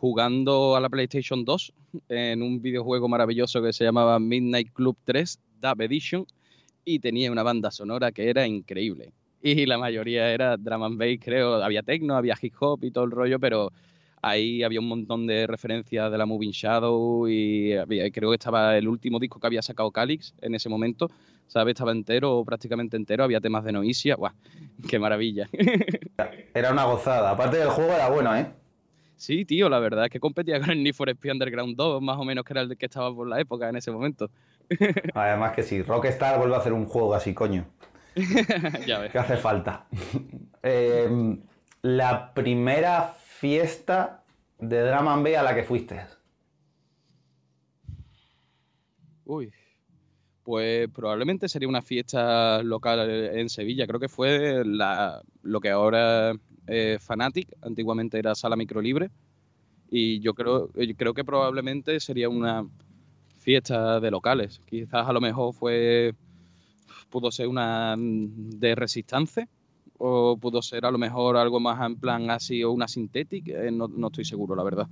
jugando 0.00 0.76
a 0.76 0.80
la 0.80 0.88
PlayStation 0.88 1.44
2 1.44 1.72
en 2.08 2.42
un 2.42 2.62
videojuego 2.62 3.06
maravilloso 3.06 3.60
que 3.60 3.74
se 3.74 3.84
llamaba 3.84 4.18
Midnight 4.18 4.72
Club 4.72 4.96
3 5.04 5.38
Dub 5.60 5.82
Edition 5.82 6.26
y 6.86 7.00
tenía 7.00 7.30
una 7.30 7.42
banda 7.42 7.70
sonora 7.70 8.10
que 8.10 8.30
era 8.30 8.46
increíble. 8.46 9.12
Y 9.42 9.66
la 9.66 9.76
mayoría 9.76 10.32
era 10.32 10.56
drum 10.56 10.84
and 10.84 10.98
bass, 10.98 11.18
creo. 11.20 11.62
Había 11.62 11.82
techno, 11.82 12.16
había 12.16 12.34
hip 12.40 12.54
hop 12.60 12.82
y 12.82 12.90
todo 12.90 13.04
el 13.04 13.10
rollo, 13.10 13.38
pero 13.38 13.72
ahí 14.22 14.62
había 14.62 14.80
un 14.80 14.88
montón 14.88 15.26
de 15.26 15.46
referencias 15.46 16.10
de 16.10 16.16
la 16.16 16.24
Moving 16.24 16.52
Shadow 16.52 17.28
y 17.28 17.74
creo 18.10 18.30
que 18.30 18.36
estaba 18.36 18.78
el 18.78 18.88
último 18.88 19.18
disco 19.18 19.38
que 19.38 19.48
había 19.48 19.60
sacado 19.60 19.90
Calix 19.90 20.34
en 20.40 20.54
ese 20.54 20.70
momento, 20.70 21.10
¿sabes? 21.46 21.72
Estaba 21.72 21.92
entero, 21.92 22.42
prácticamente 22.46 22.96
entero, 22.96 23.22
había 23.22 23.40
temas 23.40 23.64
de 23.64 23.72
Noisia, 23.72 24.14
¡guau! 24.14 24.32
¡Qué 24.88 24.98
maravilla! 24.98 25.46
Era 26.54 26.72
una 26.72 26.84
gozada, 26.84 27.32
aparte 27.32 27.58
del 27.58 27.68
juego 27.68 27.92
era 27.92 28.08
bueno, 28.08 28.34
¿eh? 28.34 28.59
Sí, 29.20 29.44
tío, 29.44 29.68
la 29.68 29.78
verdad 29.80 30.06
es 30.06 30.10
que 30.10 30.18
competía 30.18 30.58
con 30.58 30.70
el 30.70 30.82
Need 30.82 30.94
for 30.94 31.10
Speed 31.10 31.32
Underground 31.32 31.76
2, 31.76 32.00
más 32.00 32.16
o 32.16 32.24
menos 32.24 32.42
que 32.42 32.54
era 32.54 32.62
el 32.62 32.74
que 32.78 32.86
estaba 32.86 33.14
por 33.14 33.28
la 33.28 33.38
época 33.38 33.68
en 33.68 33.76
ese 33.76 33.90
momento. 33.90 34.30
Además 35.14 35.52
que 35.52 35.62
sí, 35.62 35.82
Rockstar 35.82 36.38
vuelve 36.38 36.54
a 36.54 36.58
hacer 36.58 36.72
un 36.72 36.86
juego 36.86 37.14
así, 37.14 37.34
coño. 37.34 37.66
ya 38.86 38.98
ves. 38.98 39.12
Que 39.12 39.18
hace 39.18 39.36
falta. 39.36 39.86
Em, 40.62 41.42
la 41.82 42.32
primera 42.32 43.14
fiesta 43.14 44.24
de 44.58 44.80
Drama 44.80 45.12
and 45.12 45.26
a 45.26 45.42
la 45.42 45.54
que 45.54 45.64
fuiste. 45.64 46.00
Uy, 49.26 49.52
pues 50.42 50.88
probablemente 50.88 51.46
sería 51.46 51.68
una 51.68 51.82
fiesta 51.82 52.62
local 52.62 53.00
en 53.10 53.50
Sevilla. 53.50 53.86
Creo 53.86 54.00
que 54.00 54.08
fue 54.08 54.62
la, 54.64 55.22
lo 55.42 55.60
que 55.60 55.68
ahora 55.68 56.32
es 56.70 57.02
Fanatic, 57.02 57.48
antiguamente 57.62 58.18
era 58.18 58.34
Sala 58.34 58.56
Microlibre. 58.56 59.10
Y 59.90 60.20
yo 60.20 60.34
creo, 60.34 60.70
creo 60.96 61.14
que 61.14 61.24
probablemente 61.24 61.98
sería 61.98 62.28
una 62.28 62.64
fiesta 63.38 63.98
de 63.98 64.10
locales. 64.10 64.60
Quizás 64.66 65.08
a 65.08 65.12
lo 65.12 65.20
mejor 65.20 65.52
fue 65.52 66.14
pudo 67.08 67.32
ser 67.32 67.48
una 67.48 67.96
de 67.98 68.74
Resistance 68.76 69.48
o 69.98 70.36
pudo 70.36 70.62
ser 70.62 70.86
a 70.86 70.90
lo 70.90 70.98
mejor 70.98 71.36
algo 71.36 71.58
más 71.58 71.84
en 71.84 71.96
plan 71.96 72.30
así 72.30 72.62
o 72.62 72.70
una 72.70 72.88
sintética, 72.88 73.52
eh, 73.64 73.70
no, 73.70 73.88
no 73.88 74.06
estoy 74.06 74.24
seguro, 74.24 74.54
la 74.54 74.62
verdad. 74.62 74.86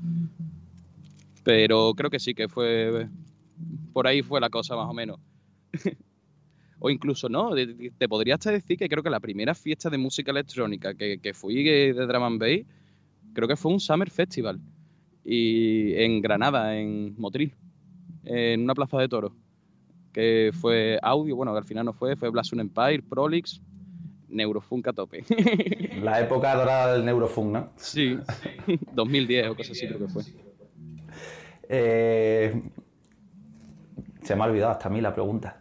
Pero 1.45 1.95
creo 1.95 2.11
que 2.11 2.19
sí, 2.19 2.35
que 2.35 2.49
fue 2.49 3.09
por 3.93 4.07
ahí 4.07 4.23
fue 4.23 4.41
la 4.41 4.51
cosa 4.51 4.77
más 4.77 4.89
o 4.89 4.93
menos. 4.93 5.19
o 6.81 6.91
incluso 6.91 7.29
no, 7.29 7.53
te 7.55 8.09
podría 8.09 8.35
hasta 8.35 8.51
decir 8.51 8.79
que 8.79 8.89
creo 8.89 9.03
que 9.03 9.11
la 9.11 9.21
primera 9.21 9.55
fiesta 9.55 9.91
de 9.91 9.99
música 9.99 10.31
electrónica 10.31 10.95
que, 10.95 11.19
que 11.19 11.35
fui 11.35 11.63
de 11.63 11.93
Drum 11.93 12.23
and 12.23 12.41
Bass, 12.41 12.67
creo 13.33 13.49
que 13.49 13.57
fue 13.57 13.73
un 13.73 13.81
Summer 13.81 14.11
Festival 14.11 14.61
y 15.25 15.95
en 15.95 16.23
Granada, 16.23 16.77
en 16.77 17.15
Motril, 17.19 17.55
en 18.25 18.63
una 18.63 18.75
plaza 18.75 18.99
de 18.99 19.09
toros, 19.09 19.33
que 20.13 20.53
fue 20.59 20.99
audio, 21.03 21.37
bueno, 21.37 21.53
que 21.53 21.59
al 21.59 21.65
final 21.65 21.85
no 21.85 21.93
fue, 21.93 22.17
fue 22.17 22.31
Blast 22.31 22.53
Empire, 22.53 23.03
Prolix, 23.03 23.61
Neurofunk 24.29 24.89
a 24.89 24.93
tope. 24.93 25.25
La 26.03 26.21
época 26.21 26.55
dorada 26.55 26.95
del 26.95 27.05
Neurofunk, 27.05 27.53
¿no? 27.53 27.73
Sí, 27.77 28.19
2010 28.95 29.49
o 29.49 29.57
cosas 29.57 29.77
así 29.77 29.87
creo 29.87 29.99
que 29.99 30.09
fue. 30.09 30.23
Eh, 31.69 32.63
se 34.23 34.35
me 34.35 34.43
ha 34.43 34.47
olvidado 34.47 34.73
hasta 34.73 34.89
a 34.89 34.91
mí 34.91 35.01
la 35.01 35.13
pregunta. 35.13 35.58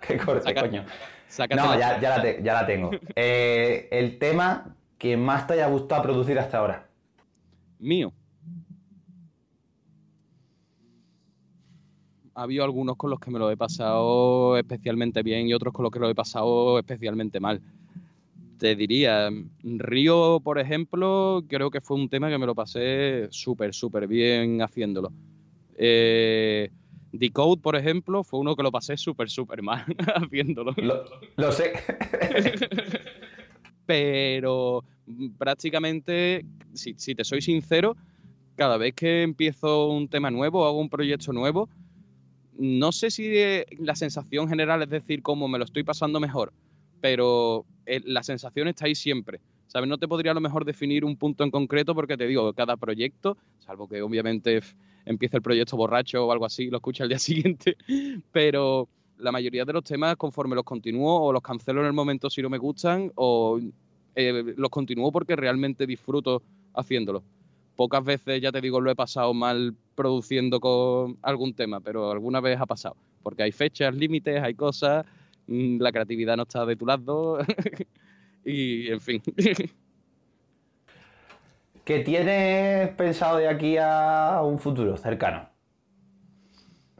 Qué 0.00 0.16
corto, 0.18 0.54
coño. 0.54 0.84
Sácatela. 1.28 1.66
No, 1.74 1.78
ya, 1.78 2.00
ya 2.00 2.10
la, 2.16 2.22
te- 2.22 2.40
ya 2.42 2.52
la 2.54 2.66
tengo. 2.66 2.90
Eh, 3.16 3.88
el 3.90 4.18
tema 4.18 4.76
que 4.98 5.16
más 5.16 5.46
te 5.46 5.54
haya 5.54 5.66
gustado 5.66 6.02
producir 6.02 6.38
hasta 6.38 6.58
ahora. 6.58 6.88
Mío. 7.78 8.12
Ha 12.36 12.42
habido 12.42 12.64
algunos 12.64 12.96
con 12.96 13.10
los 13.10 13.20
que 13.20 13.30
me 13.30 13.38
lo 13.38 13.50
he 13.50 13.56
pasado 13.56 14.56
especialmente 14.56 15.22
bien 15.22 15.46
y 15.46 15.54
otros 15.54 15.72
con 15.72 15.84
los 15.84 15.92
que 15.92 16.00
lo 16.00 16.08
he 16.08 16.14
pasado 16.14 16.78
especialmente 16.78 17.38
mal. 17.38 17.60
Te 18.58 18.74
diría, 18.74 19.28
Río, 19.62 20.40
por 20.40 20.58
ejemplo, 20.58 21.42
creo 21.48 21.70
que 21.70 21.80
fue 21.80 21.96
un 21.96 22.08
tema 22.08 22.28
que 22.30 22.38
me 22.38 22.46
lo 22.46 22.54
pasé 22.54 23.28
súper, 23.30 23.72
súper 23.74 24.06
bien 24.08 24.62
haciéndolo. 24.62 25.12
Eh, 25.76 26.70
Decode, 27.16 27.62
por 27.62 27.76
ejemplo, 27.76 28.24
fue 28.24 28.40
uno 28.40 28.56
que 28.56 28.64
lo 28.64 28.72
pasé 28.72 28.96
súper, 28.96 29.30
súper 29.30 29.62
mal 29.62 29.84
haciéndolo. 30.16 30.74
Lo, 30.76 31.04
lo 31.36 31.52
sé. 31.52 31.72
pero 33.86 34.82
mm, 35.06 35.28
prácticamente, 35.38 36.44
si, 36.72 36.94
si 36.96 37.14
te 37.14 37.22
soy 37.22 37.40
sincero, 37.40 37.96
cada 38.56 38.78
vez 38.78 38.94
que 38.94 39.22
empiezo 39.22 39.90
un 39.90 40.08
tema 40.08 40.32
nuevo, 40.32 40.66
hago 40.66 40.80
un 40.80 40.88
proyecto 40.88 41.32
nuevo, 41.32 41.68
no 42.58 42.90
sé 42.90 43.12
si 43.12 43.26
eh, 43.26 43.64
la 43.78 43.94
sensación 43.94 44.48
general 44.48 44.82
es 44.82 44.90
decir 44.90 45.22
cómo 45.22 45.46
me 45.46 45.58
lo 45.58 45.64
estoy 45.64 45.84
pasando 45.84 46.18
mejor, 46.18 46.52
pero 47.00 47.64
eh, 47.86 48.00
la 48.04 48.24
sensación 48.24 48.66
está 48.66 48.86
ahí 48.86 48.96
siempre. 48.96 49.40
¿Sabes? 49.74 49.88
No 49.88 49.98
te 49.98 50.06
podría 50.06 50.30
a 50.30 50.34
lo 50.34 50.40
mejor 50.40 50.64
definir 50.64 51.04
un 51.04 51.16
punto 51.16 51.42
en 51.42 51.50
concreto 51.50 51.96
porque 51.96 52.16
te 52.16 52.28
digo, 52.28 52.52
cada 52.52 52.76
proyecto, 52.76 53.36
salvo 53.58 53.88
que 53.88 54.02
obviamente 54.02 54.60
empiece 55.04 55.38
el 55.38 55.42
proyecto 55.42 55.76
borracho 55.76 56.24
o 56.24 56.30
algo 56.30 56.46
así, 56.46 56.70
lo 56.70 56.76
escucha 56.76 57.02
al 57.02 57.08
día 57.08 57.18
siguiente, 57.18 57.76
pero 58.30 58.88
la 59.18 59.32
mayoría 59.32 59.64
de 59.64 59.72
los 59.72 59.82
temas, 59.82 60.14
conforme 60.14 60.54
los 60.54 60.62
continúo, 60.62 61.20
o 61.20 61.32
los 61.32 61.42
cancelo 61.42 61.80
en 61.80 61.88
el 61.88 61.92
momento 61.92 62.30
si 62.30 62.40
no 62.40 62.48
me 62.48 62.58
gustan, 62.58 63.10
o 63.16 63.58
eh, 64.14 64.54
los 64.56 64.70
continúo 64.70 65.10
porque 65.10 65.34
realmente 65.34 65.88
disfruto 65.88 66.44
haciéndolo. 66.72 67.24
Pocas 67.74 68.04
veces, 68.04 68.40
ya 68.40 68.52
te 68.52 68.60
digo, 68.60 68.80
lo 68.80 68.92
he 68.92 68.94
pasado 68.94 69.34
mal 69.34 69.74
produciendo 69.96 70.60
con 70.60 71.18
algún 71.20 71.52
tema, 71.52 71.80
pero 71.80 72.12
alguna 72.12 72.40
vez 72.40 72.60
ha 72.60 72.66
pasado. 72.66 72.94
Porque 73.24 73.42
hay 73.42 73.50
fechas, 73.50 73.92
límites, 73.92 74.40
hay 74.40 74.54
cosas, 74.54 75.04
mm, 75.48 75.80
la 75.80 75.90
creatividad 75.90 76.36
no 76.36 76.44
está 76.44 76.64
de 76.64 76.76
tu 76.76 76.86
lado. 76.86 77.38
y, 78.44 78.88
en 78.88 79.00
fin. 79.00 79.22
¿Qué 81.84 82.00
tienes 82.00 82.90
pensado 82.90 83.38
de 83.38 83.48
aquí 83.48 83.76
a 83.78 84.40
un 84.42 84.58
futuro 84.58 84.96
cercano? 84.96 85.48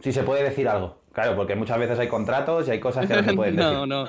Si 0.00 0.12
se 0.12 0.22
puede 0.22 0.42
decir 0.44 0.68
algo. 0.68 1.02
Claro, 1.12 1.36
porque 1.36 1.54
muchas 1.54 1.78
veces 1.78 1.98
hay 1.98 2.08
contratos 2.08 2.68
y 2.68 2.72
hay 2.72 2.80
cosas 2.80 3.06
que 3.06 3.14
no 3.14 3.24
se 3.24 3.32
pueden 3.36 3.56
decir. 3.56 3.72
no, 3.72 3.86
no. 3.86 4.06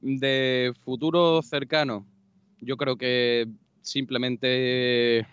De 0.00 0.72
futuro 0.84 1.40
cercano, 1.42 2.06
yo 2.60 2.76
creo 2.76 2.96
que 2.96 3.48
simplemente 3.80 5.26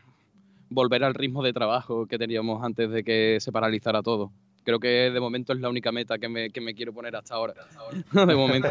volver 0.69 1.03
al 1.03 1.14
ritmo 1.14 1.44
de 1.44 1.53
trabajo 1.53 2.07
que 2.07 2.18
teníamos 2.18 2.64
antes 2.64 2.90
de 2.90 3.03
que 3.03 3.38
se 3.40 3.52
paralizara 3.52 4.02
todo. 4.02 4.32
Creo 4.64 4.80
que 4.80 5.11
de 5.11 5.19
momento 5.19 5.53
es 5.53 5.60
la 5.60 5.69
única 5.69 5.91
meta 5.91 6.18
que 6.18 6.27
me, 6.30 6.49
que 6.49 6.61
me 6.61 6.73
quiero 6.73 6.94
poner 6.94 7.15
hasta 7.15 7.36
ahora. 7.36 7.53
de 8.14 8.36
momento, 8.36 8.69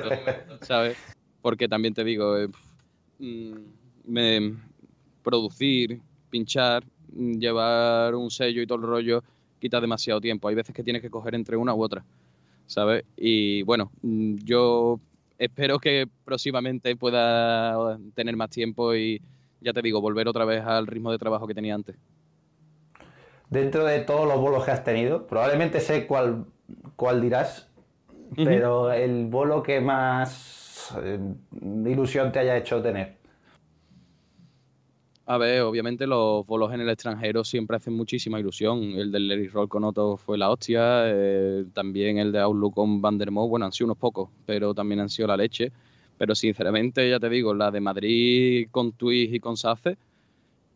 ¿sabes? 0.63 0.97
Porque 1.43 1.69
también 1.69 1.95
te 1.95 2.03
digo, 2.03 2.37
eh, 2.37 2.49
me, 4.05 4.55
producir, 5.23 6.01
pinchar, 6.31 6.85
mm, 7.13 7.39
llevar 7.39 8.15
un 8.15 8.31
sello 8.31 8.63
y 8.63 8.67
todo 8.67 8.79
el 8.79 8.85
rollo 8.85 9.23
quita 9.59 9.81
demasiado 9.81 10.21
tiempo. 10.21 10.49
Hay 10.49 10.55
veces 10.55 10.75
que 10.75 10.83
tienes 10.83 11.03
que 11.03 11.11
coger 11.11 11.35
entre 11.35 11.57
una 11.57 11.75
u 11.75 11.83
otra, 11.83 12.05
¿sabes? 12.67 13.05
Y 13.17 13.63
bueno, 13.63 13.91
mm, 14.03 14.37
yo 14.45 15.01
espero 15.39 15.79
que 15.79 16.07
próximamente 16.25 16.97
pueda 16.97 17.99
tener 18.15 18.37
más 18.37 18.51
tiempo 18.51 18.95
y 18.95 19.21
ya 19.61 19.73
te 19.73 19.83
digo, 19.83 20.01
volver 20.01 20.29
otra 20.29 20.45
vez 20.45 20.63
al 20.65 20.87
ritmo 20.87 21.11
de 21.11 21.19
trabajo 21.19 21.47
que 21.47 21.55
tenía 21.55 21.75
antes. 21.75 21.97
Dentro 23.49 23.85
de 23.85 24.01
todos 24.01 24.27
los 24.27 24.39
bolos 24.39 24.65
que 24.65 24.71
has 24.71 24.85
tenido, 24.85 25.27
probablemente 25.27 25.81
sé 25.81 26.07
cuál, 26.07 26.47
cuál 26.97 27.21
dirás, 27.21 27.69
pero 28.37 28.93
el 28.93 29.27
bolo 29.27 29.63
que 29.63 29.81
más 29.81 30.64
eh, 31.03 31.19
ilusión 31.87 32.33
te 32.33 32.41
haya 32.41 32.57
hecho 32.57 32.81
tener. 32.83 33.17
A 35.27 35.39
ver, 35.39 35.63
obviamente 35.63 36.07
los 36.07 36.47
bolos 36.47 36.73
en 36.75 36.83
el 36.83 36.89
extranjero 36.91 37.45
siempre 37.45 37.79
hacen 37.79 37.95
muchísima 37.95 38.39
ilusión. 38.39 38.83
El 38.83 39.11
del 39.11 39.27
Larry 39.27 39.49
Roll 39.49 39.71
con 39.71 39.85
Otto 39.85 40.19
fue 40.19 40.37
la 40.37 40.51
hostia. 40.51 41.05
eh, 41.07 41.65
también 41.73 42.19
el 42.19 42.31
de 42.31 42.41
Outlook 42.41 42.75
con 42.75 43.01
Vandermo, 43.01 43.49
bueno, 43.49 43.65
han 43.65 43.73
sido 43.73 43.87
unos 43.87 43.97
pocos, 43.97 44.29
pero 44.45 44.75
también 44.75 45.01
han 45.01 45.09
sido 45.09 45.29
la 45.29 45.37
leche. 45.39 45.73
Pero 46.19 46.35
sinceramente, 46.35 47.09
ya 47.09 47.19
te 47.19 47.31
digo, 47.31 47.55
la 47.55 47.71
de 47.71 47.81
Madrid 47.81 48.69
con 48.71 48.93
Twist 48.93 49.33
y 49.33 49.41
con 49.41 49.57
Sace, 49.57 49.97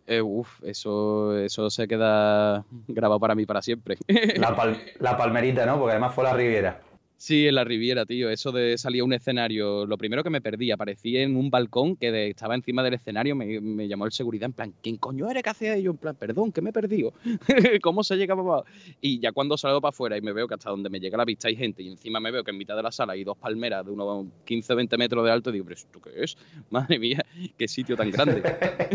eh, 0.07 0.23
uff, 0.23 0.65
eso, 0.65 1.37
eso 1.37 1.69
se 1.69 1.87
queda 1.87 2.65
grabado 2.89 3.21
para 3.21 3.35
mí 3.35 3.45
para 3.45 3.61
siempre. 3.61 3.99
La, 4.37 4.57
pal- 4.57 4.81
la 4.99 5.15
palmerita, 5.19 5.67
¿no? 5.67 5.79
Porque 5.79 5.93
además 5.93 6.15
fue 6.15 6.25
la 6.25 6.33
Riviera. 6.33 6.81
Sí, 7.21 7.49
en 7.49 7.57
la 7.57 7.65
Riviera, 7.65 8.07
tío. 8.07 8.31
Eso 8.31 8.53
de 8.53 8.79
salir 8.79 9.01
a 9.01 9.05
un 9.05 9.13
escenario, 9.13 9.87
lo 9.87 9.99
primero 9.99 10.23
que 10.23 10.31
me 10.31 10.41
perdí, 10.41 10.71
aparecí 10.71 11.17
en 11.17 11.35
un 11.37 11.51
balcón 11.51 11.97
que 11.97 12.13
de- 12.13 12.29
estaba 12.31 12.55
encima 12.55 12.81
del 12.85 12.95
escenario, 12.95 13.35
me, 13.35 13.61
me 13.61 13.89
llamó 13.89 14.07
el 14.07 14.13
seguridad 14.13 14.47
en 14.47 14.53
plan, 14.53 14.73
¿quién 14.81 14.97
coño 14.99 15.29
eres? 15.29 15.43
¿Qué 15.43 15.51
hacía? 15.51 15.77
Y 15.77 15.83
yo 15.83 15.91
en 15.91 15.97
plan, 15.97 16.15
perdón, 16.15 16.53
que 16.53 16.63
me 16.63 16.71
he 16.71 16.73
perdido. 16.73 17.13
¿Cómo 17.83 18.05
se 18.05 18.15
llega 18.17 18.37
para? 18.37 18.63
Y 19.01 19.19
ya 19.19 19.33
cuando 19.33 19.59
salgo 19.59 19.81
para 19.81 19.91
afuera 19.91 20.17
y 20.17 20.21
me 20.21 20.33
veo 20.33 20.47
que 20.47 20.55
hasta 20.55 20.71
donde 20.71 20.91
me 20.91 21.01
llega 21.01 21.19
la 21.19 21.25
vista 21.25 21.49
hay 21.49 21.57
gente 21.57 21.83
y 21.83 21.89
encima 21.89 22.21
me 22.21 22.31
veo 22.31 22.45
que 22.45 22.53
en 22.53 22.57
mitad 22.57 22.77
de 22.77 22.85
la 22.85 22.93
sala 22.93 23.15
hay 23.15 23.25
dos 23.25 23.37
palmeras 23.37 23.85
de 23.85 23.91
unos 23.91 24.27
15 24.45 24.77
20 24.77 24.97
metros 24.97 25.25
de 25.25 25.33
alto, 25.33 25.51
digo, 25.51 25.65
¿pero 25.65 25.75
esto 25.75 26.01
qué 26.01 26.11
es? 26.23 26.37
Madre 26.71 27.01
mía, 27.01 27.25
qué 27.57 27.67
sitio 27.67 27.97
tan 27.97 28.13
grande. 28.13 28.43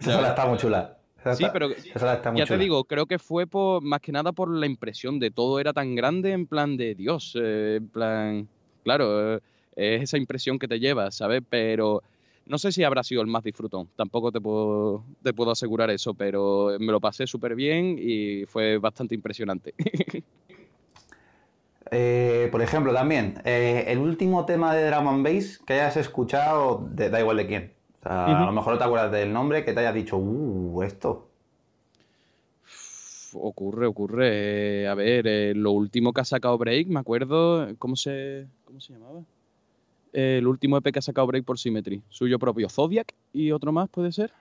Esa 0.00 0.12
sala 0.12 0.28
está 0.30 0.46
muy 0.46 0.56
chula. 0.56 0.96
Esa 1.22 1.34
Sí, 1.36 1.44
está- 1.44 1.52
pero 1.52 1.70
esa 1.70 2.14
está 2.14 2.34
ya 2.34 2.44
chula. 2.44 2.46
te 2.46 2.58
digo, 2.58 2.84
creo 2.84 3.06
que 3.06 3.18
fue 3.18 3.46
por, 3.46 3.82
más 3.82 4.00
que 4.00 4.12
nada 4.12 4.32
por 4.32 4.52
la 4.54 4.66
impresión 4.66 5.18
de 5.18 5.30
todo 5.30 5.58
era 5.60 5.72
tan 5.72 5.94
grande 5.94 6.32
en 6.32 6.46
plan 6.46 6.76
de 6.76 6.94
Dios, 6.94 7.36
eh, 7.40 7.76
en 7.78 7.88
plan, 7.88 8.48
claro, 8.84 9.36
eh, 9.36 9.40
es 9.76 10.02
esa 10.02 10.18
impresión 10.18 10.58
que 10.58 10.68
te 10.68 10.78
llevas, 10.80 11.14
¿sabes? 11.16 11.42
Pero 11.48 12.02
no 12.44 12.58
sé 12.58 12.72
si 12.72 12.82
habrá 12.82 13.02
sido 13.04 13.22
el 13.22 13.28
más 13.28 13.44
disfrutón, 13.44 13.88
tampoco 13.96 14.32
te 14.32 14.40
puedo, 14.40 15.04
te 15.22 15.32
puedo 15.32 15.52
asegurar 15.52 15.90
eso, 15.90 16.12
pero 16.14 16.76
me 16.80 16.90
lo 16.92 17.00
pasé 17.00 17.26
súper 17.26 17.54
bien 17.54 17.96
y 17.98 18.44
fue 18.46 18.78
bastante 18.78 19.14
impresionante. 19.14 19.74
Eh, 21.90 22.48
por 22.50 22.62
ejemplo, 22.62 22.94
también, 22.94 23.34
el 23.44 23.98
último 23.98 24.46
tema 24.46 24.74
de 24.74 24.88
Drum 24.90 25.08
and 25.08 25.24
Bass 25.26 25.58
que 25.66 25.74
hayas 25.74 25.96
escuchado, 25.98 26.88
de- 26.90 27.10
da 27.10 27.20
igual 27.20 27.36
de 27.36 27.46
quién. 27.46 27.72
O 28.04 28.08
sea, 28.08 28.42
A 28.42 28.46
lo 28.46 28.52
mejor 28.52 28.72
no 28.74 28.78
te 28.78 28.84
acuerdas 28.84 29.12
del 29.12 29.32
nombre, 29.32 29.64
que 29.64 29.72
te 29.72 29.80
hayas 29.80 29.94
dicho, 29.94 30.16
uh, 30.16 30.82
esto. 30.82 31.28
ocurre, 33.34 33.86
ocurre. 33.86 34.82
eh, 34.82 34.88
a 34.88 34.94
ver, 34.94 35.26
eh, 35.26 35.54
lo 35.54 35.70
último 35.72 36.12
que 36.12 36.20
ha 36.20 36.24
sacado 36.24 36.58
Break, 36.58 36.88
me 36.88 37.00
acuerdo, 37.00 37.68
¿cómo 37.78 37.96
se, 37.96 38.46
cómo 38.64 38.80
se 38.80 38.92
llamaba? 38.92 39.20
Eh, 40.12 40.36
el 40.38 40.46
último 40.46 40.76
EP 40.76 40.92
que 40.92 40.98
ha 40.98 41.02
sacado 41.02 41.26
Break 41.26 41.44
por 41.44 41.58
Symmetry, 41.58 42.02
suyo 42.10 42.38
propio, 42.38 42.68
Zodiac 42.68 43.14
y 43.32 43.50
otro 43.52 43.72
más, 43.72 43.88
¿puede 43.88 44.12
ser? 44.12 44.32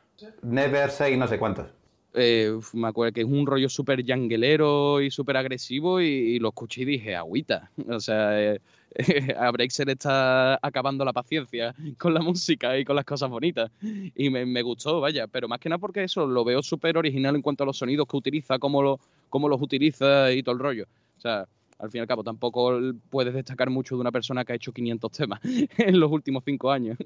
Never 0.41 0.89
say 0.89 1.15
no 1.17 1.27
sé 1.27 1.39
cuántos. 1.39 1.67
Me 2.13 2.87
acuerdo 2.87 3.13
que 3.13 3.21
es 3.21 3.27
un 3.27 3.47
rollo 3.47 3.69
súper 3.69 4.03
yanguelero 4.03 4.99
y 5.01 5.09
súper 5.11 5.37
agresivo 5.37 6.01
y, 6.01 6.05
y 6.05 6.39
lo 6.39 6.49
escuché 6.49 6.81
y 6.81 6.85
dije, 6.85 7.15
agüita. 7.15 7.71
O 7.89 7.99
sea, 8.01 8.57
a 9.37 9.51
Break 9.51 9.71
se 9.71 9.85
le 9.85 9.93
está 9.93 10.59
acabando 10.61 11.05
la 11.05 11.13
paciencia 11.13 11.73
con 11.97 12.13
la 12.13 12.21
música 12.21 12.77
y 12.77 12.85
con 12.85 12.95
las 12.95 13.05
cosas 13.05 13.29
bonitas. 13.29 13.71
Y 13.81 14.29
me, 14.29 14.45
me 14.45 14.61
gustó, 14.61 14.99
vaya, 15.01 15.27
pero 15.27 15.47
más 15.47 15.59
que 15.59 15.69
nada 15.69 15.79
porque 15.79 16.03
eso 16.03 16.27
lo 16.27 16.43
veo 16.43 16.61
súper 16.61 16.97
original 16.97 17.35
en 17.35 17.41
cuanto 17.41 17.63
a 17.63 17.67
los 17.67 17.77
sonidos 17.77 18.07
que 18.07 18.17
utiliza, 18.17 18.59
cómo, 18.59 18.81
lo, 18.81 18.99
cómo 19.29 19.47
los 19.47 19.61
utiliza 19.61 20.31
y 20.31 20.43
todo 20.43 20.53
el 20.53 20.59
rollo. 20.59 20.85
O 21.17 21.21
sea, 21.21 21.47
al 21.79 21.89
fin 21.89 21.99
y 21.99 22.01
al 22.01 22.07
cabo, 22.07 22.23
tampoco 22.23 22.79
puedes 23.09 23.33
destacar 23.33 23.69
mucho 23.69 23.95
de 23.95 24.01
una 24.01 24.11
persona 24.11 24.45
que 24.45 24.53
ha 24.53 24.55
hecho 24.55 24.71
500 24.71 25.11
temas 25.11 25.39
en 25.77 25.99
los 25.99 26.11
últimos 26.11 26.43
cinco 26.45 26.71
años. 26.71 26.97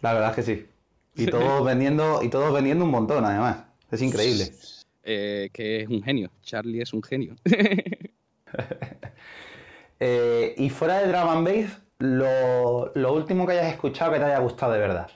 La 0.00 0.12
verdad 0.14 0.30
es 0.30 0.36
que 0.36 0.42
sí. 0.42 0.66
Y 1.16 1.26
todos 1.26 1.64
vendiendo, 1.64 2.22
y 2.22 2.28
todos 2.28 2.54
vendiendo 2.54 2.84
un 2.84 2.92
montón, 2.92 3.24
además. 3.24 3.64
Es 3.90 4.00
increíble. 4.02 4.52
Eh, 5.02 5.50
que 5.52 5.80
es 5.80 5.88
un 5.88 6.02
genio. 6.02 6.30
Charlie 6.42 6.80
es 6.80 6.92
un 6.92 7.02
genio. 7.02 7.34
Eh, 10.00 10.54
y 10.56 10.70
fuera 10.70 10.98
de 10.98 11.08
Drum 11.08 11.28
and 11.28 11.46
Bass, 11.46 11.80
lo, 11.98 12.92
lo 12.94 13.12
último 13.12 13.46
que 13.46 13.52
hayas 13.52 13.72
escuchado 13.72 14.12
que 14.12 14.18
te 14.18 14.24
haya 14.24 14.38
gustado 14.38 14.72
de 14.72 14.78
verdad. 14.78 15.10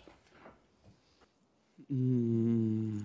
Mm, 1.89 3.01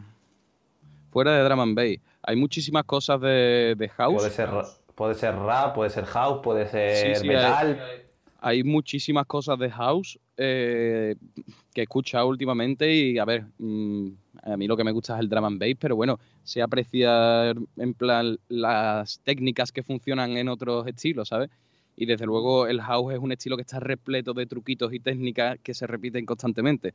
Fuera 1.11 1.33
de 1.33 1.43
Drum 1.43 1.59
and 1.59 1.75
Bass. 1.75 1.97
Hay 2.23 2.35
muchísimas 2.35 2.83
cosas 2.83 3.21
de, 3.21 3.75
de 3.77 3.89
house. 3.89 4.15
Puede 4.15 4.29
ser, 4.29 4.49
puede 4.95 5.15
ser 5.15 5.35
rap, 5.35 5.75
puede 5.75 5.89
ser 5.89 6.05
house, 6.05 6.41
puede 6.43 6.67
ser 6.67 7.15
Sí, 7.15 7.21
sí, 7.21 7.27
metal. 7.27 7.81
Hay 8.39 8.63
muchísimas 8.63 9.25
cosas 9.25 9.57
de 9.57 9.69
house 9.71 10.19
eh, 10.37 11.15
que 11.73 11.81
he 11.81 11.83
escuchado 11.83 12.27
últimamente 12.27 12.93
y 12.93 13.17
a 13.17 13.25
ver, 13.25 13.45
mm, 13.57 14.09
a 14.43 14.57
mí 14.57 14.67
lo 14.67 14.77
que 14.77 14.83
me 14.83 14.91
gusta 14.91 15.15
es 15.15 15.21
el 15.21 15.29
drum 15.29 15.45
and 15.45 15.59
bass, 15.59 15.75
pero 15.79 15.95
bueno, 15.95 16.19
sé 16.43 16.61
apreciar 16.61 17.55
en 17.77 17.93
plan 17.93 18.37
las 18.47 19.19
técnicas 19.23 19.71
que 19.71 19.81
funcionan 19.81 20.37
en 20.37 20.49
otros 20.49 20.85
estilos, 20.85 21.29
¿sabes? 21.29 21.49
Y 21.97 22.05
desde 22.05 22.25
luego 22.25 22.67
el 22.67 22.79
house 22.79 23.13
es 23.13 23.19
un 23.19 23.31
estilo 23.31 23.57
que 23.57 23.63
está 23.63 23.79
repleto 23.79 24.33
de 24.33 24.45
truquitos 24.45 24.93
y 24.93 24.99
técnicas 24.99 25.57
que 25.61 25.73
se 25.73 25.87
repiten 25.87 26.25
constantemente. 26.25 26.93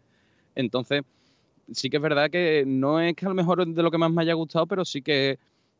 Entonces, 0.54 1.02
sí 1.72 1.90
que 1.90 1.96
es 1.96 2.02
verdad 2.02 2.30
que 2.30 2.64
no 2.66 3.00
es 3.00 3.14
que 3.14 3.26
a 3.26 3.28
lo 3.28 3.34
mejor 3.34 3.66
de 3.66 3.82
lo 3.82 3.90
que 3.90 3.98
más 3.98 4.12
me 4.12 4.22
haya 4.22 4.34
gustado, 4.34 4.66
pero 4.66 4.84
sí 4.84 5.02
que 5.02 5.38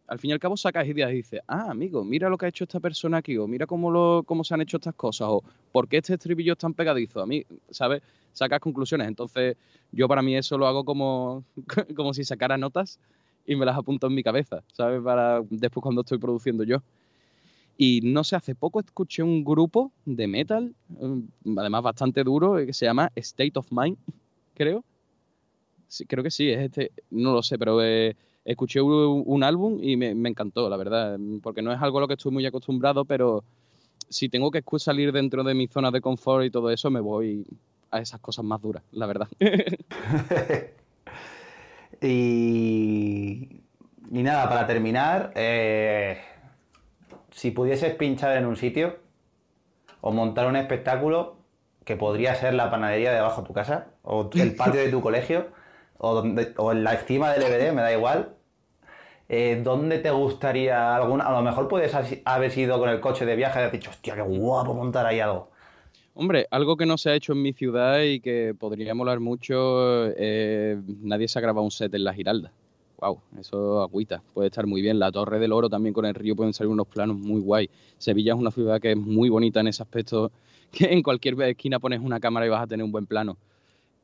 al 0.08 0.18
fin 0.18 0.30
y 0.30 0.32
al 0.32 0.40
cabo 0.40 0.56
sacas 0.56 0.86
ideas 0.86 1.10
y 1.12 1.16
dices, 1.16 1.40
ah, 1.46 1.70
amigo, 1.70 2.04
mira 2.04 2.28
lo 2.28 2.36
que 2.36 2.46
ha 2.46 2.48
hecho 2.48 2.64
esta 2.64 2.80
persona 2.80 3.18
aquí, 3.18 3.36
o 3.38 3.46
mira 3.46 3.66
cómo, 3.66 3.90
lo, 3.90 4.24
cómo 4.26 4.44
se 4.44 4.54
han 4.54 4.60
hecho 4.60 4.76
estas 4.76 4.94
cosas, 4.94 5.28
o 5.30 5.42
por 5.70 5.88
qué 5.88 5.98
este 5.98 6.14
estribillo 6.14 6.52
es 6.52 6.58
tan 6.58 6.74
pegadizo. 6.74 7.22
A 7.22 7.26
mí, 7.26 7.44
¿sabes? 7.70 8.02
Sacas 8.32 8.60
conclusiones. 8.60 9.08
Entonces, 9.08 9.56
yo 9.90 10.08
para 10.08 10.22
mí 10.22 10.36
eso 10.36 10.58
lo 10.58 10.66
hago 10.66 10.84
como, 10.84 11.44
como 11.96 12.12
si 12.12 12.24
sacara 12.24 12.58
notas 12.58 12.98
y 13.46 13.56
me 13.56 13.64
las 13.64 13.76
apunto 13.76 14.06
en 14.06 14.14
mi 14.14 14.22
cabeza, 14.22 14.62
¿sabes? 14.72 15.00
Para 15.02 15.40
después 15.48 15.82
cuando 15.82 16.02
estoy 16.02 16.18
produciendo 16.18 16.64
yo. 16.64 16.82
Y 17.76 18.00
no 18.02 18.22
sé, 18.24 18.36
hace 18.36 18.54
poco 18.54 18.80
escuché 18.80 19.22
un 19.22 19.44
grupo 19.44 19.92
de 20.04 20.26
metal, 20.26 20.74
mm, 20.88 21.58
además 21.58 21.82
bastante 21.82 22.22
duro, 22.22 22.56
que 22.64 22.72
se 22.72 22.86
llama 22.86 23.10
State 23.16 23.52
of 23.54 23.66
Mind, 23.70 23.96
creo. 24.54 24.84
Creo 26.08 26.24
que 26.24 26.30
sí, 26.30 26.48
es 26.48 26.60
este, 26.60 26.92
no 27.10 27.32
lo 27.32 27.42
sé, 27.42 27.58
pero 27.58 27.82
eh, 27.82 28.16
escuché 28.44 28.80
un, 28.80 29.44
álbum 29.44 29.78
y 29.82 29.96
me, 29.96 30.14
me 30.14 30.30
encantó, 30.30 30.68
la 30.70 30.76
verdad, 30.76 31.18
porque 31.42 31.60
no 31.60 31.72
es 31.72 31.82
algo 31.82 31.98
a 31.98 32.00
lo 32.02 32.08
que 32.08 32.14
estoy 32.14 32.32
muy 32.32 32.46
acostumbrado, 32.46 33.04
pero 33.04 33.44
si 34.08 34.28
tengo 34.28 34.50
que 34.50 34.62
salir 34.78 35.12
dentro 35.12 35.44
de 35.44 35.54
mi 35.54 35.66
zona 35.68 35.90
de 35.90 36.00
confort 36.00 36.44
y 36.44 36.50
todo 36.50 36.70
eso, 36.70 36.90
me 36.90 37.00
voy 37.00 37.46
a 37.90 38.00
esas 38.00 38.20
cosas 38.20 38.44
más 38.44 38.60
duras, 38.60 38.82
la 38.92 39.06
verdad. 39.06 39.28
Y, 42.04 43.62
y 44.10 44.22
nada, 44.24 44.48
para 44.48 44.66
terminar, 44.66 45.32
eh, 45.36 46.18
si 47.32 47.50
pudieses 47.50 47.94
pinchar 47.94 48.36
en 48.36 48.46
un 48.46 48.56
sitio 48.56 48.96
o 50.00 50.12
montar 50.12 50.46
un 50.46 50.56
espectáculo 50.56 51.36
que 51.84 51.96
podría 51.96 52.34
ser 52.36 52.54
la 52.54 52.70
panadería 52.70 53.10
de 53.10 53.18
abajo 53.18 53.40
de 53.40 53.46
tu 53.48 53.52
casa 53.52 53.88
o 54.02 54.30
el 54.34 54.54
patio 54.54 54.80
de 54.80 54.90
tu 54.90 55.00
colegio 55.08 55.48
o, 55.98 56.14
donde, 56.14 56.54
o 56.56 56.72
en 56.72 56.84
la 56.84 56.96
cima 56.98 57.32
del 57.32 57.42
EBD, 57.42 57.72
me 57.72 57.82
da 57.82 57.92
igual. 57.92 58.34
eh, 59.28 59.60
¿Dónde 59.64 59.98
te 59.98 60.10
gustaría 60.10 60.94
alguna? 60.94 61.24
A 61.24 61.32
lo 61.32 61.42
mejor 61.42 61.68
puedes 61.68 61.92
haber 62.24 62.58
ido 62.58 62.78
con 62.78 62.88
el 62.88 63.00
coche 63.00 63.24
de 63.24 63.36
viaje 63.36 63.60
y 63.60 63.62
has 63.64 63.72
dicho, 63.72 63.90
hostia, 63.90 64.14
qué 64.14 64.22
guapo 64.22 64.74
montar 64.74 65.06
ahí 65.06 65.20
algo. 65.20 65.50
Hombre, 66.14 66.46
algo 66.50 66.76
que 66.76 66.84
no 66.84 66.98
se 66.98 67.10
ha 67.10 67.14
hecho 67.14 67.32
en 67.32 67.40
mi 67.40 67.52
ciudad 67.54 68.02
y 68.02 68.20
que 68.20 68.54
podría 68.58 68.94
molar 68.94 69.20
mucho, 69.20 70.08
eh, 70.16 70.76
nadie 71.00 71.26
se 71.26 71.38
ha 71.38 71.42
grabado 71.42 71.64
un 71.64 71.70
set 71.70 71.94
en 71.94 72.04
la 72.04 72.12
Giralda. 72.12 72.52
Wow, 73.02 73.20
eso 73.40 73.82
agüita, 73.82 74.22
puede 74.32 74.46
estar 74.46 74.64
muy 74.64 74.80
bien. 74.80 75.00
La 75.00 75.10
Torre 75.10 75.40
del 75.40 75.50
Oro 75.50 75.68
también 75.68 75.92
con 75.92 76.04
el 76.04 76.14
río 76.14 76.36
pueden 76.36 76.52
salir 76.52 76.70
unos 76.70 76.86
planos 76.86 77.16
muy 77.18 77.40
guay. 77.40 77.68
Sevilla 77.98 78.32
es 78.32 78.38
una 78.38 78.52
ciudad 78.52 78.80
que 78.80 78.92
es 78.92 78.96
muy 78.96 79.28
bonita 79.28 79.58
en 79.58 79.66
ese 79.66 79.82
aspecto, 79.82 80.30
que 80.70 80.84
en 80.84 81.02
cualquier 81.02 81.40
esquina 81.42 81.80
pones 81.80 81.98
una 81.98 82.20
cámara 82.20 82.46
y 82.46 82.48
vas 82.48 82.62
a 82.62 82.66
tener 82.68 82.84
un 82.84 82.92
buen 82.92 83.06
plano. 83.06 83.36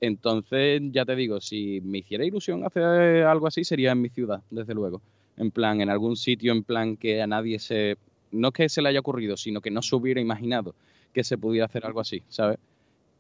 Entonces, 0.00 0.82
ya 0.90 1.04
te 1.04 1.14
digo, 1.14 1.40
si 1.40 1.80
me 1.82 1.98
hiciera 1.98 2.24
ilusión 2.24 2.64
hacer 2.64 2.82
algo 3.22 3.46
así, 3.46 3.62
sería 3.62 3.92
en 3.92 4.02
mi 4.02 4.08
ciudad, 4.08 4.42
desde 4.50 4.74
luego. 4.74 5.00
En 5.36 5.52
plan, 5.52 5.80
en 5.80 5.90
algún 5.90 6.16
sitio, 6.16 6.50
en 6.50 6.64
plan 6.64 6.96
que 6.96 7.22
a 7.22 7.28
nadie 7.28 7.60
se... 7.60 7.98
No 8.32 8.50
que 8.50 8.68
se 8.68 8.82
le 8.82 8.88
haya 8.88 8.98
ocurrido, 8.98 9.36
sino 9.36 9.60
que 9.60 9.70
no 9.70 9.80
se 9.80 9.94
hubiera 9.94 10.20
imaginado 10.20 10.74
que 11.14 11.22
se 11.22 11.38
pudiera 11.38 11.66
hacer 11.66 11.86
algo 11.86 12.00
así, 12.00 12.24
¿sabes? 12.28 12.58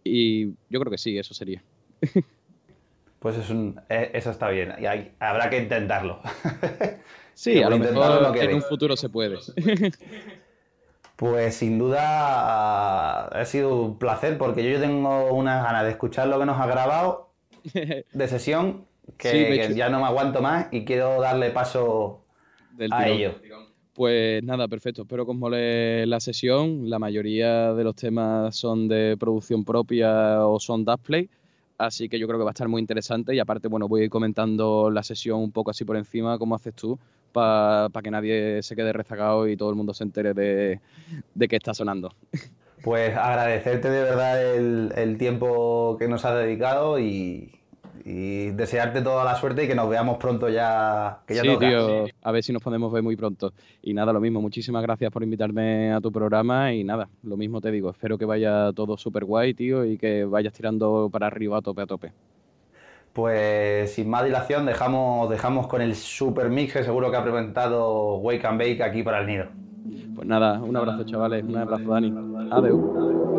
Y 0.02 0.46
yo 0.68 0.80
creo 0.80 0.90
que 0.90 0.98
sí, 0.98 1.16
eso 1.16 1.34
sería. 1.34 1.62
Pues 3.18 3.36
es 3.36 3.50
un- 3.50 3.80
eh, 3.88 4.10
eso 4.14 4.30
está 4.30 4.48
bien. 4.50 4.74
Y 4.78 4.86
hay- 4.86 5.12
habrá 5.18 5.50
que 5.50 5.58
intentarlo. 5.58 6.20
Sí, 7.34 7.52
Que 7.52 7.64
a 7.64 7.70
lo 7.70 7.78
mejor 7.78 7.94
no 8.20 8.34
en 8.34 8.54
un 8.56 8.62
futuro 8.62 8.96
se 8.96 9.08
puede. 9.08 9.36
Pues 11.14 11.56
sin 11.56 11.78
duda 11.78 13.26
ha 13.26 13.44
sido 13.44 13.74
un 13.82 13.98
placer 13.98 14.38
porque 14.38 14.68
yo 14.70 14.78
tengo 14.80 15.32
unas 15.32 15.64
ganas 15.64 15.82
de 15.84 15.90
escuchar 15.90 16.28
lo 16.28 16.38
que 16.38 16.46
nos 16.46 16.60
ha 16.60 16.66
grabado 16.66 17.30
de 17.74 18.28
sesión 18.28 18.86
que, 19.16 19.66
Sí, 19.68 19.74
ya 19.74 19.88
no 19.88 19.98
me 20.00 20.06
aguanto 20.06 20.40
más 20.42 20.66
y 20.70 20.84
quiero 20.84 21.20
darle 21.20 21.50
paso 21.50 22.24
Del 22.72 22.92
a 22.92 23.08
ello. 23.08 23.34
Pues 23.94 24.44
nada, 24.44 24.68
perfecto. 24.68 25.02
Espero 25.02 25.24
que 25.24 25.32
os 25.32 25.36
mole 25.36 26.06
la 26.06 26.20
sesión. 26.20 26.88
La 26.88 27.00
mayoría 27.00 27.72
de 27.74 27.82
los 27.82 27.96
temas 27.96 28.54
son 28.54 28.86
de 28.86 29.16
producción 29.18 29.64
propia 29.64 30.46
o 30.46 30.60
son 30.60 30.84
Dustplay. 30.84 31.28
Así 31.78 32.08
que 32.08 32.18
yo 32.18 32.26
creo 32.26 32.38
que 32.38 32.44
va 32.44 32.50
a 32.50 32.52
estar 32.52 32.68
muy 32.68 32.80
interesante. 32.80 33.34
Y 33.34 33.38
aparte, 33.38 33.68
bueno, 33.68 33.88
voy 33.88 34.02
a 34.02 34.04
ir 34.04 34.10
comentando 34.10 34.90
la 34.90 35.02
sesión 35.02 35.40
un 35.40 35.52
poco 35.52 35.70
así 35.70 35.84
por 35.84 35.96
encima, 35.96 36.36
como 36.36 36.56
haces 36.56 36.74
tú, 36.74 36.98
para 37.32 37.88
que 38.02 38.10
nadie 38.10 38.62
se 38.62 38.74
quede 38.74 38.92
rezagado 38.92 39.48
y 39.48 39.56
todo 39.56 39.70
el 39.70 39.76
mundo 39.76 39.94
se 39.94 40.04
entere 40.04 40.34
de, 40.34 40.80
de 41.34 41.48
qué 41.48 41.56
está 41.56 41.72
sonando. 41.74 42.12
Pues 42.82 43.16
agradecerte 43.16 43.90
de 43.90 44.02
verdad 44.02 44.54
el, 44.54 44.92
el 44.96 45.18
tiempo 45.18 45.96
que 45.98 46.08
nos 46.08 46.24
has 46.24 46.36
dedicado 46.38 46.98
y, 46.98 47.57
y 48.10 48.52
desearte 48.52 49.02
toda 49.02 49.22
la 49.22 49.34
suerte 49.34 49.64
y 49.64 49.68
que 49.68 49.74
nos 49.74 49.86
veamos 49.86 50.16
pronto 50.16 50.48
ya. 50.48 51.18
Que 51.26 51.34
ya 51.34 51.42
sí, 51.42 51.48
toca. 51.48 51.68
tío, 51.68 52.06
a 52.22 52.32
ver 52.32 52.42
si 52.42 52.54
nos 52.54 52.62
podemos 52.62 52.90
ver 52.90 53.02
muy 53.02 53.16
pronto. 53.16 53.52
Y 53.82 53.92
nada, 53.92 54.14
lo 54.14 54.20
mismo, 54.20 54.40
muchísimas 54.40 54.82
gracias 54.82 55.12
por 55.12 55.22
invitarme 55.22 55.92
a 55.92 56.00
tu 56.00 56.10
programa 56.10 56.72
y 56.72 56.84
nada, 56.84 57.10
lo 57.22 57.36
mismo 57.36 57.60
te 57.60 57.70
digo, 57.70 57.90
espero 57.90 58.16
que 58.16 58.24
vaya 58.24 58.72
todo 58.72 58.96
súper 58.96 59.26
guay, 59.26 59.52
tío, 59.52 59.84
y 59.84 59.98
que 59.98 60.24
vayas 60.24 60.54
tirando 60.54 61.10
para 61.12 61.26
arriba 61.26 61.58
a 61.58 61.60
tope, 61.60 61.82
a 61.82 61.86
tope. 61.86 62.12
Pues 63.12 63.92
sin 63.92 64.08
más 64.08 64.24
dilación 64.24 64.64
dejamos, 64.64 65.28
dejamos 65.28 65.66
con 65.66 65.82
el 65.82 65.94
super 65.94 66.48
mix 66.48 66.72
que 66.72 66.84
seguro 66.84 67.10
que 67.10 67.16
ha 67.18 67.22
presentado 67.22 68.16
Wake 68.16 68.46
and 68.46 68.58
Bake 68.58 68.82
aquí 68.82 69.02
para 69.02 69.20
el 69.20 69.26
nido. 69.26 69.44
Pues 70.14 70.26
nada, 70.26 70.62
un 70.62 70.74
abrazo, 70.74 71.04
chavales, 71.04 71.44
un 71.44 71.56
abrazo, 71.58 71.90
Dani. 71.90 72.14
Adeu. 72.50 73.37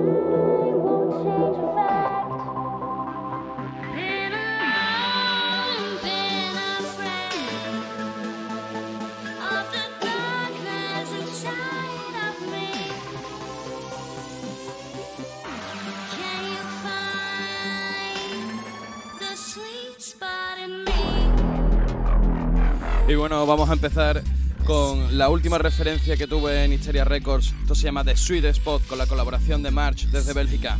Y 23.10 23.15
bueno, 23.15 23.44
vamos 23.48 23.68
a 23.72 23.73
empezar 23.73 24.22
con 24.68 25.18
la 25.18 25.30
última 25.30 25.57
referencia 25.57 26.15
que 26.15 26.27
tuve 26.27 26.64
en 26.64 26.73
Hysteria 26.73 27.06
Records. 27.06 27.56
Esto 27.60 27.73
se 27.73 27.86
llama 27.86 28.03
The 28.03 28.15
Sweet 28.15 28.45
Spot 28.45 28.86
con 28.86 28.99
la 28.99 29.07
colaboración 29.07 29.64
de 29.64 29.72
March 29.72 30.06
desde 30.11 30.31
Bélgica. 30.34 30.77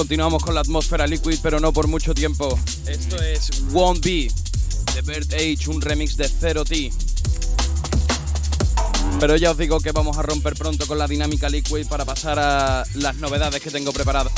Continuamos 0.00 0.42
con 0.42 0.54
la 0.54 0.62
atmósfera 0.62 1.06
liquid, 1.06 1.40
pero 1.42 1.60
no 1.60 1.74
por 1.74 1.86
mucho 1.86 2.14
tiempo. 2.14 2.58
Esto 2.86 3.22
es 3.22 3.50
Won't 3.70 4.02
Be 4.02 4.32
de 4.94 5.02
Bird 5.02 5.34
Age, 5.34 5.68
un 5.68 5.82
remix 5.82 6.16
de 6.16 6.26
Zero 6.26 6.64
T. 6.64 6.90
Pero 9.20 9.36
ya 9.36 9.50
os 9.50 9.58
digo 9.58 9.78
que 9.78 9.92
vamos 9.92 10.16
a 10.16 10.22
romper 10.22 10.54
pronto 10.54 10.86
con 10.86 10.96
la 10.96 11.06
dinámica 11.06 11.50
liquid 11.50 11.86
para 11.86 12.06
pasar 12.06 12.38
a 12.38 12.82
las 12.94 13.16
novedades 13.16 13.60
que 13.60 13.70
tengo 13.70 13.92
preparadas. 13.92 14.29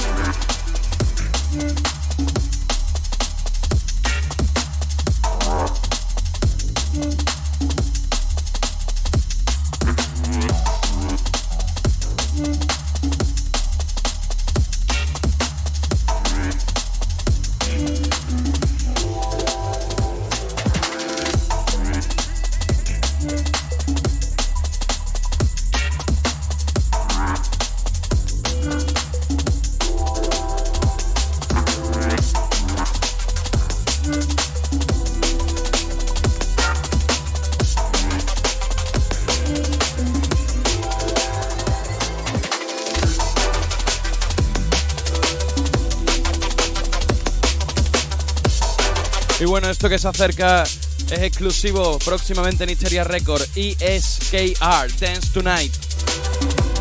Esto 49.82 49.90
que 49.90 49.98
se 49.98 50.06
acerca 50.06 50.62
es 50.62 51.22
exclusivo 51.22 51.98
próximamente 51.98 52.62
en 52.62 52.70
Hysteria 52.70 53.02
Record 53.02 53.42
y 53.56 53.76
es 53.80 54.20
KR 54.30 54.86
Dance 55.00 55.30
Tonight. 55.34 55.72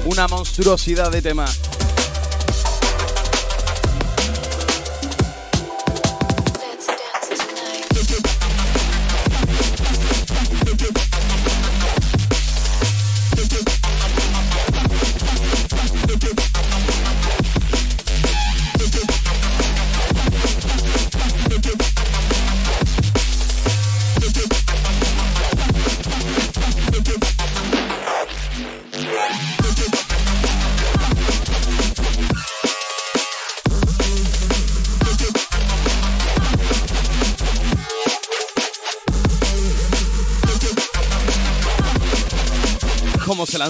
Una 0.06 0.28
monstruosidad 0.28 1.12
de 1.12 1.24
tema. 1.24 1.46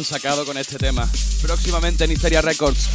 Sacado 0.03 0.45
con 0.45 0.57
este 0.57 0.77
tema. 0.77 1.09
Próximamente 1.41 2.05
en 2.05 2.11
Hysteria 2.11 2.41
Records. 2.41 2.89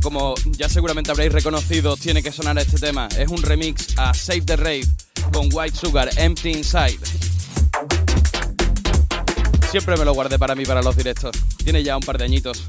Como 0.00 0.34
ya 0.46 0.68
seguramente 0.68 1.10
habréis 1.10 1.32
reconocido, 1.32 1.96
tiene 1.96 2.22
que 2.22 2.32
sonar 2.32 2.58
este 2.58 2.78
tema. 2.78 3.08
Es 3.18 3.28
un 3.28 3.42
remix 3.42 3.96
a 3.98 4.14
Save 4.14 4.42
the 4.42 4.56
Rave 4.56 4.86
con 5.32 5.48
White 5.52 5.76
Sugar, 5.76 6.10
Empty 6.16 6.50
Inside. 6.50 6.98
Siempre 9.70 9.96
me 9.96 10.04
lo 10.04 10.14
guardé 10.14 10.38
para 10.38 10.54
mí, 10.54 10.64
para 10.64 10.82
los 10.82 10.96
directos. 10.96 11.36
Tiene 11.62 11.82
ya 11.82 11.96
un 11.96 12.02
par 12.02 12.18
de 12.18 12.24
añitos. 12.24 12.64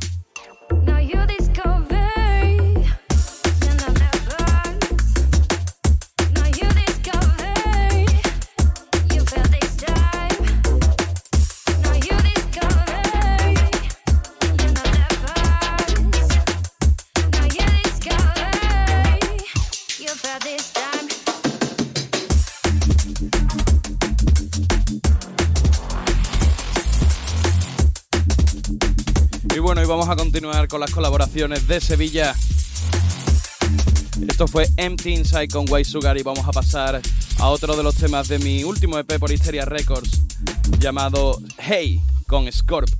Vamos 29.87 30.09
a 30.09 30.15
continuar 30.17 30.67
con 30.67 30.81
las 30.81 30.91
colaboraciones 30.91 31.65
de 31.67 31.79
Sevilla. 31.79 32.35
Esto 34.27 34.47
fue 34.47 34.67
Empty 34.75 35.13
Inside 35.13 35.47
con 35.47 35.65
White 35.69 35.89
Sugar 35.89 36.17
y 36.17 36.23
vamos 36.23 36.45
a 36.45 36.51
pasar 36.51 37.01
a 37.39 37.47
otro 37.47 37.75
de 37.75 37.83
los 37.83 37.95
temas 37.95 38.27
de 38.27 38.37
mi 38.39 38.65
último 38.65 38.97
EP 38.97 39.17
por 39.17 39.31
Hysteria 39.31 39.63
Records 39.63 40.23
llamado 40.79 41.39
Hey 41.57 42.01
con 42.27 42.51
Scorp. 42.51 42.96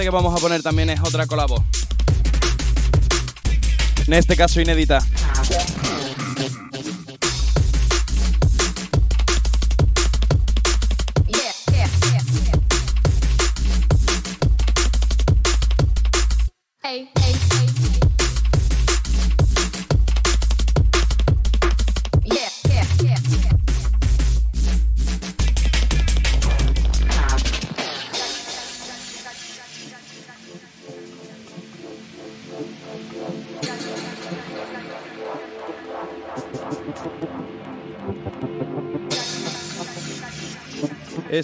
Que 0.00 0.10
vamos 0.10 0.34
a 0.34 0.40
poner 0.40 0.62
también 0.62 0.88
es 0.88 1.00
otra 1.00 1.26
colabo. 1.26 1.62
En 4.06 4.14
este 4.14 4.36
caso 4.36 4.60
inédita. 4.60 5.00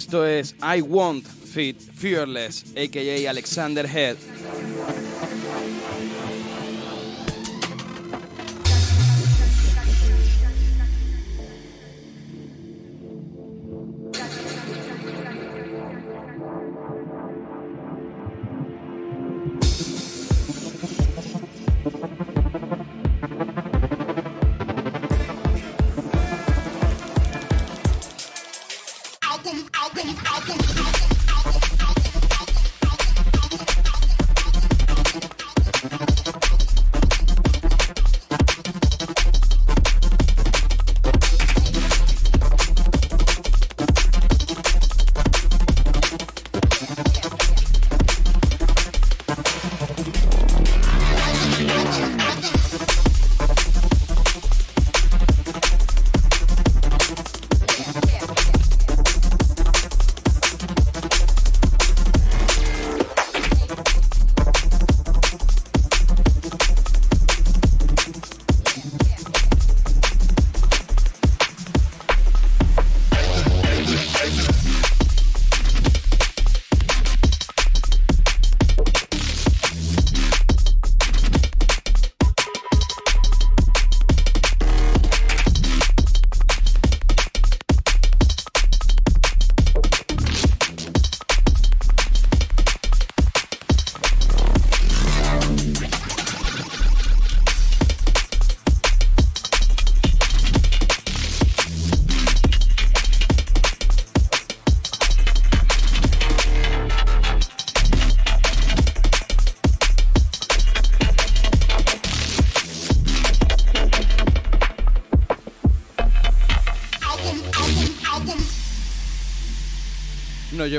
Esto 0.09 0.25
es 0.25 0.55
I 0.63 0.81
Want 0.81 1.23
Fit 1.23 1.79
Fearless, 1.79 2.65
aka 2.75 3.29
Alexander 3.29 3.87
Head. 3.87 4.17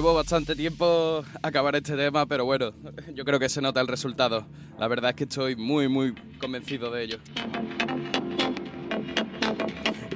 Llevó 0.00 0.14
bastante 0.14 0.56
tiempo 0.56 1.22
acabar 1.42 1.76
este 1.76 1.94
tema, 1.94 2.24
pero 2.24 2.46
bueno, 2.46 2.72
yo 3.12 3.22
creo 3.22 3.38
que 3.38 3.50
se 3.50 3.60
nota 3.60 3.82
el 3.82 3.86
resultado. 3.86 4.46
La 4.78 4.88
verdad 4.88 5.10
es 5.10 5.16
que 5.16 5.24
estoy 5.24 5.56
muy, 5.56 5.88
muy 5.88 6.14
convencido 6.38 6.90
de 6.90 7.04
ello. 7.04 7.18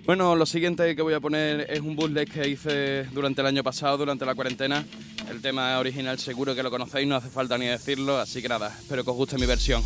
Bueno, 0.06 0.36
lo 0.36 0.46
siguiente 0.46 0.96
que 0.96 1.02
voy 1.02 1.12
a 1.12 1.20
poner 1.20 1.70
es 1.70 1.80
un 1.80 1.96
bootleg 1.96 2.32
que 2.32 2.48
hice 2.48 3.04
durante 3.12 3.42
el 3.42 3.46
año 3.46 3.62
pasado, 3.62 3.98
durante 3.98 4.24
la 4.24 4.34
cuarentena. 4.34 4.82
El 5.28 5.42
tema 5.42 5.78
original 5.78 6.18
seguro 6.18 6.54
que 6.54 6.62
lo 6.62 6.70
conocéis, 6.70 7.06
no 7.06 7.16
hace 7.16 7.28
falta 7.28 7.58
ni 7.58 7.66
decirlo, 7.66 8.16
así 8.16 8.40
que 8.40 8.48
nada, 8.48 8.68
espero 8.68 9.04
que 9.04 9.10
os 9.10 9.16
guste 9.16 9.36
mi 9.36 9.44
versión. 9.44 9.82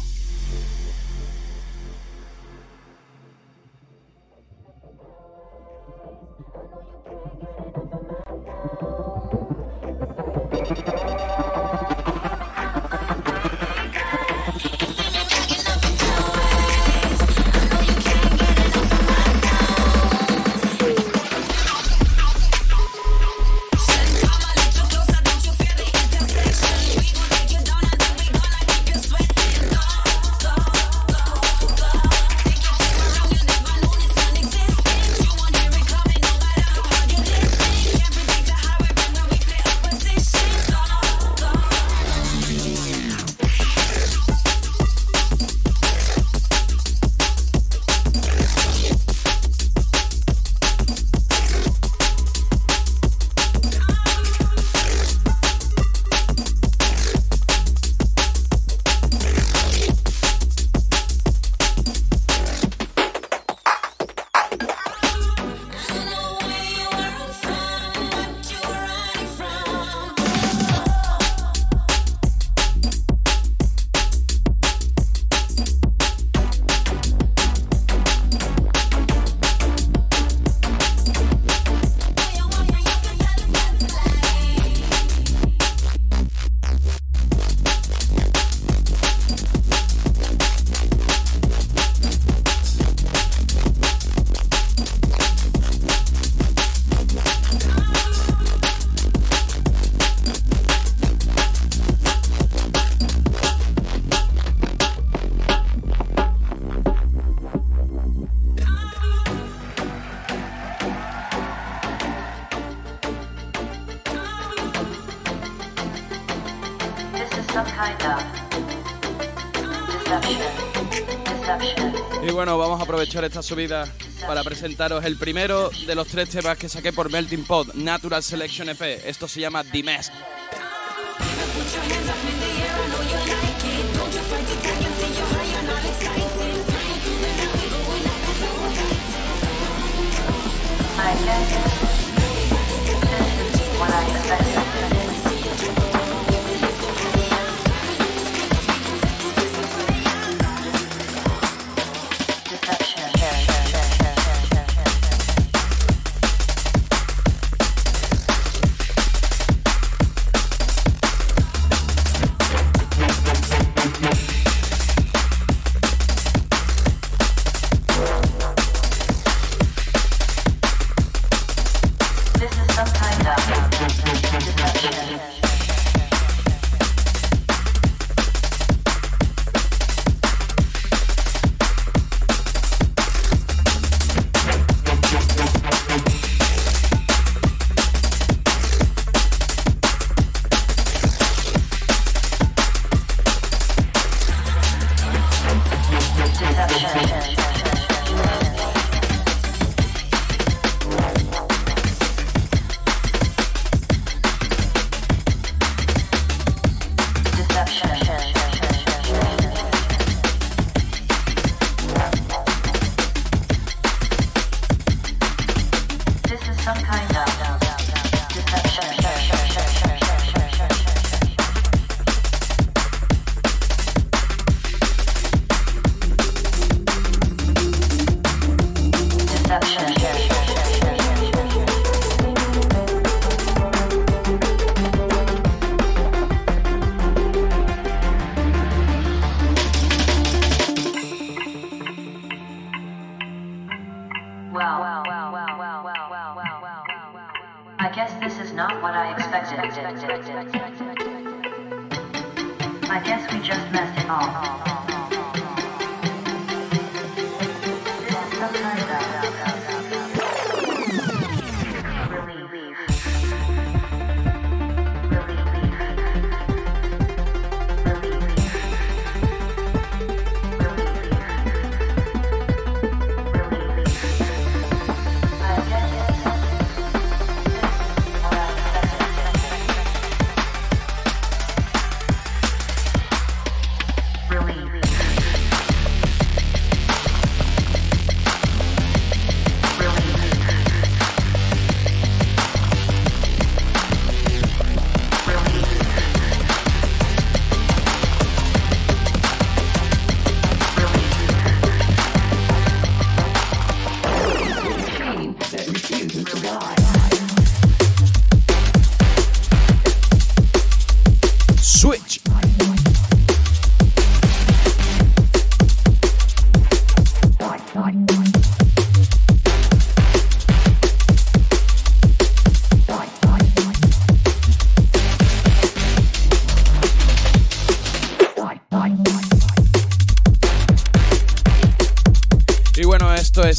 Esta 123.24 123.42
subida 123.42 123.92
para 124.26 124.44
presentaros 124.44 125.04
el 125.04 125.16
primero 125.16 125.70
de 125.86 125.94
los 125.94 126.06
tres 126.08 126.28
temas 126.28 126.56
que 126.56 126.68
saqué 126.68 126.92
por 126.92 127.10
Melting 127.10 127.44
Pot, 127.44 127.74
Natural 127.74 128.22
Selection 128.22 128.68
EP. 128.68 128.80
Esto 129.04 129.26
se 129.26 129.40
llama 129.40 129.64
The 129.64 129.82
Mess. 129.82 130.10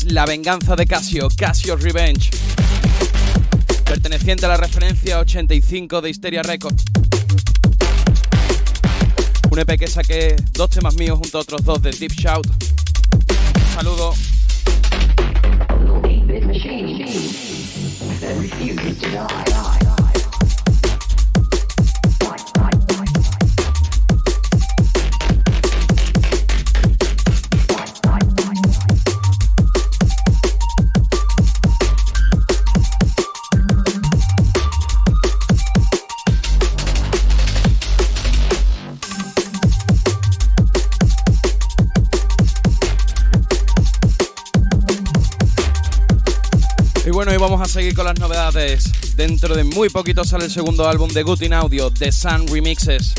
La 0.10 0.26
venganza 0.26 0.76
de 0.76 0.88
Casio, 0.88 1.28
Casio 1.38 1.76
Revenge. 1.76 2.32
Perteneciente 3.86 4.48
a 4.48 4.50
la 4.50 4.58
referencia 4.58 5.20
85 5.20 6.02
de 6.02 6.10
Hysteria 6.10 6.42
Records. 6.42 6.84
Un 9.52 9.60
EP 9.60 9.78
que 9.78 9.86
saqué 9.86 10.36
dos 10.54 10.72
temas 10.72 10.96
míos 10.96 11.20
junto 11.20 11.38
a 11.38 11.42
otros 11.42 11.64
dos 11.64 11.82
de 11.84 11.92
Deep 11.92 12.14
Shout. 12.14 12.48
Un 12.48 13.76
saludo. 13.76 14.14
Dentro 49.20 49.54
de 49.54 49.66
muy 49.66 49.90
poquito 49.90 50.24
sale 50.24 50.46
el 50.46 50.50
segundo 50.50 50.88
álbum 50.88 51.10
de 51.10 51.24
Good 51.24 51.42
in 51.42 51.52
Audio, 51.52 51.92
The 51.92 52.10
Sun 52.10 52.48
Remixes. 52.48 53.14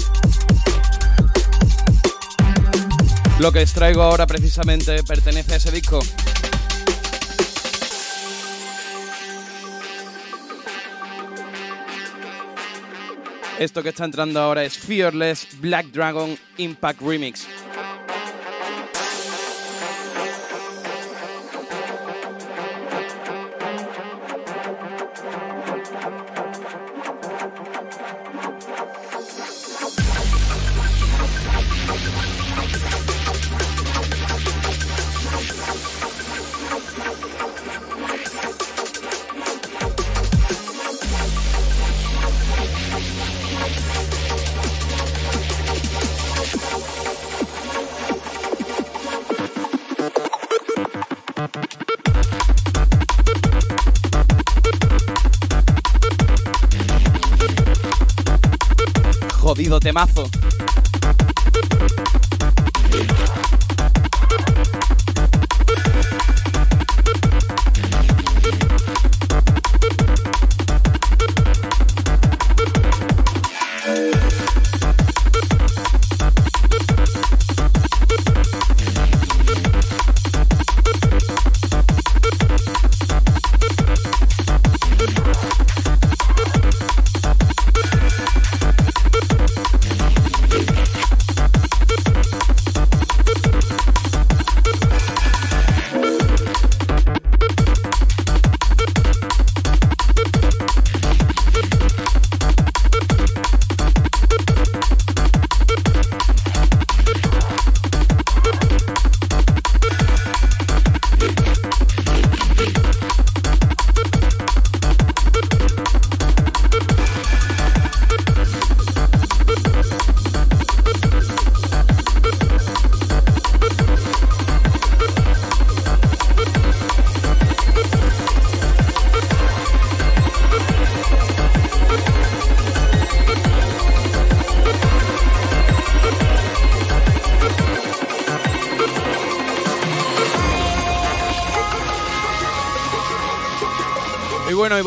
Lo 3.39 3.53
que 3.53 3.59
os 3.59 3.73
traigo 3.75 4.01
ahora 4.01 4.27
precisamente 4.27 5.03
pertenece 5.03 5.53
a 5.53 5.57
ese 5.59 5.71
disco. 5.71 6.01
Esto 13.59 13.83
que 13.83 13.91
está 13.91 14.07
entrando 14.07 14.41
ahora 14.41 14.65
es 14.65 14.79
Fearless 14.79 15.49
Black 15.61 15.89
Dragon 15.89 16.35
Impact 16.57 17.03
Remix. 17.03 17.47
Temazo. 59.91 60.40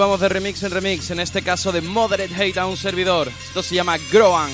Vamos 0.03 0.19
de 0.19 0.27
remix 0.27 0.61
en 0.63 0.71
remix, 0.71 1.11
en 1.11 1.21
este 1.21 1.41
caso 1.41 1.71
de 1.71 1.79
Moderate 1.79 2.35
Hate 2.35 2.57
a 2.57 2.65
un 2.65 2.75
servidor. 2.75 3.29
Esto 3.29 3.63
se 3.63 3.75
llama 3.75 3.97
Groan. 4.11 4.51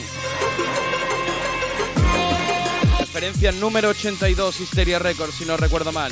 Referencia 2.99 3.51
número 3.53 3.89
82, 3.89 4.59
Hysteria 4.59 4.99
Records, 4.99 5.34
si 5.34 5.45
no 5.45 5.57
recuerdo 5.57 5.91
mal. 5.91 6.11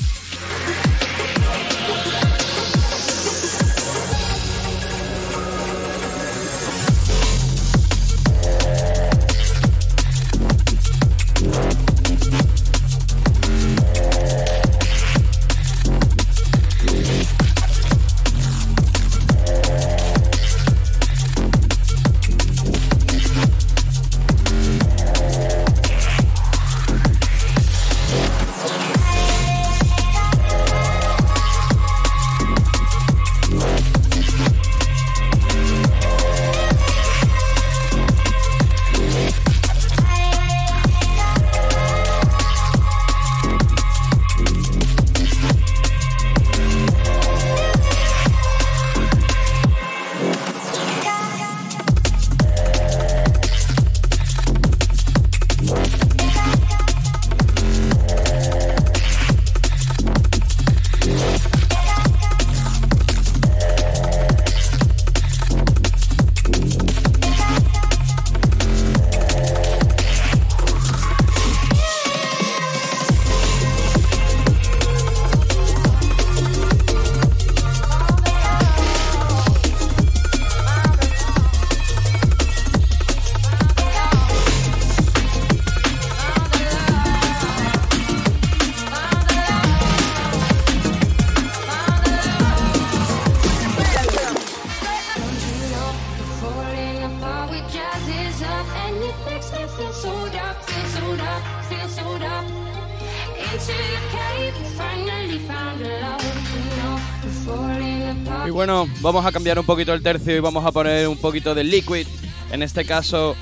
Y 108.47 108.49
bueno, 108.49 108.87
vamos 109.01 109.25
a 109.25 109.33
cambiar 109.33 109.59
un 109.59 109.65
poquito 109.65 109.93
el 109.93 110.01
tercio 110.01 110.33
y 110.33 110.39
vamos 110.39 110.65
a 110.65 110.71
poner 110.71 111.09
un 111.09 111.17
poquito 111.17 111.53
de 111.53 111.65
Liquid. 111.65 112.07
En 112.49 112.63
este 112.63 112.85
caso, 112.85 113.35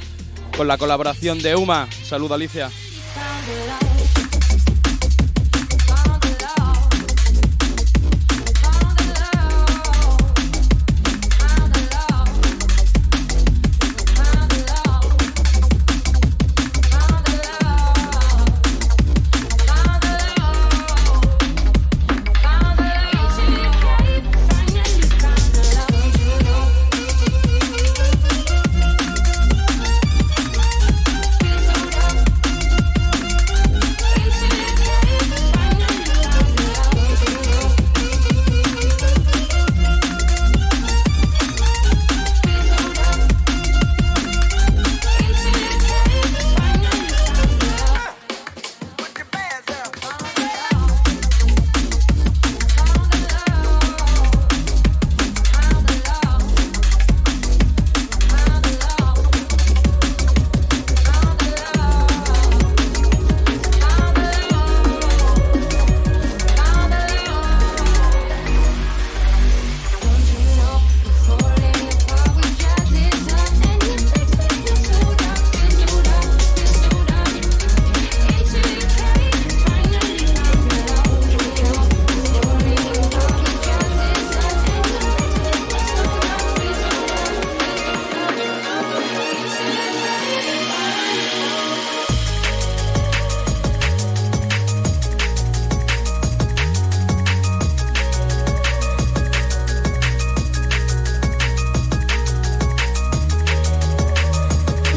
con 0.57 0.67
la 0.67 0.79
colaboración 0.79 1.37
de 1.43 1.55
Uma. 1.55 1.87
Saluda 2.03 2.33
Alicia. 2.33 2.71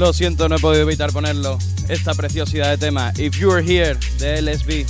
Lo 0.09 0.15
siento, 0.15 0.49
no 0.49 0.57
he 0.57 0.59
podido 0.59 0.85
evitar 0.85 1.13
ponerlo. 1.13 1.59
Esta 1.91 2.15
preciosidad 2.15 2.71
de 2.71 2.79
tema, 2.79 3.13
If 3.19 3.37
You're 3.37 3.63
Here, 3.63 3.99
de 4.19 4.41
LSB. 4.41 4.87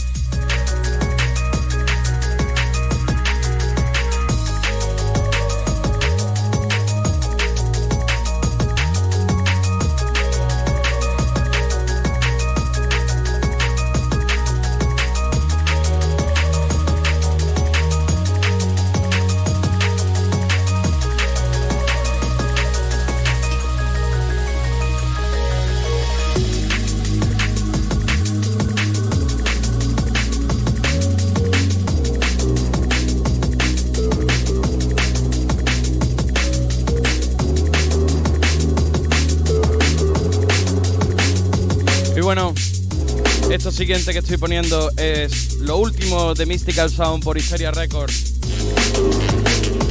Siguiente 43.89 44.12
que 44.12 44.19
estoy 44.19 44.36
poniendo 44.36 44.90
es 44.98 45.55
lo 45.60 45.78
último 45.78 46.35
de 46.35 46.44
Mystical 46.44 46.90
Sound 46.90 47.24
por 47.24 47.39
Hysteria 47.39 47.70
Records. 47.70 48.35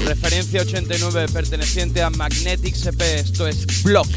Referencia 0.05 0.61
89 0.61 1.25
perteneciente 1.33 2.03
a 2.03 2.11
Magnetic 2.11 2.75
CP, 2.75 3.15
esto 3.15 3.47
es 3.47 3.81
Block. 3.81 4.07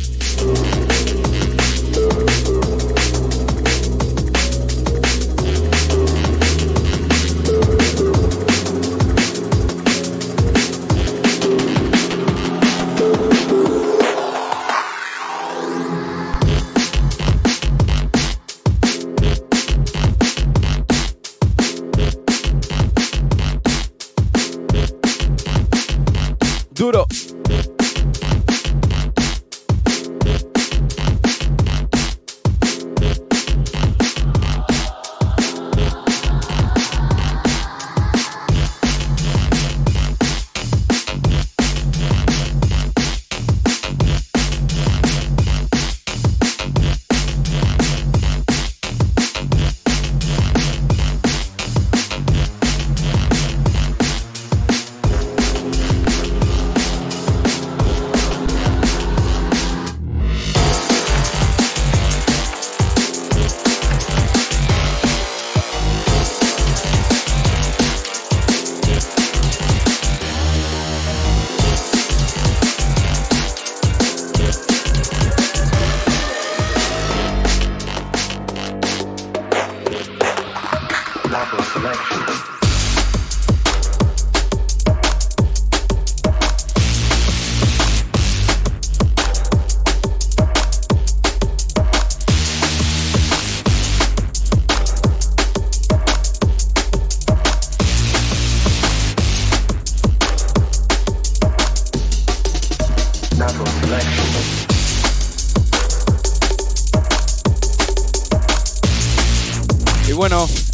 Selection. 81.80 82.49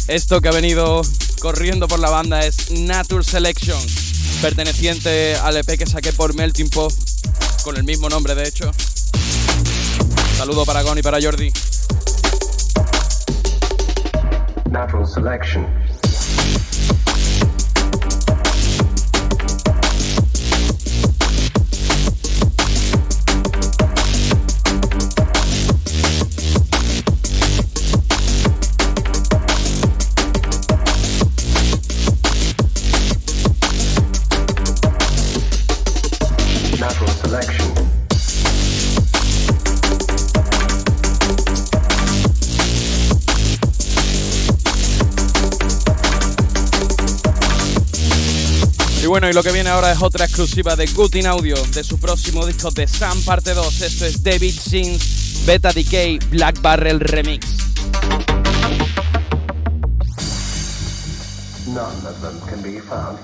Esto 0.07 0.41
que 0.41 0.47
ha 0.47 0.51
venido 0.51 1.01
corriendo 1.41 1.87
por 1.87 1.99
la 1.99 2.09
banda 2.09 2.39
es 2.39 2.71
Nature 2.71 3.23
Selection, 3.23 3.79
perteneciente 4.41 5.35
al 5.35 5.57
EP 5.57 5.77
que 5.77 5.85
saqué 5.85 6.13
por 6.13 6.33
Melting 6.33 6.69
Pot, 6.69 6.93
con 7.63 7.75
el 7.77 7.83
mismo 7.83 8.09
nombre 8.09 8.33
de 8.35 8.47
hecho. 8.47 8.71
Saludo 10.37 10.65
para 10.65 10.81
Gon 10.83 10.97
y 10.97 11.01
para 11.01 11.21
Jordi. 11.21 11.51
Natural 14.69 15.07
selection. 15.07 15.65
Bueno, 49.19 49.31
y 49.31 49.33
lo 49.33 49.41
que 49.41 49.51
viene 49.51 49.71
ahora 49.71 49.91
es 49.91 49.99
otra 49.99 50.25
exclusiva 50.25 50.75
de 50.75 50.85
Good 50.85 51.15
in 51.15 51.25
Audio, 51.25 51.55
de 51.73 51.83
su 51.83 51.99
próximo 51.99 52.45
disco 52.45 52.69
de 52.69 52.87
Sam 52.87 53.19
Parte 53.23 53.55
2. 53.55 53.81
Esto 53.81 54.05
es 54.05 54.21
David 54.21 54.53
Sins 54.53 55.43
Beta 55.43 55.73
Decay 55.73 56.19
Black 56.29 56.61
Barrel 56.61 56.99
Remix. 56.99 57.47
None 61.65 61.79
of 62.05 62.21
them 62.21 62.39
can 62.47 62.61
be 62.61 62.79
found. 62.79 63.17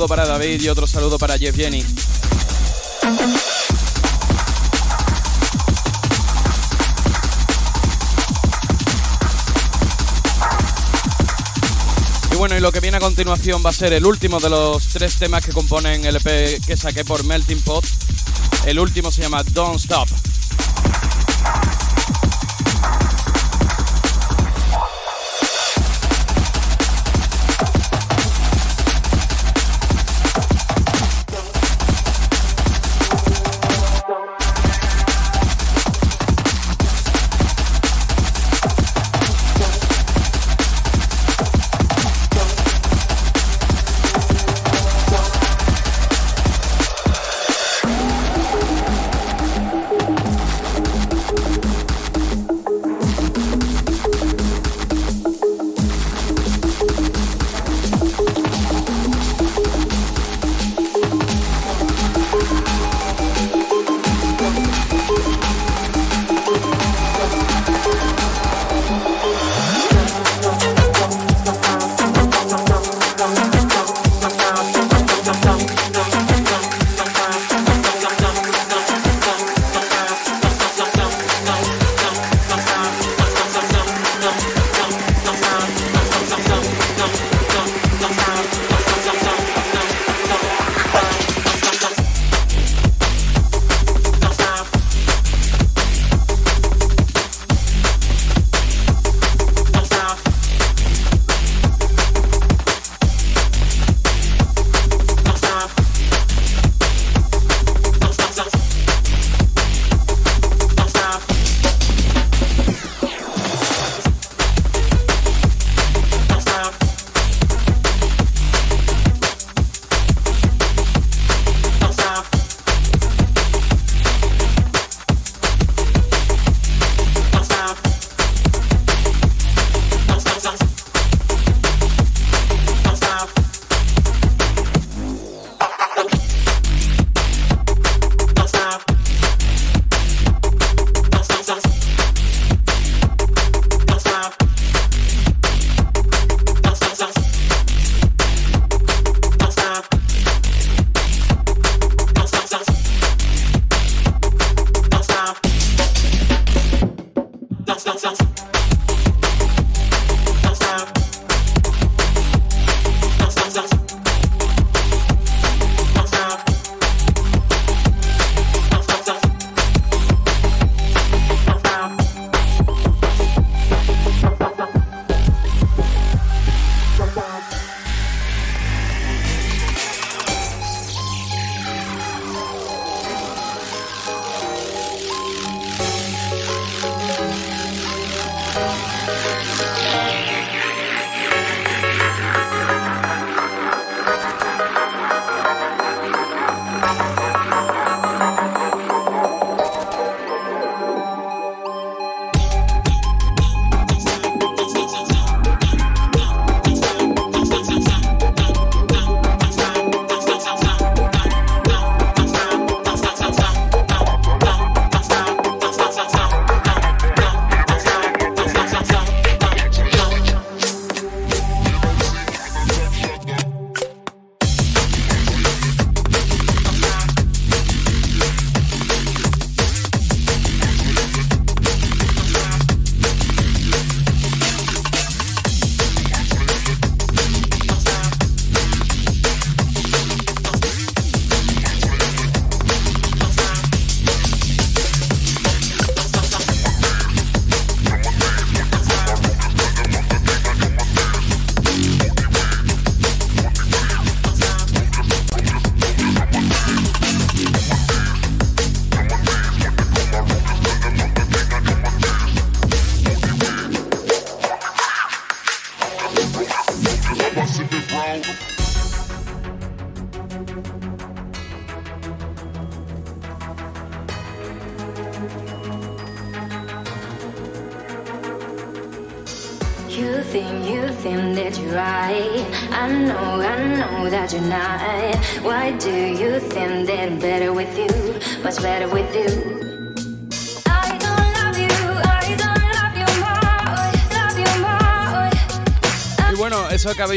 Saludo 0.00 0.16
para 0.16 0.26
David 0.26 0.62
y 0.62 0.68
otro 0.70 0.86
saludo 0.86 1.18
para 1.18 1.36
Jeff 1.36 1.54
Jenny. 1.54 1.84
Y 12.32 12.36
bueno, 12.36 12.56
y 12.56 12.60
lo 12.60 12.72
que 12.72 12.80
viene 12.80 12.96
a 12.96 13.00
continuación 13.00 13.62
va 13.62 13.68
a 13.68 13.74
ser 13.74 13.92
el 13.92 14.06
último 14.06 14.40
de 14.40 14.48
los 14.48 14.86
tres 14.88 15.16
temas 15.16 15.44
que 15.44 15.52
componen 15.52 16.06
el 16.06 16.16
EP 16.16 16.64
que 16.64 16.78
saqué 16.78 17.04
por 17.04 17.22
Melting 17.24 17.60
Pot. 17.60 17.84
El 18.64 18.78
último 18.78 19.10
se 19.10 19.20
llama 19.20 19.42
Don't 19.52 19.78
Stop. 19.80 20.08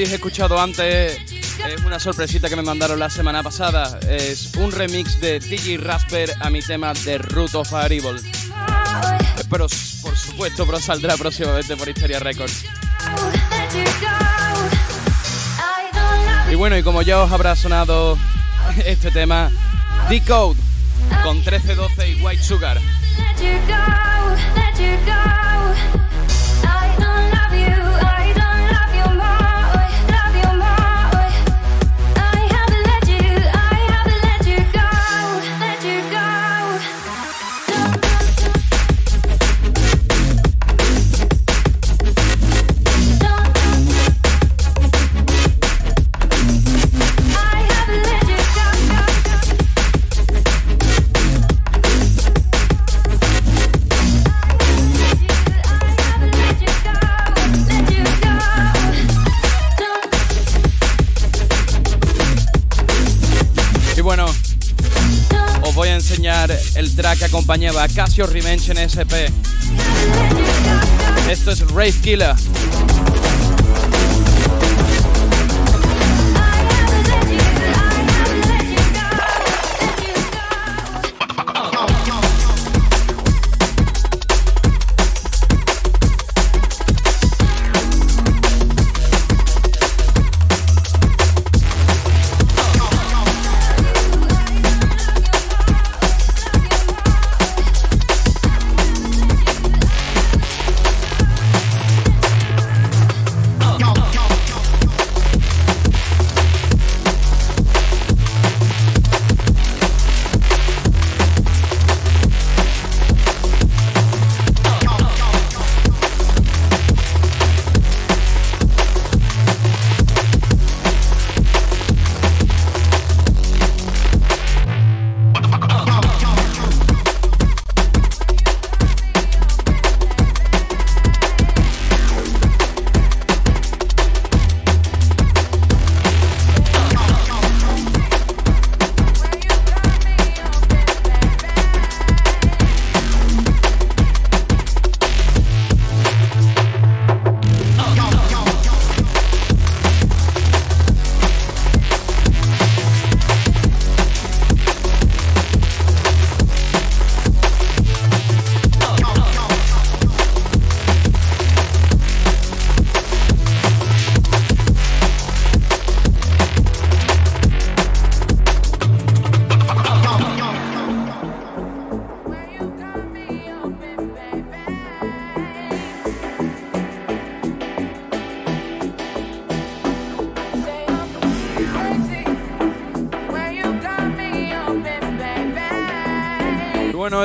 Habéis 0.04 0.16
escuchado 0.16 0.60
antes 0.60 1.18
es 1.32 1.82
una 1.86 1.98
sorpresita 1.98 2.50
que 2.50 2.58
me 2.58 2.62
mandaron 2.62 3.00
la 3.00 3.10
semana 3.10 3.42
pasada. 3.42 4.00
Es 4.10 4.54
un 4.58 4.70
remix 4.70 5.18
de 5.22 5.40
DJ 5.40 5.78
Rasper 5.78 6.34
a 6.42 6.50
mi 6.50 6.62
tema 6.62 6.92
de 7.06 7.20
Root 7.20 7.56
of 7.56 7.74
a 7.74 7.86
Evil. 7.86 8.20
Pero 9.50 9.68
por 10.02 10.18
supuesto, 10.18 10.66
pero 10.66 10.82
saldrá 10.82 11.16
próximamente 11.16 11.78
por 11.78 11.88
Historia 11.88 12.20
Records. 12.20 12.66
Y 16.52 16.56
bueno, 16.56 16.78
y 16.78 16.84
como 16.84 17.02
ya 17.02 17.24
os 17.24 17.32
habrá 17.32 17.56
sonado 17.56 18.18
este 18.86 19.10
tema, 19.10 19.52
Decode 20.10 20.60
con 21.24 21.38
1312 21.38 22.10
y 22.10 22.16
White 22.22 22.44
Sugar. 22.44 22.82
Acompañaba 67.54 67.88
Casio 67.88 68.26
Revenge 68.26 68.72
en 68.72 68.80
SP. 68.82 69.30
Esto 71.30 71.52
es 71.52 71.60
Rave 71.70 71.94
Killer. 72.02 72.34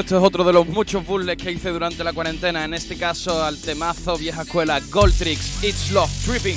Esto 0.08 0.16
es 0.16 0.24
otro 0.24 0.42
de 0.42 0.54
los 0.54 0.66
muchos 0.66 1.04
bullets 1.04 1.42
que 1.42 1.52
hice 1.52 1.68
durante 1.68 2.02
la 2.02 2.14
cuarentena. 2.14 2.64
En 2.64 2.72
este 2.72 2.96
caso, 2.96 3.44
al 3.44 3.60
temazo 3.60 4.16
vieja 4.16 4.40
escuela 4.40 4.80
Gold 4.90 5.14
Tricks, 5.14 5.62
It's 5.62 5.90
Love 5.90 6.10
Tripping. 6.24 6.56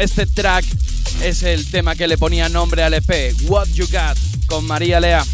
este 0.00 0.24
track 0.24 0.64
es 1.22 1.42
el 1.42 1.70
tema 1.70 1.94
que 1.94 2.08
le 2.08 2.16
ponía 2.16 2.48
nombre 2.48 2.82
al 2.82 2.94
EP, 2.94 3.34
What 3.42 3.68
You 3.74 3.86
Got, 3.90 4.16
con 4.46 4.66
María 4.66 4.98
Lea. 4.98 5.24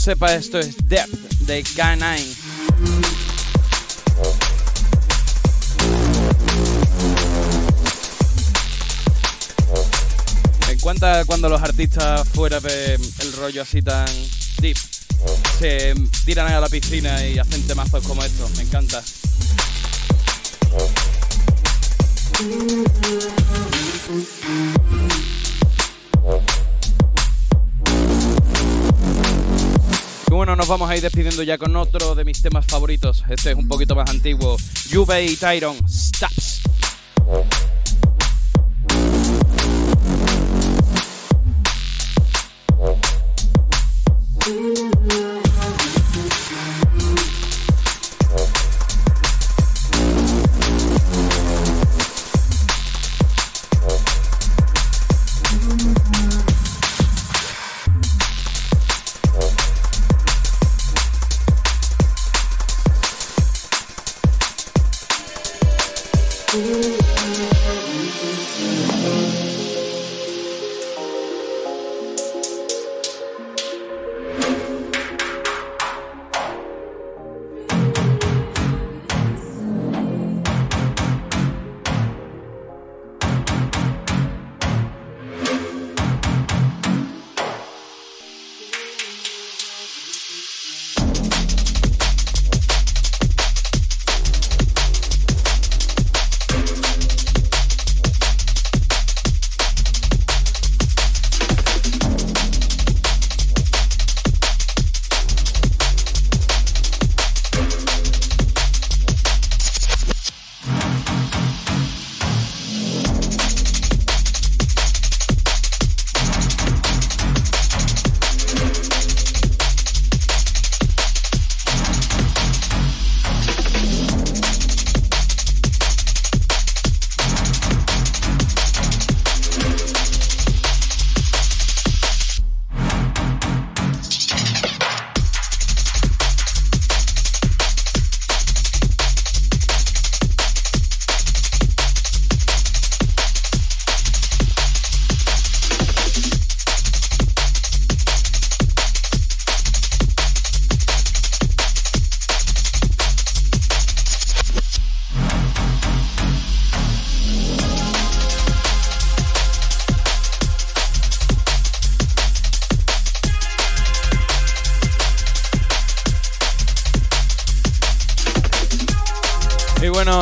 sepa, 0.00 0.34
esto 0.34 0.58
es 0.58 0.76
Depth 0.88 1.40
de 1.40 1.62
K9. 1.62 2.36
cuenta 10.80 11.26
cuando 11.26 11.50
los 11.50 11.60
artistas 11.60 12.26
fuera 12.30 12.56
el 12.56 13.32
rollo 13.34 13.60
así 13.60 13.82
tan 13.82 14.06
deep 14.60 14.78
se 15.58 15.94
tiran 16.24 16.50
a 16.50 16.58
la 16.58 16.68
piscina 16.70 17.26
y 17.26 17.38
hacen 17.38 17.62
temazos 17.66 18.02
como 18.06 18.24
estos. 18.24 18.56
Me 18.56 18.62
encanta. 18.62 19.02
vamos 30.70 30.88
a 30.88 30.94
ir 30.94 31.02
despidiendo 31.02 31.42
ya 31.42 31.58
con 31.58 31.74
otro 31.74 32.14
de 32.14 32.24
mis 32.24 32.40
temas 32.42 32.64
favoritos. 32.64 33.24
Este 33.28 33.50
es 33.50 33.56
un 33.56 33.66
poquito 33.66 33.96
más 33.96 34.08
antiguo. 34.08 34.56
Juve 34.88 35.24
y 35.24 35.34
Tyron, 35.34 35.76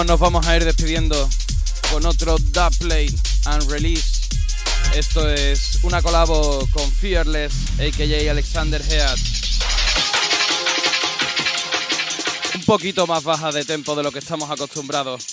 nos 0.09 0.21
vamos 0.21 0.47
a 0.47 0.57
ir 0.57 0.65
despidiendo 0.65 1.29
con 1.93 2.07
otro 2.07 2.39
Da 2.51 2.71
Play 2.71 3.15
and 3.45 3.71
Release. 3.71 4.23
Esto 4.95 5.29
es 5.29 5.81
una 5.83 6.01
colabo 6.01 6.67
con 6.73 6.91
Fearless, 6.91 7.53
a.k.a. 7.79 8.31
Alexander 8.31 8.81
Head. 8.81 9.19
Un 12.55 12.65
poquito 12.65 13.07
más 13.07 13.23
baja 13.23 13.53
de 13.53 13.67
tempo 13.67 13.95
de 13.95 14.03
lo 14.03 14.11
que 14.11 14.21
estamos 14.21 14.51
acostumbrados. 14.51 15.27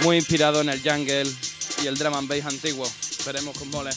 Muy 0.00 0.16
inspirado 0.16 0.60
en 0.60 0.70
el 0.70 0.82
jungle 0.82 1.32
y 1.80 1.86
el 1.86 1.96
drum 1.96 2.14
and 2.14 2.28
bass 2.28 2.46
antiguo. 2.46 2.86
Esperemos 3.16 3.56
con 3.56 3.70
mole. 3.70 3.90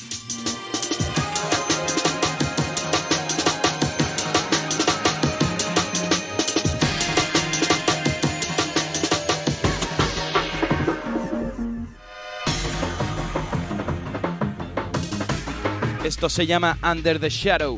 Esto 16.17 16.29
se 16.29 16.47
llama 16.47 16.79
Under 16.81 17.19
the 17.19 17.29
Shadow. 17.29 17.77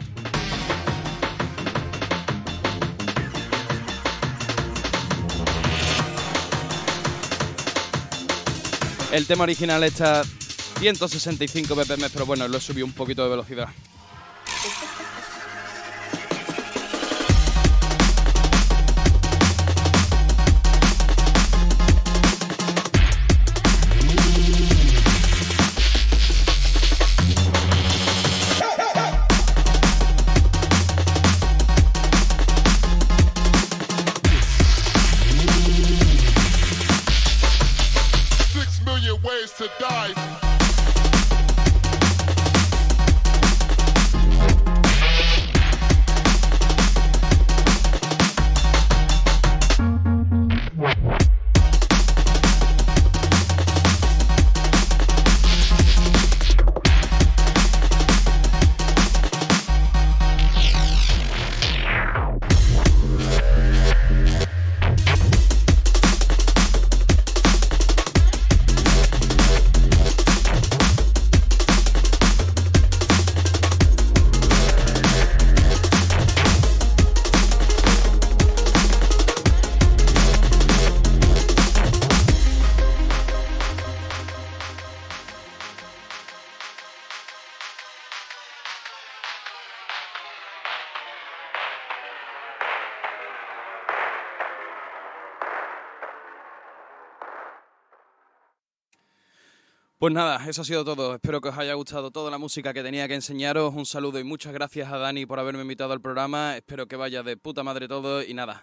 El 9.12 9.28
tema 9.28 9.44
original 9.44 9.84
está 9.84 10.24
165 10.80 11.76
BPM, 11.76 12.10
pero 12.14 12.26
bueno, 12.26 12.48
lo 12.48 12.60
he 12.60 12.62
subido 12.62 12.86
un 12.86 12.94
poquito 12.94 13.26
de 13.26 13.30
velocidad. 13.30 13.68
Pues 100.10 100.16
nada, 100.16 100.44
eso 100.50 100.64
ha 100.64 100.66
sido 100.66 100.84
todo. 100.84 101.14
Espero 101.14 101.40
que 101.40 101.50
os 101.50 101.58
haya 101.60 101.76
gustado 101.76 102.10
toda 102.10 102.32
la 102.32 102.40
música 102.40 102.74
que 102.74 102.82
tenía 102.82 103.08
que 103.08 103.14
enseñaros. 103.14 103.76
Un 103.76 103.86
saludo 103.86 104.18
y 104.18 104.24
muchas 104.24 104.52
gracias 104.54 104.92
a 104.92 104.98
Dani 104.98 105.28
por 105.28 105.38
haberme 105.38 105.62
invitado 105.62 105.94
al 105.94 106.02
programa. 106.02 106.58
Espero 106.58 106.88
que 106.88 106.96
vaya 106.96 107.22
de 107.22 107.38
puta 107.38 107.62
madre 107.62 107.88
todo 107.88 108.24
y 108.24 108.34
nada. 108.34 108.58